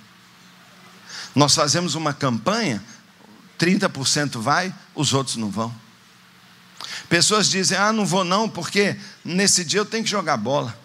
Nós 1.35 1.55
fazemos 1.55 1.95
uma 1.95 2.13
campanha, 2.13 2.83
30% 3.59 4.41
vai, 4.41 4.73
os 4.95 5.13
outros 5.13 5.37
não 5.37 5.51
vão. 5.51 5.75
Pessoas 7.09 7.49
dizem: 7.49 7.77
Ah, 7.77 7.93
não 7.93 8.07
vou 8.07 8.25
não, 8.25 8.49
porque 8.49 8.97
nesse 9.25 9.65
dia 9.65 9.81
eu 9.81 9.87
tenho 9.87 10.05
que 10.05 10.11
jogar 10.11 10.37
bola. 10.37 10.79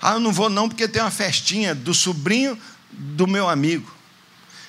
Ah, 0.00 0.12
eu 0.12 0.20
não 0.20 0.32
vou 0.32 0.48
não, 0.48 0.68
porque 0.68 0.88
tem 0.88 1.02
uma 1.02 1.10
festinha 1.10 1.74
do 1.74 1.92
sobrinho 1.92 2.58
do 2.90 3.26
meu 3.26 3.48
amigo. 3.48 3.92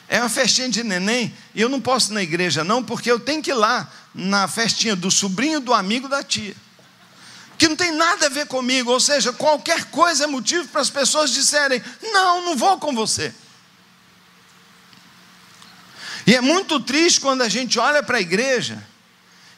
É 0.07 0.19
uma 0.19 0.29
festinha 0.29 0.67
de 0.67 0.83
neném, 0.83 1.33
e 1.55 1.61
eu 1.61 1.69
não 1.69 1.79
posso 1.79 2.11
ir 2.11 2.15
na 2.15 2.21
igreja 2.21 2.63
não, 2.63 2.83
porque 2.83 3.09
eu 3.09 3.19
tenho 3.19 3.41
que 3.41 3.51
ir 3.51 3.55
lá 3.55 3.89
na 4.13 4.47
festinha 4.47 4.95
do 4.95 5.09
sobrinho 5.09 5.61
do 5.61 5.73
amigo 5.73 6.09
da 6.09 6.21
tia 6.21 6.55
que 7.61 7.67
não 7.67 7.75
tem 7.75 7.91
nada 7.91 8.25
a 8.25 8.29
ver 8.29 8.47
comigo, 8.47 8.89
ou 8.89 8.99
seja, 8.99 9.31
qualquer 9.31 9.85
coisa 9.91 10.23
é 10.23 10.27
motivo 10.27 10.67
para 10.69 10.81
as 10.81 10.89
pessoas 10.89 11.29
disserem: 11.29 11.79
não, 12.01 12.43
não 12.43 12.57
vou 12.57 12.79
com 12.79 12.91
você. 12.91 13.31
E 16.25 16.33
é 16.35 16.41
muito 16.41 16.79
triste 16.79 17.21
quando 17.21 17.43
a 17.43 17.49
gente 17.49 17.77
olha 17.77 18.01
para 18.01 18.17
a 18.17 18.19
igreja 18.21 18.83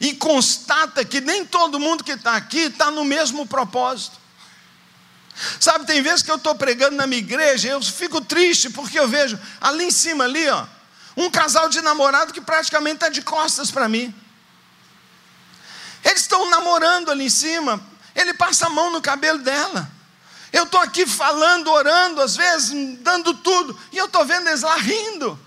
e 0.02 0.14
constata 0.14 1.06
que 1.06 1.22
nem 1.22 1.46
todo 1.46 1.80
mundo 1.80 2.04
que 2.04 2.12
está 2.12 2.36
aqui 2.36 2.64
está 2.64 2.92
no 2.92 3.06
mesmo 3.06 3.48
propósito. 3.48 4.20
Sabe, 5.60 5.86
tem 5.86 6.02
vezes 6.02 6.22
que 6.22 6.32
eu 6.32 6.36
estou 6.36 6.56
pregando 6.56 6.96
na 6.96 7.08
minha 7.08 7.22
igreja, 7.22 7.70
eu 7.70 7.82
fico 7.82 8.22
triste 8.22 8.70
porque 8.70 9.00
eu 9.00 9.08
vejo 9.08 9.40
ali 9.60 9.86
em 9.86 9.92
cima 9.92 10.26
ali, 10.26 10.48
ó, 10.50 10.66
um 11.18 11.30
casal 11.30 11.70
de 11.70 11.82
namorado 11.82 12.34
que 12.34 12.42
praticamente 12.42 12.96
está 12.96 13.10
de 13.10 13.22
costas 13.22 13.72
para 13.72 13.90
mim. 13.90 14.14
Eles 16.04 16.22
estão 16.22 16.50
namorando 16.50 17.10
ali 17.10 17.26
em 17.26 17.30
cima, 17.30 17.82
ele 18.16 18.34
passa 18.34 18.68
a 18.68 18.70
mão 18.70 18.92
no 18.92 19.02
cabelo 19.02 19.40
dela. 19.40 19.90
Eu 20.52 20.66
estou 20.66 20.80
aqui 20.80 21.08
falando, 21.08 21.72
orando, 21.72 22.22
às 22.22 22.36
vezes, 22.36 23.00
dando 23.00 23.34
tudo, 23.34 23.78
e 23.92 23.98
eu 23.98 24.06
estou 24.06 24.24
vendo 24.24 24.48
eles 24.48 24.62
lá 24.62 24.76
rindo. 24.76 25.40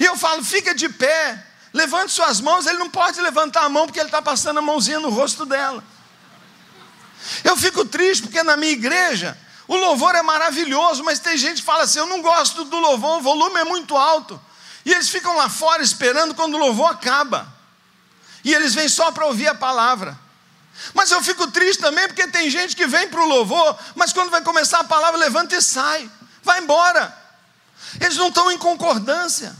E 0.00 0.04
eu 0.06 0.16
falo, 0.16 0.42
fica 0.42 0.74
de 0.74 0.88
pé, 0.88 1.46
levante 1.74 2.10
suas 2.12 2.40
mãos. 2.40 2.66
Ele 2.66 2.78
não 2.78 2.88
pode 2.88 3.20
levantar 3.20 3.64
a 3.64 3.68
mão 3.68 3.84
porque 3.84 4.00
ele 4.00 4.08
está 4.08 4.22
passando 4.22 4.58
a 4.58 4.62
mãozinha 4.62 4.98
no 4.98 5.10
rosto 5.10 5.44
dela. 5.44 5.84
Eu 7.44 7.56
fico 7.56 7.84
triste 7.84 8.22
porque 8.22 8.42
na 8.42 8.56
minha 8.56 8.72
igreja 8.72 9.36
o 9.68 9.76
louvor 9.76 10.14
é 10.14 10.22
maravilhoso, 10.22 11.04
mas 11.04 11.18
tem 11.18 11.36
gente 11.36 11.60
que 11.60 11.66
fala 11.66 11.84
assim: 11.84 11.98
eu 11.98 12.06
não 12.06 12.20
gosto 12.20 12.64
do 12.64 12.78
louvor, 12.78 13.18
o 13.18 13.22
volume 13.22 13.60
é 13.60 13.64
muito 13.64 13.96
alto. 13.96 14.40
E 14.84 14.92
eles 14.92 15.08
ficam 15.08 15.36
lá 15.36 15.48
fora 15.48 15.82
esperando 15.82 16.34
quando 16.34 16.54
o 16.54 16.58
louvor 16.58 16.90
acaba. 16.90 17.46
E 18.42 18.54
eles 18.54 18.74
vêm 18.74 18.88
só 18.88 19.12
para 19.12 19.26
ouvir 19.26 19.48
a 19.48 19.54
palavra. 19.54 20.18
Mas 20.94 21.10
eu 21.10 21.22
fico 21.22 21.46
triste 21.50 21.80
também 21.80 22.08
porque 22.08 22.26
tem 22.28 22.48
gente 22.48 22.74
que 22.74 22.86
vem 22.86 23.08
para 23.08 23.20
o 23.20 23.28
louvor, 23.28 23.78
mas 23.94 24.12
quando 24.12 24.30
vai 24.30 24.42
começar 24.42 24.80
a 24.80 24.84
palavra, 24.84 25.20
levanta 25.20 25.54
e 25.54 25.62
sai, 25.62 26.10
vai 26.42 26.60
embora. 26.60 27.16
Eles 28.00 28.16
não 28.16 28.28
estão 28.28 28.50
em 28.50 28.58
concordância. 28.58 29.54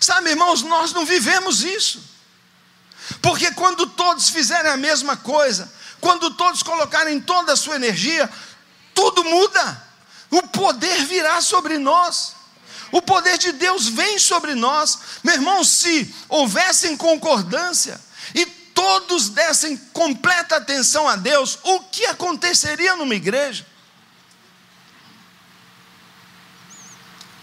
Sabe, 0.00 0.30
irmãos, 0.30 0.62
nós 0.62 0.92
não 0.92 1.04
vivemos 1.04 1.62
isso. 1.62 2.02
Porque 3.20 3.52
quando 3.52 3.86
todos 3.86 4.30
fizerem 4.30 4.70
a 4.70 4.76
mesma 4.76 5.16
coisa, 5.16 5.70
quando 6.00 6.30
todos 6.32 6.62
colocarem 6.62 7.20
toda 7.20 7.52
a 7.52 7.56
sua 7.56 7.76
energia, 7.76 8.30
tudo 8.94 9.24
muda. 9.24 9.84
O 10.30 10.42
poder 10.42 11.04
virá 11.04 11.40
sobre 11.40 11.78
nós. 11.78 12.34
O 12.92 13.02
poder 13.02 13.38
de 13.38 13.52
Deus 13.52 13.88
vem 13.88 14.18
sobre 14.18 14.54
nós. 14.54 14.98
Meu 15.22 15.34
irmão, 15.34 15.64
se 15.64 16.14
houvesse 16.28 16.96
concordância 16.96 18.00
e 18.34 18.46
todos 18.46 19.28
dessem 19.28 19.76
completa 19.92 20.56
atenção 20.56 21.08
a 21.08 21.16
Deus, 21.16 21.58
o 21.62 21.80
que 21.80 22.04
aconteceria 22.06 22.96
numa 22.96 23.14
igreja? 23.14 23.66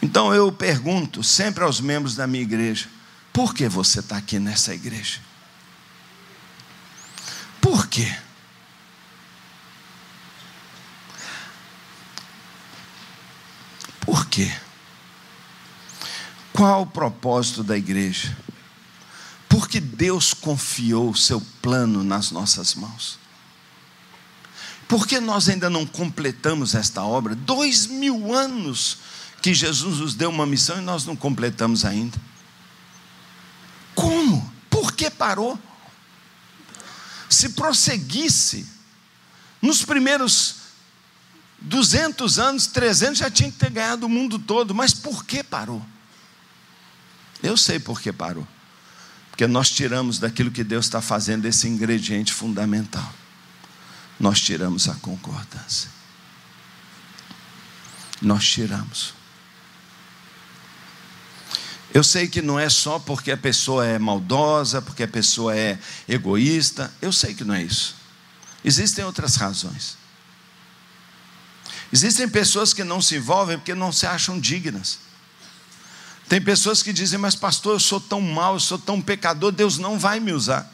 Então 0.02 0.34
eu 0.34 0.52
pergunto 0.52 1.24
sempre 1.24 1.64
aos 1.64 1.80
membros 1.80 2.16
da 2.16 2.28
minha 2.28 2.44
igreja: 2.44 2.90
por 3.32 3.54
que 3.54 3.68
você 3.68 4.00
está 4.00 4.18
aqui 4.18 4.38
nessa 4.38 4.74
igreja? 4.74 5.20
Por 7.62 7.88
quê? 7.88 8.14
Por 14.06 14.28
quê? 14.28 14.52
Qual 16.52 16.84
o 16.84 16.88
propósito 16.88 17.64
da 17.64 17.78
igreja? 17.78 18.38
Porque 19.50 19.80
Deus 19.80 20.34
confiou 20.34 21.10
o 21.10 21.16
seu 21.18 21.42
plano 21.62 22.04
nas 22.04 22.32
nossas 22.32 22.76
mãos. 22.76 23.18
Porque 24.88 25.20
nós 25.20 25.50
ainda 25.50 25.70
não 25.70 25.86
completamos 25.86 26.76
esta 26.76 27.04
obra? 27.04 27.34
Dois 27.34 27.88
mil 27.88 28.34
anos 28.34 28.98
que 29.42 29.54
Jesus 29.54 30.00
nos 30.00 30.14
deu 30.14 30.30
uma 30.30 30.46
missão 30.46 30.78
e 30.78 30.82
nós 30.82 31.06
não 31.06 31.16
completamos 31.16 31.86
ainda. 31.86 32.18
Como? 33.96 34.52
Por 34.70 34.94
que 34.94 35.10
parou? 35.10 35.60
Se 37.30 37.50
prosseguisse, 37.50 38.68
nos 39.62 39.84
primeiros 39.84 40.63
200 41.64 42.40
anos, 42.40 42.68
300 42.68 43.20
já 43.20 43.32
tinha 43.32 43.50
que 43.50 43.58
ter 43.58 43.70
ganhado 43.70 44.06
o 44.06 44.10
mundo 44.10 44.38
todo, 44.38 44.76
mas 44.76 44.94
por 44.94 45.26
que 45.26 45.42
parou? 45.42 45.84
Eu 47.42 47.56
sei 47.56 47.80
por 47.80 48.02
que 48.02 48.12
parou. 48.12 48.48
Porque 49.30 49.48
nós 49.48 49.72
tiramos 49.72 50.20
daquilo 50.20 50.52
que 50.52 50.64
Deus 50.64 50.86
está 50.86 51.02
fazendo 51.02 51.46
esse 51.46 51.68
ingrediente 51.68 52.34
fundamental. 52.34 53.14
Nós 54.20 54.40
tiramos 54.42 54.88
a 54.88 54.94
concordância. 54.96 55.90
Nós 58.22 58.48
tiramos. 58.48 59.14
Eu 61.94 62.04
sei 62.04 62.28
que 62.28 62.42
não 62.42 62.60
é 62.60 62.70
só 62.70 63.00
porque 63.00 63.32
a 63.32 63.38
pessoa 63.38 63.86
é 63.86 63.98
maldosa, 63.98 64.82
porque 64.82 65.04
a 65.04 65.08
pessoa 65.08 65.56
é 65.56 65.80
egoísta. 66.08 66.94
Eu 67.02 67.12
sei 67.12 67.34
que 67.34 67.44
não 67.44 67.54
é 67.54 67.64
isso. 67.64 67.96
Existem 68.64 69.04
outras 69.04 69.36
razões. 69.36 70.03
Existem 71.94 72.28
pessoas 72.28 72.74
que 72.74 72.84
não 72.84 73.00
se 73.00 73.18
envolvem 73.18 73.56
porque 73.56 73.76
não 73.76 73.92
se 73.92 74.08
acham 74.08 74.40
dignas. 74.40 74.98
Tem 76.28 76.42
pessoas 76.42 76.82
que 76.82 76.92
dizem, 76.92 77.20
mas 77.20 77.36
pastor, 77.36 77.76
eu 77.76 77.80
sou 77.80 78.02
tão 78.02 78.20
mau, 78.20 78.56
eu 78.56 78.60
sou 78.60 78.80
tão 78.80 79.00
pecador, 79.00 79.52
Deus 79.52 79.78
não 79.78 80.00
vai 80.00 80.20
me 80.20 80.32
usar. 80.32 80.68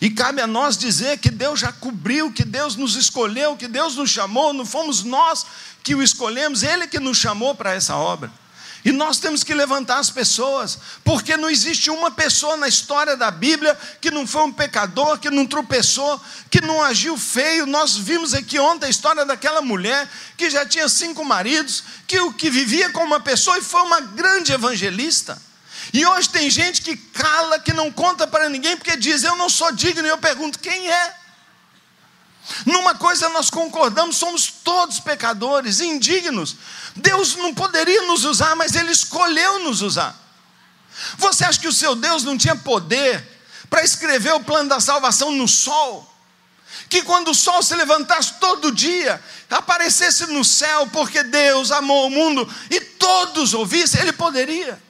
E 0.00 0.08
cabe 0.08 0.40
a 0.40 0.46
nós 0.46 0.78
dizer 0.78 1.18
que 1.18 1.32
Deus 1.32 1.58
já 1.58 1.72
cobriu, 1.72 2.30
que 2.30 2.44
Deus 2.44 2.76
nos 2.76 2.94
escolheu, 2.94 3.56
que 3.56 3.66
Deus 3.66 3.96
nos 3.96 4.08
chamou, 4.08 4.52
não 4.52 4.64
fomos 4.64 5.02
nós 5.02 5.44
que 5.82 5.96
o 5.96 6.02
escolhemos, 6.02 6.62
Ele 6.62 6.86
que 6.86 7.00
nos 7.00 7.18
chamou 7.18 7.56
para 7.56 7.74
essa 7.74 7.96
obra. 7.96 8.30
E 8.84 8.92
nós 8.92 9.18
temos 9.18 9.44
que 9.44 9.52
levantar 9.52 9.98
as 9.98 10.08
pessoas, 10.08 10.78
porque 11.04 11.36
não 11.36 11.50
existe 11.50 11.90
uma 11.90 12.10
pessoa 12.10 12.56
na 12.56 12.66
história 12.66 13.14
da 13.14 13.30
Bíblia 13.30 13.78
que 14.00 14.10
não 14.10 14.26
foi 14.26 14.42
um 14.42 14.52
pecador, 14.52 15.18
que 15.18 15.28
não 15.28 15.46
tropeçou, 15.46 16.18
que 16.50 16.62
não 16.62 16.82
agiu 16.82 17.18
feio. 17.18 17.66
Nós 17.66 17.96
vimos 17.96 18.32
aqui 18.32 18.58
ontem 18.58 18.86
a 18.86 18.90
história 18.90 19.26
daquela 19.26 19.60
mulher 19.60 20.08
que 20.36 20.48
já 20.48 20.64
tinha 20.64 20.88
cinco 20.88 21.24
maridos, 21.24 21.84
que 22.06 22.18
o 22.20 22.32
que 22.32 22.48
vivia 22.48 22.90
com 22.90 23.04
uma 23.04 23.20
pessoa 23.20 23.58
e 23.58 23.62
foi 23.62 23.82
uma 23.82 24.00
grande 24.00 24.52
evangelista. 24.52 25.40
E 25.92 26.06
hoje 26.06 26.28
tem 26.28 26.48
gente 26.48 26.80
que 26.80 26.96
cala, 26.96 27.58
que 27.58 27.72
não 27.72 27.90
conta 27.90 28.26
para 28.26 28.48
ninguém, 28.48 28.76
porque 28.76 28.96
diz: 28.96 29.24
Eu 29.24 29.36
não 29.36 29.48
sou 29.48 29.72
digno. 29.72 30.06
E 30.06 30.10
eu 30.10 30.18
pergunto: 30.18 30.58
quem 30.58 30.90
é? 30.90 31.19
Numa 32.66 32.94
coisa 32.94 33.28
nós 33.30 33.50
concordamos, 33.50 34.16
somos 34.16 34.46
todos 34.48 35.00
pecadores, 35.00 35.80
indignos. 35.80 36.56
Deus 36.96 37.36
não 37.36 37.54
poderia 37.54 38.02
nos 38.02 38.24
usar, 38.24 38.54
mas 38.56 38.74
Ele 38.74 38.90
escolheu 38.90 39.60
nos 39.60 39.82
usar. 39.82 40.16
Você 41.16 41.44
acha 41.44 41.60
que 41.60 41.68
o 41.68 41.72
seu 41.72 41.94
Deus 41.94 42.24
não 42.24 42.36
tinha 42.36 42.56
poder 42.56 43.24
para 43.68 43.82
escrever 43.82 44.34
o 44.34 44.40
plano 44.40 44.68
da 44.68 44.80
salvação 44.80 45.30
no 45.30 45.48
sol? 45.48 46.06
Que 46.88 47.02
quando 47.02 47.30
o 47.30 47.34
sol 47.34 47.62
se 47.62 47.74
levantasse 47.74 48.34
todo 48.40 48.72
dia, 48.72 49.22
aparecesse 49.48 50.26
no 50.26 50.44
céu, 50.44 50.88
porque 50.88 51.22
Deus 51.22 51.70
amou 51.70 52.06
o 52.06 52.10
mundo 52.10 52.52
e 52.70 52.80
todos 52.80 53.54
ouvissem, 53.54 54.00
ele 54.00 54.12
poderia. 54.12 54.80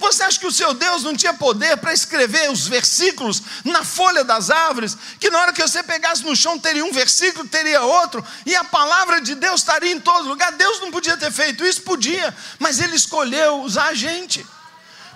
Você 0.00 0.22
acha 0.22 0.40
que 0.40 0.46
o 0.46 0.50
seu 0.50 0.72
Deus 0.72 1.02
não 1.02 1.14
tinha 1.14 1.34
poder 1.34 1.76
para 1.76 1.92
escrever 1.92 2.50
os 2.50 2.66
versículos 2.66 3.42
na 3.64 3.84
folha 3.84 4.24
das 4.24 4.48
árvores? 4.48 4.96
Que 5.20 5.28
na 5.28 5.38
hora 5.38 5.52
que 5.52 5.60
você 5.60 5.82
pegasse 5.82 6.24
no 6.24 6.34
chão 6.34 6.58
teria 6.58 6.84
um 6.84 6.90
versículo, 6.90 7.46
teria 7.46 7.82
outro, 7.82 8.24
e 8.46 8.56
a 8.56 8.64
palavra 8.64 9.20
de 9.20 9.34
Deus 9.34 9.60
estaria 9.60 9.92
em 9.92 10.00
todo 10.00 10.26
lugar? 10.26 10.52
Deus 10.52 10.80
não 10.80 10.90
podia 10.90 11.18
ter 11.18 11.30
feito 11.30 11.64
isso? 11.66 11.82
Podia, 11.82 12.34
mas 12.58 12.80
Ele 12.80 12.96
escolheu 12.96 13.60
usar 13.60 13.88
a 13.88 13.94
gente. 13.94 14.44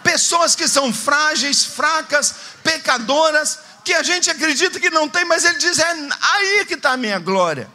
Pessoas 0.03 0.55
que 0.55 0.68
são 0.68 0.93
frágeis, 0.93 1.64
fracas, 1.64 2.35
pecadoras, 2.62 3.59
que 3.82 3.95
a 3.95 4.03
gente 4.03 4.30
acredita 4.30 4.78
que 4.78 4.91
não 4.91 5.09
tem, 5.09 5.24
mas 5.24 5.47
Ele 5.47 5.57
diz: 5.57 5.78
é 5.78 5.97
aí 6.20 6.66
que 6.66 6.74
está 6.74 6.93
a 6.93 6.97
minha 6.99 7.18
glória. 7.18 7.70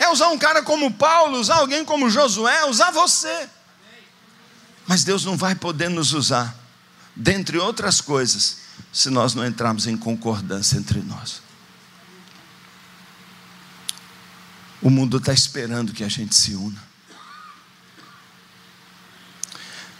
É 0.00 0.08
usar 0.08 0.28
um 0.28 0.38
cara 0.38 0.62
como 0.62 0.90
Paulo, 0.90 1.38
usar 1.38 1.56
alguém 1.56 1.84
como 1.84 2.10
Josué, 2.10 2.64
usar 2.64 2.90
você. 2.90 3.48
Mas 4.90 5.04
Deus 5.04 5.24
não 5.24 5.36
vai 5.36 5.54
poder 5.54 5.88
nos 5.88 6.12
usar, 6.12 6.52
dentre 7.14 7.56
outras 7.56 8.00
coisas, 8.00 8.56
se 8.92 9.08
nós 9.08 9.34
não 9.34 9.46
entrarmos 9.46 9.86
em 9.86 9.96
concordância 9.96 10.76
entre 10.76 11.00
nós. 11.00 11.40
O 14.82 14.90
mundo 14.90 15.18
está 15.18 15.32
esperando 15.32 15.92
que 15.92 16.02
a 16.02 16.08
gente 16.08 16.34
se 16.34 16.56
una. 16.56 16.82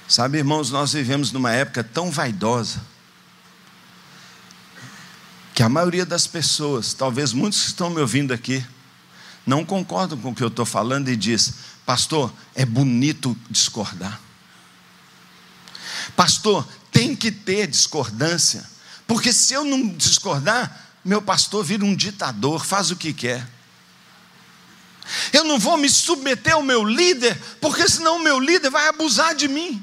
Sabe, 0.09 0.39
irmãos, 0.39 0.73
nós 0.73 0.93
vivemos 0.93 1.31
numa 1.31 1.53
época 1.53 1.85
tão 1.85 2.11
vaidosa 2.11 2.83
que 5.55 5.63
a 5.63 5.69
maioria 5.69 6.05
das 6.05 6.27
pessoas, 6.27 6.95
talvez 6.95 7.33
muitos 7.33 7.61
que 7.61 7.67
estão 7.69 7.91
me 7.91 8.01
ouvindo 8.01 8.35
aqui, 8.35 8.67
não 9.47 9.65
concordam 9.65 10.19
com 10.19 10.31
o 10.31 10.35
que 10.35 10.43
eu 10.43 10.49
estou 10.49 10.67
falando 10.67 11.09
e 11.09 11.17
diz, 11.17 11.55
pastor, 11.87 12.33
é 12.57 12.67
bonito 12.67 13.39
discordar. 13.49 14.21
Pastor, 16.21 16.69
tem 16.93 17.17
que 17.17 17.33
ter 17.33 17.67
discordância, 17.67 18.63
porque 19.07 19.33
se 19.33 19.55
eu 19.55 19.65
não 19.65 19.89
discordar, 19.89 20.93
meu 21.03 21.23
pastor 21.23 21.65
vira 21.65 21.83
um 21.83 21.97
ditador, 21.97 22.63
faz 22.63 22.91
o 22.91 22.97
que 22.97 23.15
quer. 23.15 23.49
Eu 25.33 25.45
não 25.45 25.59
vou 25.59 25.79
me 25.79 25.89
submeter 25.89 26.53
ao 26.53 26.63
meu 26.63 26.85
líder, 26.85 27.41
porque 27.59 27.89
senão 27.89 28.17
o 28.17 28.23
meu 28.23 28.39
líder 28.39 28.69
vai 28.69 28.87
abusar 28.89 29.35
de 29.35 29.49
mim. 29.49 29.83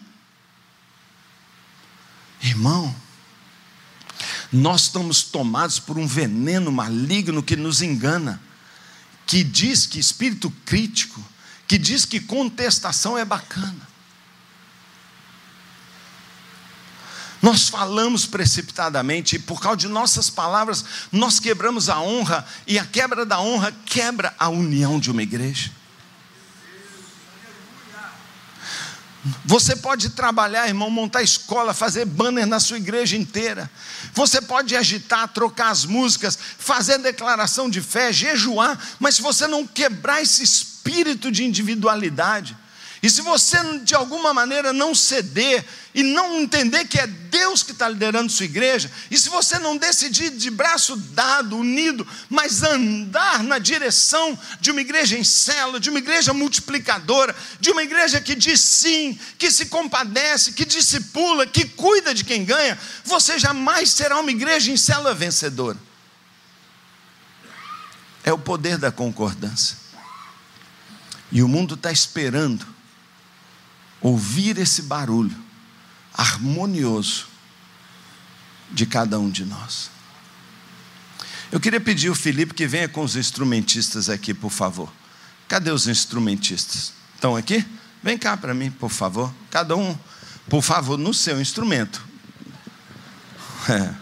Irmão, 2.40 2.96
nós 4.54 4.84
estamos 4.84 5.24
tomados 5.24 5.80
por 5.80 5.98
um 5.98 6.06
veneno 6.06 6.72
maligno 6.72 7.42
que 7.42 7.56
nos 7.56 7.82
engana, 7.82 8.40
que 9.26 9.44
diz 9.44 9.88
que 9.88 9.98
espírito 9.98 10.52
crítico, 10.68 11.20
que 11.68 11.80
diz 11.80 12.06
que 12.06 12.20
contestação 12.20 13.18
é 13.18 13.26
bacana. 13.26 13.87
Nós 17.48 17.70
falamos 17.70 18.26
precipitadamente 18.26 19.38
e 19.38 19.40
por 19.40 19.62
causa 19.62 19.78
de 19.78 19.88
nossas 19.88 20.30
palavras 20.30 20.84
nós 21.14 21.40
quebramos 21.40 21.88
a 21.88 21.98
honra 21.98 22.46
e 22.68 22.78
a 22.78 22.84
quebra 22.84 23.26
da 23.26 23.40
honra 23.40 23.74
quebra 23.86 24.36
a 24.38 24.50
união 24.50 25.00
de 25.00 25.10
uma 25.10 25.24
igreja. 25.24 25.72
Você 29.46 29.78
pode 29.78 30.10
trabalhar, 30.10 30.68
irmão, 30.68 30.90
montar 30.90 31.24
escola, 31.24 31.74
fazer 31.74 32.04
banner 32.04 32.46
na 32.46 32.60
sua 32.60 32.76
igreja 32.76 33.16
inteira. 33.16 33.72
Você 34.14 34.42
pode 34.42 34.76
agitar, 34.76 35.30
trocar 35.30 35.70
as 35.70 35.86
músicas, 35.86 36.38
fazer 36.58 36.98
declaração 36.98 37.70
de 37.70 37.80
fé, 37.80 38.12
jejuar, 38.12 38.78
mas 39.00 39.16
se 39.16 39.22
você 39.22 39.48
não 39.48 39.66
quebrar 39.66 40.22
esse 40.22 40.44
espírito 40.44 41.32
de 41.32 41.46
individualidade, 41.46 42.58
e 43.08 43.10
se 43.10 43.22
você 43.22 43.58
de 43.86 43.96
alguma 43.96 44.34
maneira 44.34 44.74
não 44.74 44.94
ceder 44.94 45.64
e 45.96 46.04
não 46.04 46.42
entender 46.42 46.84
que 46.84 47.00
é 47.00 47.08
Deus 47.08 47.64
que 47.64 47.72
está 47.72 47.88
liderando 47.88 48.30
sua 48.30 48.44
igreja, 48.44 48.92
e 49.10 49.18
se 49.18 49.30
você 49.30 49.58
não 49.60 49.78
decidir 49.78 50.30
de 50.32 50.50
braço 50.50 50.98
dado, 50.98 51.56
unido, 51.56 52.06
mas 52.30 52.64
andar 52.64 53.42
na 53.44 53.60
direção 53.60 54.38
de 54.60 54.72
uma 54.72 54.82
igreja 54.82 55.18
em 55.18 55.24
célula, 55.24 55.80
de 55.80 55.90
uma 55.90 56.00
igreja 56.00 56.34
multiplicadora, 56.34 57.34
de 57.62 57.72
uma 57.72 57.82
igreja 57.82 58.20
que 58.20 58.36
diz 58.36 58.60
sim, 58.60 59.18
que 59.38 59.50
se 59.52 59.68
compadece, 59.68 60.52
que 60.52 60.66
discipula, 60.66 61.48
que 61.48 61.64
cuida 61.64 62.14
de 62.14 62.26
quem 62.26 62.44
ganha, 62.44 62.78
você 63.06 63.40
jamais 63.40 63.90
será 63.90 64.20
uma 64.20 64.32
igreja 64.32 64.70
em 64.70 64.76
célula 64.76 65.16
vencedora. 65.16 65.78
É 68.22 68.34
o 68.34 68.38
poder 68.38 68.78
da 68.78 68.92
concordância. 68.92 69.78
E 71.32 71.42
o 71.42 71.48
mundo 71.48 71.76
está 71.76 71.90
esperando 71.90 72.76
ouvir 74.02 74.58
esse 74.58 74.84
barulho 74.84 75.36
harmonioso 76.14 77.28
de 78.72 78.86
cada 78.86 79.20
um 79.20 79.30
de 79.30 79.46
nós. 79.46 79.90
Eu 81.52 81.60
queria 81.60 81.80
pedir 81.80 82.10
o 82.10 82.16
Felipe 82.16 82.54
que 82.54 82.68
venha 82.68 82.90
com 82.90 83.02
os 83.02 83.16
instrumentistas 83.16 84.10
aqui, 84.10 84.34
por 84.34 84.52
favor. 84.52 84.92
Cadê 85.48 85.72
os 85.72 85.88
instrumentistas? 85.88 86.92
Estão 87.16 87.36
aqui? 87.36 87.66
Vem 88.04 88.18
cá 88.18 88.36
para 88.36 88.54
mim, 88.54 88.70
por 88.70 88.90
favor. 88.90 89.34
Cada 89.50 89.76
um, 89.76 89.98
por 90.50 90.62
favor, 90.62 90.98
no 90.98 91.14
seu 91.14 91.40
instrumento. 91.42 92.06
É. 93.70 93.94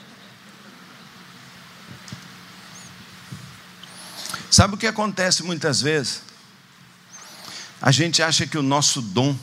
Sabe 4.52 4.76
o 4.76 4.78
que 4.78 4.86
acontece 4.86 5.42
muitas 5.42 5.82
vezes? 5.82 6.22
A 7.82 7.90
gente 7.92 8.22
acha 8.22 8.46
que 8.46 8.60
o 8.60 8.62
nosso 8.62 9.02
dom 9.02 9.36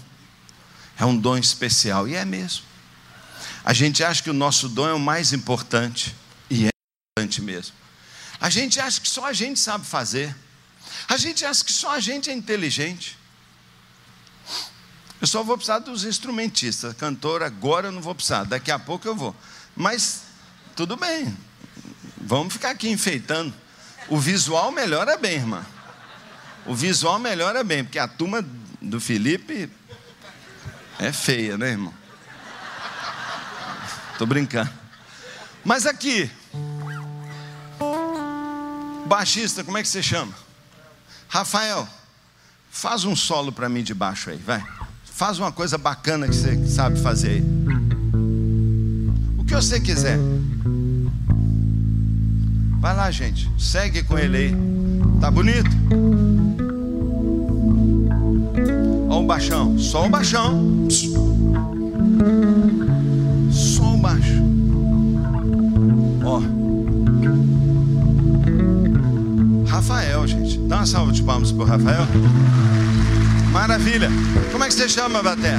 é 1.02 1.04
um 1.04 1.16
dom 1.16 1.36
especial, 1.36 2.06
e 2.06 2.14
é 2.14 2.24
mesmo. 2.24 2.62
A 3.64 3.72
gente 3.72 4.04
acha 4.04 4.22
que 4.22 4.30
o 4.30 4.32
nosso 4.32 4.68
dom 4.68 4.88
é 4.88 4.92
o 4.92 5.00
mais 5.00 5.32
importante, 5.32 6.14
e 6.48 6.66
é 6.66 6.68
importante 7.10 7.42
mesmo. 7.42 7.74
A 8.40 8.48
gente 8.48 8.78
acha 8.78 9.00
que 9.00 9.10
só 9.10 9.26
a 9.26 9.32
gente 9.32 9.58
sabe 9.58 9.84
fazer, 9.84 10.32
a 11.08 11.16
gente 11.16 11.44
acha 11.44 11.64
que 11.64 11.72
só 11.72 11.90
a 11.90 11.98
gente 11.98 12.30
é 12.30 12.32
inteligente. 12.32 13.18
Eu 15.20 15.26
só 15.26 15.42
vou 15.42 15.56
precisar 15.56 15.80
dos 15.80 16.04
instrumentistas, 16.04 16.94
cantor 16.94 17.42
agora 17.42 17.88
eu 17.88 17.92
não 17.92 18.00
vou 18.00 18.14
precisar, 18.14 18.44
daqui 18.44 18.70
a 18.70 18.78
pouco 18.78 19.08
eu 19.08 19.16
vou. 19.16 19.34
Mas 19.74 20.22
tudo 20.76 20.96
bem, 20.96 21.36
vamos 22.16 22.52
ficar 22.52 22.70
aqui 22.70 22.88
enfeitando. 22.88 23.52
O 24.08 24.20
visual 24.20 24.70
melhora 24.70 25.18
bem, 25.18 25.34
irmã. 25.34 25.66
O 26.64 26.76
visual 26.76 27.18
melhora 27.18 27.64
bem, 27.64 27.82
porque 27.82 27.98
a 27.98 28.06
turma 28.06 28.46
do 28.80 29.00
Felipe 29.00 29.68
é 31.04 31.12
feia, 31.12 31.58
né, 31.58 31.70
irmão? 31.70 31.92
Tô 34.18 34.26
brincando. 34.26 34.70
Mas 35.64 35.86
aqui, 35.86 36.30
baixista, 39.06 39.62
como 39.64 39.78
é 39.78 39.82
que 39.82 39.88
você 39.88 40.02
chama? 40.02 40.32
Rafael, 41.28 41.88
faz 42.70 43.04
um 43.04 43.16
solo 43.16 43.52
para 43.52 43.68
mim 43.68 43.82
de 43.82 43.94
baixo 43.94 44.30
aí, 44.30 44.36
vai. 44.36 44.64
Faz 45.04 45.38
uma 45.38 45.52
coisa 45.52 45.78
bacana 45.78 46.26
que 46.26 46.34
você 46.34 46.66
sabe 46.66 47.00
fazer 47.00 47.30
aí. 47.30 47.44
O 49.38 49.44
que 49.44 49.54
você 49.54 49.80
quiser. 49.80 50.18
Vai 52.80 52.96
lá, 52.96 53.10
gente. 53.10 53.48
Segue 53.58 54.02
com 54.02 54.18
ele 54.18 54.36
aí. 54.36 54.54
Tá 55.20 55.30
bonito? 55.30 55.70
O 59.20 59.26
baixão, 59.26 59.78
só 59.78 60.06
o 60.06 60.08
baixão. 60.08 60.88
Só 63.50 63.94
o 63.94 63.96
baixo. 63.98 64.42
Ó. 66.24 66.40
Rafael, 69.68 70.26
gente. 70.26 70.58
Dá 70.68 70.76
uma 70.76 70.86
salva 70.86 71.12
de 71.12 71.22
palmas 71.22 71.52
pro 71.52 71.64
Rafael. 71.64 72.06
Maravilha. 73.52 74.08
Como 74.50 74.64
é 74.64 74.68
que 74.68 74.74
você 74.74 74.88
chama, 74.88 75.22
Baté? 75.22 75.56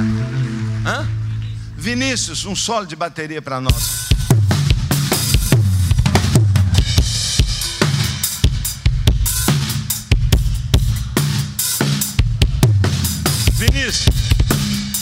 Hã? 0.84 1.06
Vinícius, 1.76 2.44
um 2.46 2.56
solo 2.56 2.86
de 2.86 2.96
bateria 2.96 3.40
para 3.40 3.60
nós. 3.60 4.08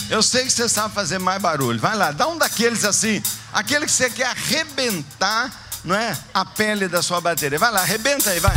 Eu 0.09 0.21
sei 0.21 0.43
que 0.43 0.51
você 0.51 0.67
sabe 0.67 0.93
fazer 0.93 1.17
mais 1.19 1.41
barulho. 1.41 1.79
Vai 1.79 1.95
lá, 1.95 2.11
dá 2.11 2.27
um 2.27 2.37
daqueles 2.37 2.83
assim, 2.83 3.23
aquele 3.53 3.85
que 3.85 3.91
você 3.91 4.09
quer 4.09 4.27
arrebentar, 4.27 5.51
não 5.83 5.95
é? 5.95 6.17
A 6.33 6.43
pele 6.43 6.87
da 6.87 7.01
sua 7.01 7.21
bateria. 7.21 7.57
Vai 7.57 7.71
lá, 7.71 7.81
arrebenta 7.81 8.29
aí, 8.29 8.39
vai. 8.39 8.55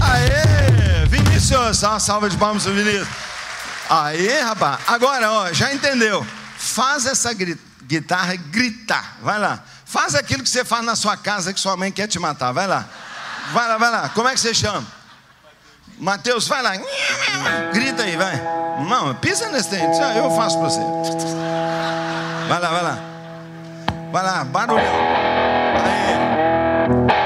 Aê, 0.00 1.06
Vinícius! 1.06 1.82
Uma 1.82 2.00
salva 2.00 2.30
de 2.30 2.36
palmas 2.36 2.62
pro 2.62 2.74
Vinícius. 2.74 3.08
Aí, 3.88 4.40
rapaz. 4.40 4.80
Agora, 4.86 5.30
ó, 5.30 5.52
já 5.52 5.74
entendeu? 5.74 6.26
Faz 6.56 7.06
essa 7.06 7.32
guitarra 7.86 8.34
gritar. 8.36 9.18
Vai 9.22 9.38
lá. 9.38 9.62
Faz 9.90 10.14
aquilo 10.14 10.44
que 10.44 10.48
você 10.48 10.64
faz 10.64 10.84
na 10.84 10.94
sua 10.94 11.16
casa 11.16 11.52
que 11.52 11.58
sua 11.58 11.76
mãe 11.76 11.90
quer 11.90 12.06
te 12.06 12.16
matar. 12.16 12.52
Vai 12.52 12.64
lá. 12.64 12.84
Vai 13.52 13.66
lá, 13.66 13.76
vai 13.76 13.90
lá. 13.90 14.08
Como 14.10 14.28
é 14.28 14.34
que 14.34 14.38
você 14.38 14.54
chama? 14.54 14.86
Mateus, 15.98 16.46
vai 16.46 16.62
lá. 16.62 16.70
Grita 17.72 18.04
aí, 18.04 18.16
vai. 18.16 18.40
Não, 18.88 19.12
pisa 19.16 19.48
nesse 19.48 19.68
dente. 19.70 19.98
Eu 20.16 20.30
faço 20.36 20.56
pra 20.60 20.68
você. 20.68 20.80
Vai 22.48 22.60
lá, 22.60 22.70
vai 22.70 22.82
lá. 22.84 22.98
Vai 24.12 24.22
lá, 24.22 24.44
barulho. 24.44 24.80
Aí. 25.84 27.19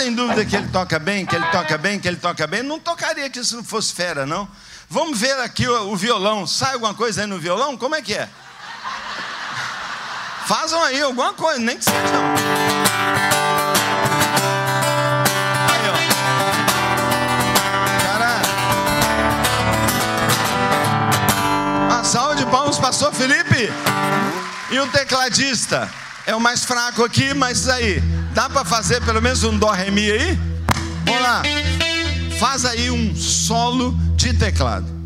Tem 0.00 0.14
dúvida 0.14 0.46
que 0.46 0.56
ele 0.56 0.66
toca 0.68 0.98
bem, 0.98 1.26
que 1.26 1.36
ele 1.36 1.44
toca 1.48 1.76
bem, 1.76 2.00
que 2.00 2.08
ele 2.08 2.16
toca 2.16 2.46
bem? 2.46 2.62
Não 2.62 2.78
tocaria 2.78 3.28
que 3.28 3.38
isso 3.38 3.54
não 3.54 3.62
fosse 3.62 3.92
fera, 3.92 4.24
não. 4.24 4.48
Vamos 4.88 5.20
ver 5.20 5.38
aqui 5.40 5.68
o, 5.68 5.92
o 5.92 5.96
violão. 5.96 6.46
Sai 6.46 6.72
alguma 6.72 6.94
coisa 6.94 7.20
aí 7.20 7.26
no 7.26 7.38
violão? 7.38 7.76
Como 7.76 7.94
é 7.94 8.00
que 8.00 8.14
é? 8.14 8.26
Fazam 10.46 10.82
aí 10.84 11.02
alguma 11.02 11.34
coisa, 11.34 11.60
nem 11.60 11.76
que 11.76 11.84
seja. 11.84 11.98
Aí, 15.68 15.90
ó. 15.90 15.94
Cara. 18.06 18.40
A 22.00 22.04
salva 22.04 22.36
de 22.36 22.46
palmas, 22.46 22.78
pastor 22.78 23.12
Felipe. 23.12 23.70
E 24.70 24.80
o 24.80 24.86
tecladista. 24.86 25.92
É 26.26 26.34
o 26.34 26.40
mais 26.40 26.64
fraco 26.64 27.04
aqui, 27.04 27.34
mas 27.34 27.68
aí. 27.68 28.00
Dá 28.34 28.48
para 28.48 28.64
fazer 28.64 29.02
pelo 29.04 29.20
menos 29.20 29.42
um 29.44 29.58
dó 29.58 29.70
ré 29.70 29.90
mi 29.90 30.10
aí? 30.10 30.38
Vamos 31.04 31.22
lá. 31.22 31.42
Faz 32.38 32.64
aí 32.64 32.90
um 32.90 33.14
solo 33.16 33.92
de 34.16 34.32
teclado. 34.32 35.00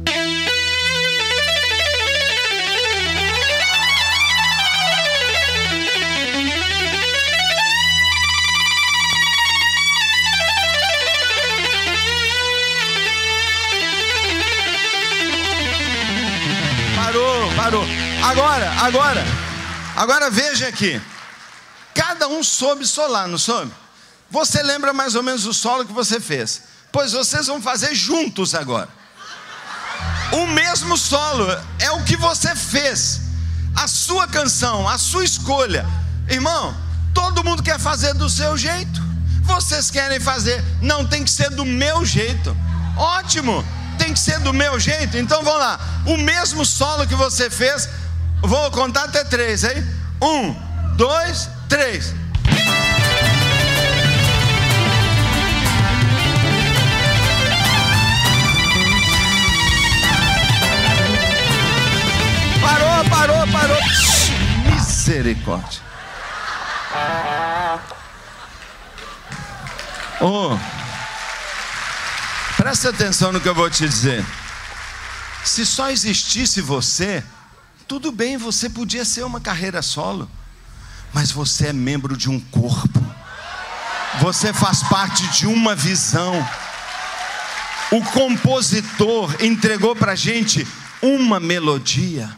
parou. 17.65 17.85
Agora, 18.23 18.71
agora, 18.83 19.25
agora 19.97 20.31
veja 20.31 20.69
aqui. 20.69 21.01
Cada 21.95 22.27
um 22.29 22.43
soube 22.43 22.87
solar, 22.87 23.29
não 23.29 23.39
soube? 23.39 23.73
Você 24.31 24.63
lembra 24.63 24.93
mais 24.93 25.15
ou 25.15 25.23
menos 25.23 25.47
o 25.47 25.55
solo 25.55 25.87
que 25.87 25.93
você 25.93 26.19
fez? 26.19 26.63
Pois 26.91 27.13
vocês 27.13 27.47
vão 27.47 27.63
fazer 27.63 27.95
juntos 27.95 28.55
agora. 28.55 28.89
O 30.33 30.47
mesmo 30.47 30.97
solo 30.97 31.47
é 31.79 31.91
o 31.93 32.03
que 32.05 32.17
você 32.17 32.55
fez. 32.55 33.21
A 33.77 33.87
sua 33.87 34.27
canção, 34.27 34.89
a 34.89 34.99
sua 34.99 35.25
escolha. 35.25 35.87
Irmão, 36.29 36.77
todo 37.13 37.45
mundo 37.45 37.63
quer 37.63 37.79
fazer 37.79 38.15
do 38.15 38.29
seu 38.29 38.57
jeito. 38.57 39.03
Vocês 39.43 39.91
querem 39.91 40.19
fazer, 40.19 40.65
não 40.81 41.07
tem 41.07 41.23
que 41.23 41.31
ser 41.31 41.51
do 41.51 41.65
meu 41.65 42.05
jeito. 42.05 42.57
Ótimo 42.97 43.65
tem 43.99 44.13
que 44.13 44.19
ser 44.19 44.39
do 44.41 44.53
meu 44.53 44.79
jeito. 44.79 45.17
Então 45.17 45.43
vamos 45.43 45.61
lá. 45.61 45.79
O 46.07 46.17
mesmo 46.17 46.65
solo 46.65 47.07
que 47.07 47.15
você 47.15 47.49
fez, 47.49 47.89
vou 48.47 48.71
contar 48.71 49.05
até 49.05 49.25
três, 49.25 49.65
hein? 49.65 49.85
Um, 50.21 50.55
dois, 50.97 51.49
três. 51.69 52.15
Parou, 62.61 63.11
parou, 63.11 63.47
parou. 63.53 63.81
Misericórdia. 64.67 65.81
Oh. 70.21 70.57
Presta 72.57 72.91
atenção 72.91 73.33
no 73.33 73.41
que 73.41 73.49
eu 73.49 73.55
vou 73.55 73.69
te 73.69 73.87
dizer. 73.87 74.25
Se 75.45 75.67
só 75.67 75.91
existisse 75.91 76.61
você, 76.61 77.23
tudo 77.87 78.11
bem, 78.11 78.37
você 78.37 78.69
podia 78.69 79.05
ser 79.05 79.25
uma 79.25 79.41
carreira 79.41 79.83
solo, 79.83 80.31
mas 81.13 81.31
você 81.31 81.69
é 81.69 81.73
membro 81.73 82.17
de 82.17 82.31
um 82.31 82.41
corpo, 82.41 83.05
você 84.21 84.53
faz 84.53 84.83
parte 84.85 85.27
de 85.29 85.47
uma 85.47 85.75
visão. 85.75 86.35
O 87.91 88.03
compositor 88.03 89.37
entregou 89.41 89.95
para 89.95 90.13
a 90.13 90.17
gente 90.17 90.67
uma 91.03 91.39
melodia, 91.39 92.35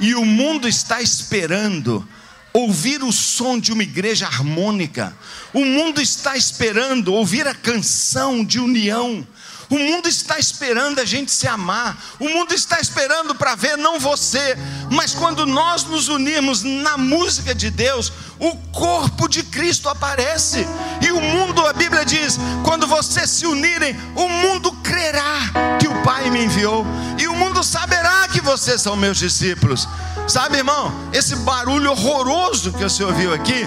e 0.00 0.14
o 0.14 0.24
mundo 0.24 0.66
está 0.66 1.00
esperando 1.02 2.06
ouvir 2.52 3.02
o 3.02 3.12
som 3.12 3.58
de 3.58 3.72
uma 3.72 3.82
igreja 3.82 4.26
harmônica, 4.26 5.14
o 5.52 5.64
mundo 5.64 6.00
está 6.00 6.36
esperando 6.36 7.12
ouvir 7.12 7.46
a 7.46 7.54
canção 7.54 8.42
de 8.42 8.58
união, 8.58 9.26
o 9.68 9.78
mundo 9.78 10.08
está 10.08 10.38
esperando 10.38 11.00
a 11.00 11.04
gente 11.04 11.30
se 11.30 11.48
amar. 11.48 11.96
O 12.20 12.28
mundo 12.28 12.54
está 12.54 12.78
esperando 12.80 13.34
para 13.34 13.54
ver 13.56 13.76
não 13.76 13.98
você, 13.98 14.56
mas 14.90 15.12
quando 15.12 15.44
nós 15.44 15.84
nos 15.84 16.08
unirmos 16.08 16.62
na 16.62 16.96
música 16.96 17.54
de 17.54 17.70
Deus, 17.70 18.12
o 18.38 18.56
corpo 18.70 19.28
de 19.28 19.42
Cristo 19.42 19.88
aparece. 19.88 20.66
E 21.02 21.10
o 21.10 21.20
mundo, 21.20 21.66
a 21.66 21.72
Bíblia 21.72 22.04
diz, 22.04 22.38
quando 22.64 22.86
vocês 22.86 23.28
se 23.28 23.46
unirem, 23.46 23.98
o 24.14 24.28
mundo 24.28 24.70
crerá 24.84 25.50
que 25.80 25.88
o 25.88 26.02
Pai 26.02 26.30
me 26.30 26.44
enviou. 26.44 26.86
E 27.18 27.26
o 27.26 27.34
mundo 27.34 27.64
saberá 27.64 28.28
que 28.28 28.40
vocês 28.40 28.80
são 28.80 28.94
meus 28.94 29.18
discípulos. 29.18 29.88
Sabe, 30.28 30.58
irmão, 30.58 30.92
esse 31.12 31.34
barulho 31.36 31.90
horroroso 31.90 32.72
que 32.72 32.84
você 32.84 33.02
ouviu 33.02 33.34
aqui, 33.34 33.66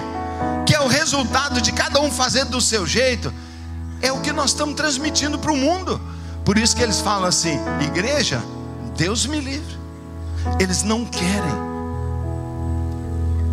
que 0.66 0.74
é 0.74 0.80
o 0.80 0.88
resultado 0.88 1.60
de 1.60 1.74
cada 1.74 2.00
um 2.00 2.10
fazer 2.10 2.46
do 2.46 2.62
seu 2.62 2.88
jeito 2.88 3.34
é 4.02 4.12
o 4.12 4.22
que 4.22 4.32
nós 4.32 4.52
estamos 4.52 4.76
transmitindo 4.76 5.38
para 5.38 5.52
o 5.52 5.58
mundo. 5.58 6.00
Por 6.46 6.58
isso 6.58 6.76
que 6.76 6.82
eles 6.82 7.00
falam 7.02 7.28
assim: 7.28 7.60
igreja, 7.82 8.42
Deus 8.96 9.26
me 9.26 9.40
livre. 9.40 9.78
Eles 10.60 10.84
não 10.84 11.06
querem. 11.06 11.70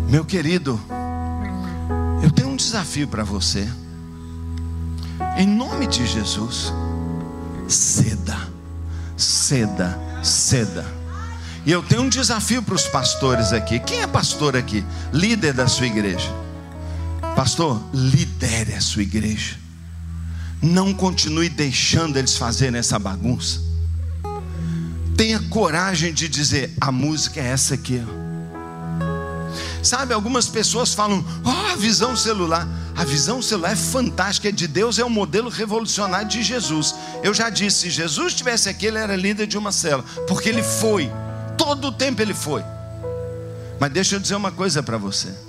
Meu 0.09 0.23
querido, 0.23 0.79
eu 2.23 2.31
tenho 2.31 2.49
um 2.49 2.55
desafio 2.55 3.07
para 3.07 3.23
você. 3.23 3.67
Em 5.37 5.45
nome 5.45 5.87
de 5.87 6.05
Jesus, 6.05 6.73
ceda, 7.67 8.37
ceda, 9.17 9.99
ceda. 10.23 10.85
E 11.65 11.71
eu 11.71 11.83
tenho 11.83 12.03
um 12.03 12.09
desafio 12.09 12.63
para 12.63 12.75
os 12.75 12.87
pastores 12.87 13.51
aqui. 13.51 13.79
Quem 13.79 14.01
é 14.01 14.07
pastor 14.07 14.55
aqui? 14.55 14.85
Líder 15.11 15.53
da 15.53 15.67
sua 15.67 15.85
igreja. 15.85 16.29
Pastor, 17.35 17.81
lidere 17.93 18.73
a 18.73 18.81
sua 18.81 19.01
igreja. 19.01 19.57
Não 20.61 20.93
continue 20.93 21.49
deixando 21.49 22.17
eles 22.17 22.35
fazerem 22.35 22.79
essa 22.79 22.97
bagunça. 22.97 23.61
Tenha 25.15 25.39
coragem 25.49 26.13
de 26.13 26.27
dizer: 26.27 26.73
a 26.81 26.91
música 26.91 27.39
é 27.39 27.47
essa 27.47 27.75
aqui. 27.75 28.01
Sabe, 29.83 30.13
algumas 30.13 30.47
pessoas 30.47 30.93
falam: 30.93 31.23
oh, 31.43 31.71
a 31.71 31.75
visão 31.75 32.15
celular. 32.15 32.67
A 32.95 33.05
visão 33.05 33.43
celular 33.43 33.73
é 33.73 33.75
fantástica, 33.75 34.49
é 34.49 34.51
de 34.51 34.67
Deus, 34.67 34.97
é 34.97 35.03
o 35.03 35.07
um 35.07 35.11
modelo 35.11 35.49
revolucionário 35.49 36.27
de 36.27 36.41
Jesus. 36.41 36.95
Eu 37.23 37.33
já 37.33 37.49
disse: 37.49 37.81
se 37.81 37.89
Jesus 37.89 38.33
estivesse 38.33 38.69
aqui, 38.69 38.87
ele 38.87 38.97
era 38.97 39.15
líder 39.15 39.45
de 39.45 39.57
uma 39.57 39.71
célula, 39.71 40.05
porque 40.27 40.49
ele 40.49 40.63
foi, 40.63 41.11
todo 41.57 41.89
o 41.89 41.91
tempo 41.91 42.21
ele 42.21 42.33
foi. 42.33 42.63
Mas 43.79 43.91
deixa 43.91 44.15
eu 44.15 44.19
dizer 44.19 44.35
uma 44.35 44.51
coisa 44.51 44.81
para 44.81 44.97
você 44.97 45.46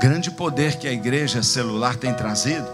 grande 0.00 0.30
poder 0.30 0.78
que 0.78 0.88
a 0.88 0.92
igreja 0.92 1.42
celular 1.42 1.94
tem 1.94 2.14
trazido 2.14 2.66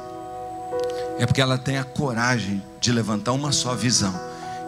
é 1.18 1.26
porque 1.26 1.40
ela 1.40 1.58
tem 1.58 1.76
a 1.76 1.82
coragem 1.82 2.62
de 2.80 2.92
levantar 2.92 3.32
uma 3.32 3.50
só 3.50 3.74
visão 3.74 4.14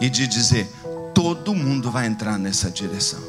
e 0.01 0.11
de 0.11 0.27
dizer: 0.27 0.69
todo 1.15 1.55
mundo 1.55 1.89
vai 1.89 2.07
entrar 2.07 2.37
nessa 2.37 2.69
direção. 2.69 3.21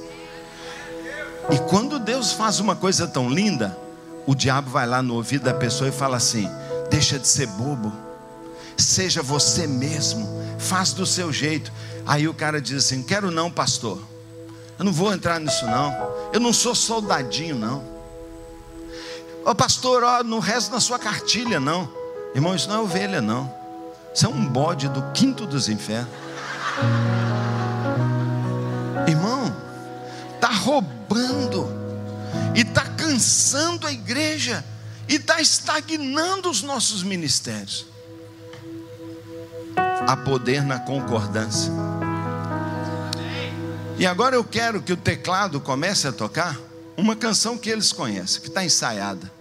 E 1.52 1.60
quando 1.70 2.00
Deus 2.00 2.34
faz 2.34 2.60
uma 2.60 2.76
coisa 2.76 3.08
tão 3.08 3.30
linda, 3.30 3.78
o 4.26 4.34
diabo 4.34 4.72
vai 4.72 4.88
lá 4.88 5.04
no 5.04 5.14
ouvido 5.14 5.44
da 5.44 5.54
pessoa 5.54 5.90
e 5.90 5.94
fala 5.94 6.18
assim: 6.18 6.50
deixa 6.90 7.20
de 7.20 7.28
ser 7.28 7.46
bobo, 7.50 7.94
seja 8.76 9.22
você 9.22 9.68
mesmo, 9.68 10.28
faz 10.58 10.92
do 10.92 11.06
seu 11.06 11.32
jeito. 11.32 11.72
Aí 12.04 12.28
o 12.28 12.34
cara 12.34 12.60
diz 12.60 12.86
assim: 12.86 13.04
quero 13.04 13.30
não, 13.30 13.52
pastor, 13.52 14.02
eu 14.80 14.86
não 14.86 14.92
vou 14.92 15.14
entrar 15.14 15.40
nisso 15.40 15.68
não, 15.68 15.94
eu 16.34 16.40
não 16.40 16.52
sou 16.52 16.74
soldadinho 16.74 17.56
não. 17.56 17.99
Ô 19.46 19.56
pastor, 19.56 20.04
ó, 20.04 20.24
não 20.24 20.40
reza 20.40 20.72
na 20.72 20.80
sua 20.80 21.00
cartilha, 21.00 21.60
não. 21.60 21.90
Irmão, 22.36 22.56
isso 22.56 22.70
não 22.70 22.76
é 22.76 22.80
ovelha, 22.80 23.22
não. 23.22 23.52
Você 24.14 24.26
é 24.26 24.30
um 24.30 24.46
bode 24.46 24.88
do 24.90 25.02
quinto 25.14 25.46
dos 25.46 25.70
infernos. 25.70 26.12
Irmão, 29.08 29.56
está 30.36 30.50
roubando 30.50 31.68
e 32.56 32.62
está 32.62 32.86
cansando 32.86 33.88
a 33.88 33.92
igreja 33.92 34.64
e 35.08 35.16
está 35.16 35.42
estagnando 35.42 36.50
os 36.50 36.62
nossos 36.62 37.02
ministérios. 37.02 37.86
Há 40.08 40.16
poder 40.18 40.64
na 40.64 40.80
concordância. 40.80 41.72
E 43.98 44.06
agora 44.06 44.36
eu 44.36 44.44
quero 44.44 44.82
que 44.82 44.94
o 44.94 44.98
teclado 44.98 45.60
comece 45.60 46.08
a 46.08 46.12
tocar 46.12 46.58
uma 47.00 47.16
canção 47.16 47.58
que 47.58 47.70
eles 47.70 47.92
conhecem, 47.92 48.42
que 48.42 48.48
está 48.48 48.64
ensaiada. 48.64 49.32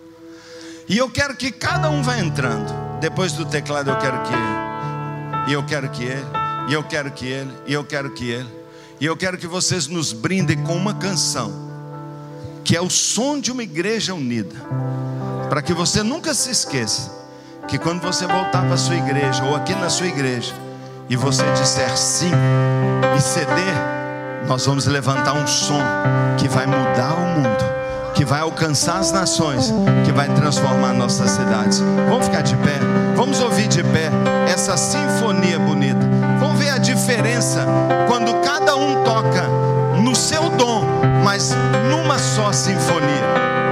E 0.89 0.97
eu 0.97 1.11
quero 1.11 1.37
que 1.37 1.51
cada 1.51 1.91
um 1.91 2.03
vá 2.03 2.19
entrando. 2.19 2.73
Depois 3.01 3.33
do 3.33 3.45
teclado 3.45 3.91
eu 3.91 3.99
quero 3.99 4.23
que 4.23 4.33
ele. 4.33 5.49
E 5.49 5.53
eu 5.53 5.65
quero 5.65 5.89
que 5.91 6.05
ele. 6.05 6.27
E 6.69 6.73
eu 6.73 6.83
quero 6.83 7.11
que 7.11 7.27
ele. 7.27 7.53
E 7.67 7.73
eu 7.73 7.85
quero 7.85 8.11
que 8.11 8.31
ele. 8.31 8.49
E 9.01 9.05
eu 9.05 9.17
quero 9.17 9.37
que 9.39 9.47
vocês 9.47 9.87
nos 9.87 10.13
brindem 10.13 10.57
com 10.65 10.75
uma 10.75 10.95
canção, 10.95 11.53
que 12.65 12.75
é 12.77 12.81
o 12.81 12.91
som 12.91 13.39
de 13.39 13.53
uma 13.53 13.63
igreja 13.63 14.13
unida. 14.13 14.57
Para 15.49 15.63
que 15.63 15.73
você 15.73 16.03
nunca 16.03 16.35
se 16.35 16.51
esqueça 16.51 17.17
que 17.69 17.79
quando 17.79 18.01
você 18.01 18.27
voltar 18.27 18.63
para 18.63 18.75
a 18.75 18.79
sua 18.79 18.97
igreja 18.97 19.45
ou 19.45 19.55
aqui 19.55 19.75
na 19.75 19.91
sua 19.91 20.07
igreja 20.07 20.55
e 21.09 21.17
você 21.17 21.45
disser 21.53 21.97
sim 21.97 22.31
e 23.17 23.21
ceder, 23.21 23.75
nós 24.47 24.67
vamos 24.67 24.87
levantar 24.87 25.33
um 25.35 25.47
som 25.47 25.81
que 26.37 26.49
vai 26.49 26.67
mudar 26.67 27.15
o 27.15 27.27
mundo, 27.27 27.65
que 28.15 28.25
vai 28.25 28.41
alcançar 28.41 28.99
as 28.99 29.13
nações, 29.13 29.73
que 30.05 30.13
vai 30.13 30.29
transformar 30.29 30.93
nossas 30.93 31.31
cidades. 31.31 31.81
Vamos 32.09 32.27
ficar 32.27 32.43
de 32.43 32.57
pé, 32.57 32.79
vamos 33.17 33.41
ouvir 33.41 33.69
de 33.69 33.83
pé 33.83 34.11
essa 34.49 34.77
sinfonia 34.77 35.59
bonita. 35.59 36.07
Vamos 36.41 36.59
ver 36.59 36.71
a 36.71 36.79
diferença 36.79 37.67
quando 38.07 38.35
cada 38.43 38.77
um 38.77 39.05
toca 39.05 39.43
no 40.03 40.15
seu 40.15 40.49
dom, 40.51 40.85
mas 41.25 41.55
numa 41.91 42.19
só 42.19 42.53
sinfonia. 42.53 43.68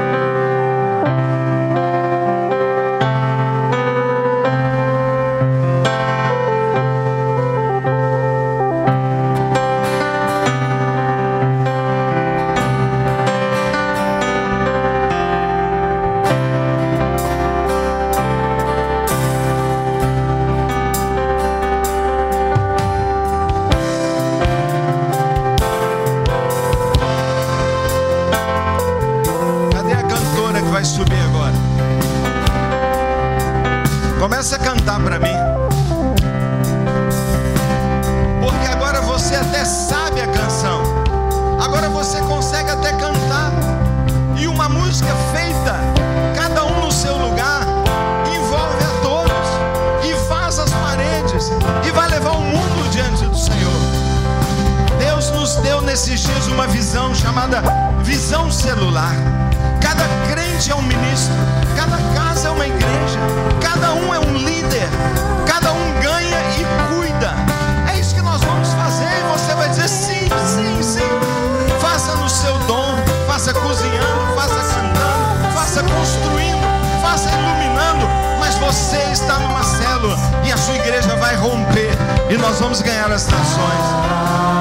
E 82.37 82.39
nós 82.39 82.61
vamos 82.61 82.82
ganhar 82.82 83.11
as 83.11 83.26
nações. 83.28 84.55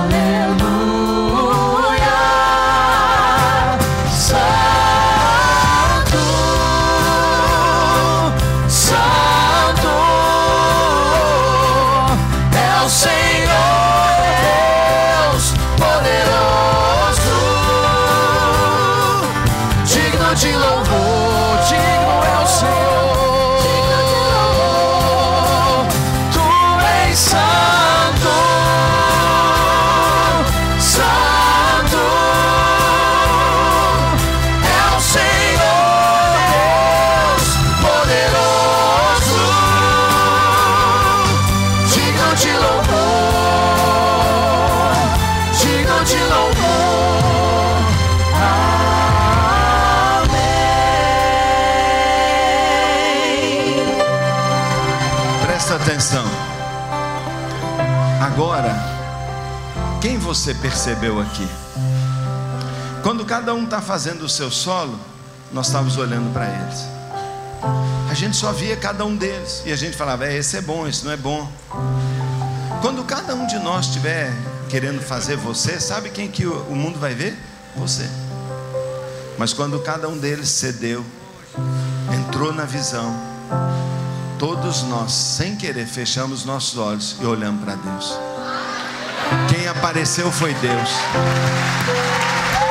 Você 60.46 60.54
percebeu 60.54 61.20
aqui? 61.20 61.48
Quando 63.02 63.26
cada 63.26 63.52
um 63.56 63.64
está 63.64 63.82
fazendo 63.82 64.26
o 64.26 64.30
seu 64.30 64.52
solo, 64.52 65.00
nós 65.52 65.66
estávamos 65.66 65.98
olhando 65.98 66.32
para 66.32 66.48
eles. 66.48 66.86
A 68.12 68.14
gente 68.14 68.38
só 68.38 68.52
via 68.52 68.78
cada 68.78 69.04
um 69.06 69.16
deles 69.16 69.64
e 69.66 69.72
a 69.72 69.76
gente 69.76 69.98
falava: 69.98 70.28
é, 70.28 70.38
esse 70.38 70.56
é 70.56 70.62
bom, 70.62 70.88
esse 70.88 71.04
não 71.04 71.12
é 71.12 71.18
bom. 71.18 71.52
Quando 72.80 73.04
cada 73.06 73.34
um 73.34 73.48
de 73.48 73.58
nós 73.58 73.88
estiver 73.88 74.32
querendo 74.70 75.02
fazer 75.02 75.36
você, 75.36 75.80
sabe 75.80 76.12
quem 76.12 76.28
que 76.28 76.46
o 76.46 76.76
mundo 76.76 77.00
vai 77.00 77.16
ver? 77.16 77.36
Você. 77.76 78.08
Mas 79.40 79.52
quando 79.52 79.80
cada 79.80 80.08
um 80.08 80.16
deles 80.16 80.50
cedeu, 80.50 81.04
entrou 82.14 82.54
na 82.54 82.66
visão, 82.66 83.20
todos 84.38 84.84
nós, 84.84 85.12
sem 85.12 85.56
querer, 85.56 85.88
fechamos 85.88 86.46
nossos 86.46 86.78
olhos 86.78 87.16
e 87.20 87.26
olhamos 87.26 87.64
para 87.64 87.74
Deus. 87.74 88.35
Quem 89.66 89.72
apareceu 89.72 90.32
foi 90.32 90.54
Deus. 90.54 90.90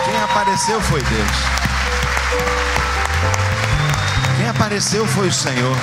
Quem 0.04 0.16
apareceu 0.22 0.80
foi 0.80 1.02
Deus. 1.02 1.30
Quem 4.36 4.48
apareceu 4.48 5.04
foi 5.04 5.26
o 5.26 5.32
Senhor. 5.32 5.76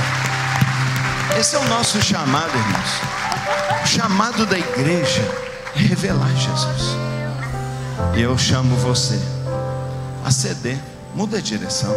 Esse 1.38 1.58
é 1.58 1.60
o 1.60 1.66
nosso 1.66 2.02
chamado, 2.02 2.58
irmãos. 2.58 3.84
O 3.84 3.88
chamado 3.88 4.46
da 4.46 4.58
igreja 4.58 5.22
é 5.76 5.80
revelar 5.80 6.34
Jesus. 6.34 6.96
E 8.16 8.22
eu 8.22 8.38
chamo 8.38 8.74
você 8.78 9.20
a 10.26 10.32
ceder. 10.32 10.80
Muda 11.14 11.40
a 11.40 11.42
direção. 11.42 11.94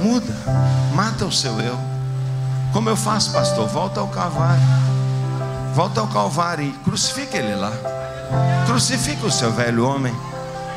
Muda. 0.00 0.32
Mata 0.94 1.24
o 1.24 1.32
seu 1.32 1.60
eu. 1.60 1.76
Como 2.72 2.88
eu 2.88 2.96
faço, 2.96 3.32
pastor? 3.32 3.66
Volta 3.66 3.98
ao 3.98 4.06
cavalo 4.06 4.93
Volta 5.74 6.00
ao 6.00 6.06
Calvário 6.06 6.64
e 6.64 6.70
crucifica 6.84 7.36
ele 7.36 7.56
lá. 7.56 7.72
Crucifica 8.64 9.26
o 9.26 9.30
seu 9.30 9.50
velho 9.50 9.84
homem 9.84 10.14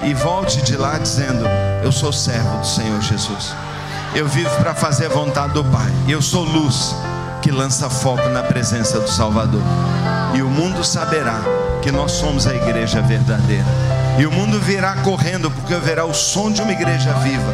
e 0.02 0.12
volte 0.16 0.60
de 0.64 0.76
lá 0.76 0.98
dizendo: 0.98 1.46
Eu 1.84 1.92
sou 1.92 2.12
servo 2.12 2.58
do 2.58 2.66
Senhor 2.66 3.00
Jesus. 3.02 3.54
Eu 4.16 4.28
vivo 4.28 4.50
para 4.58 4.74
fazer 4.74 5.06
a 5.06 5.10
vontade 5.10 5.54
do 5.54 5.64
Pai. 5.66 5.92
Eu 6.08 6.20
sou 6.20 6.44
luz 6.44 6.96
que 7.44 7.52
lança 7.52 7.92
fogo 7.92 8.28
na 8.30 8.42
presença 8.42 9.00
do 9.00 9.08
Salvador. 9.08 9.62
E 10.34 10.42
o 10.42 10.50
mundo 10.50 10.84
saberá 10.84 11.42
que 11.84 11.92
nós 11.92 12.14
somos 12.14 12.48
a 12.48 12.56
igreja 12.56 13.00
verdadeira. 13.00 13.68
E 14.18 14.26
o 14.26 14.32
mundo 14.32 14.60
virá 14.60 14.96
correndo, 15.04 15.52
porque 15.52 15.76
ouvirá 15.76 16.06
o 16.06 16.14
som 16.14 16.52
de 16.52 16.60
uma 16.60 16.72
igreja 16.72 17.14
viva. 17.20 17.54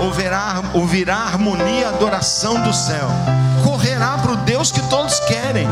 Ouvirá, 0.00 0.62
ouvirá 0.74 1.16
a 1.16 1.26
harmonia 1.28 1.80
e 1.80 1.84
adoração 1.84 2.60
do 2.60 2.74
céu. 2.74 3.08
Correrá 3.64 4.18
para 4.18 4.32
o 4.32 4.36
Deus 4.36 4.70
que 4.70 4.82
todos 4.90 5.18
querem. 5.20 5.66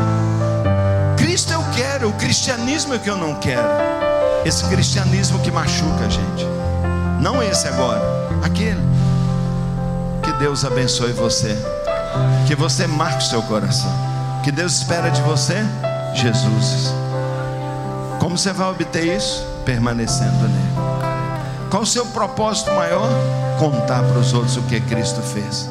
Quero, 1.75 2.09
o 2.09 2.12
cristianismo 2.14 2.95
é 2.95 2.99
que 2.99 3.09
eu 3.09 3.16
não 3.16 3.37
quero. 3.37 3.68
Esse 4.45 4.64
cristianismo 4.64 5.39
que 5.39 5.51
machuca 5.51 6.05
a 6.05 6.09
gente. 6.09 6.47
Não 7.20 7.43
esse 7.43 7.66
agora, 7.68 8.03
aquele. 8.43 8.81
Que 10.23 10.33
Deus 10.35 10.64
abençoe 10.64 11.12
você. 11.12 11.57
Que 12.47 12.55
você 12.55 12.87
marque 12.87 13.25
o 13.25 13.27
seu 13.27 13.43
coração. 13.43 13.91
Que 14.43 14.51
Deus 14.51 14.79
espera 14.79 15.11
de 15.11 15.23
você 15.23 15.64
Jesus. 16.14 16.93
Como 18.18 18.37
você 18.37 18.53
vai 18.53 18.70
obter 18.70 19.16
isso? 19.16 19.45
Permanecendo 19.64 20.49
nele. 20.49 20.73
Qual 21.70 21.83
o 21.83 21.87
seu 21.87 22.05
propósito 22.07 22.70
maior? 22.73 23.09
Contar 23.59 24.03
para 24.03 24.18
os 24.18 24.33
outros 24.33 24.57
o 24.57 24.62
que 24.62 24.81
Cristo 24.81 25.23
fez. 25.23 25.68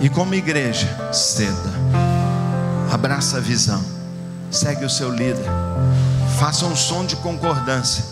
E 0.00 0.08
como 0.08 0.34
igreja, 0.34 0.88
ceda. 1.12 1.72
Abraça 2.90 3.38
a 3.38 3.40
visão. 3.40 3.95
Segue 4.56 4.86
o 4.86 4.90
seu 4.90 5.10
líder. 5.10 5.44
Faça 6.38 6.64
um 6.64 6.74
som 6.74 7.04
de 7.04 7.14
concordância. 7.16 8.02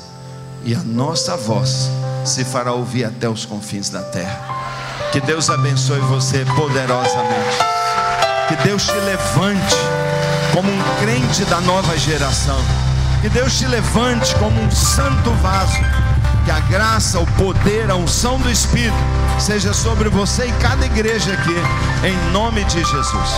E 0.63 0.75
a 0.75 0.81
nossa 0.81 1.39
voz 1.39 1.89
se 2.23 2.45
fará 2.45 2.71
ouvir 2.73 3.07
até 3.07 3.27
os 3.27 3.47
confins 3.47 3.89
da 3.89 4.03
terra. 4.03 4.39
Que 5.11 5.23
Deus 5.23 5.49
abençoe 5.49 6.01
você 6.01 6.45
poderosamente. 6.55 7.57
Que 8.47 8.57
Deus 8.57 8.85
te 8.85 8.93
levante 8.93 9.75
como 10.53 10.71
um 10.71 10.83
crente 11.01 11.47
da 11.47 11.63
nova 11.63 11.97
geração. 11.97 12.59
Que 13.23 13.31
Deus 13.31 13.59
te 13.59 13.67
levante 13.67 14.35
como 14.35 14.61
um 14.61 14.71
santo 14.71 15.31
vaso. 15.41 15.81
Que 16.45 16.51
a 16.51 16.61
graça, 16.61 17.21
o 17.21 17.27
poder, 17.39 17.91
a 17.91 17.97
unção 17.97 18.39
do 18.39 18.51
Espírito 18.51 18.95
seja 19.41 19.73
sobre 19.73 20.11
você 20.11 20.45
e 20.45 20.53
cada 20.61 20.85
igreja 20.85 21.33
aqui, 21.33 21.57
em 22.07 22.33
nome 22.33 22.65
de 22.65 22.85
Jesus. 22.85 23.31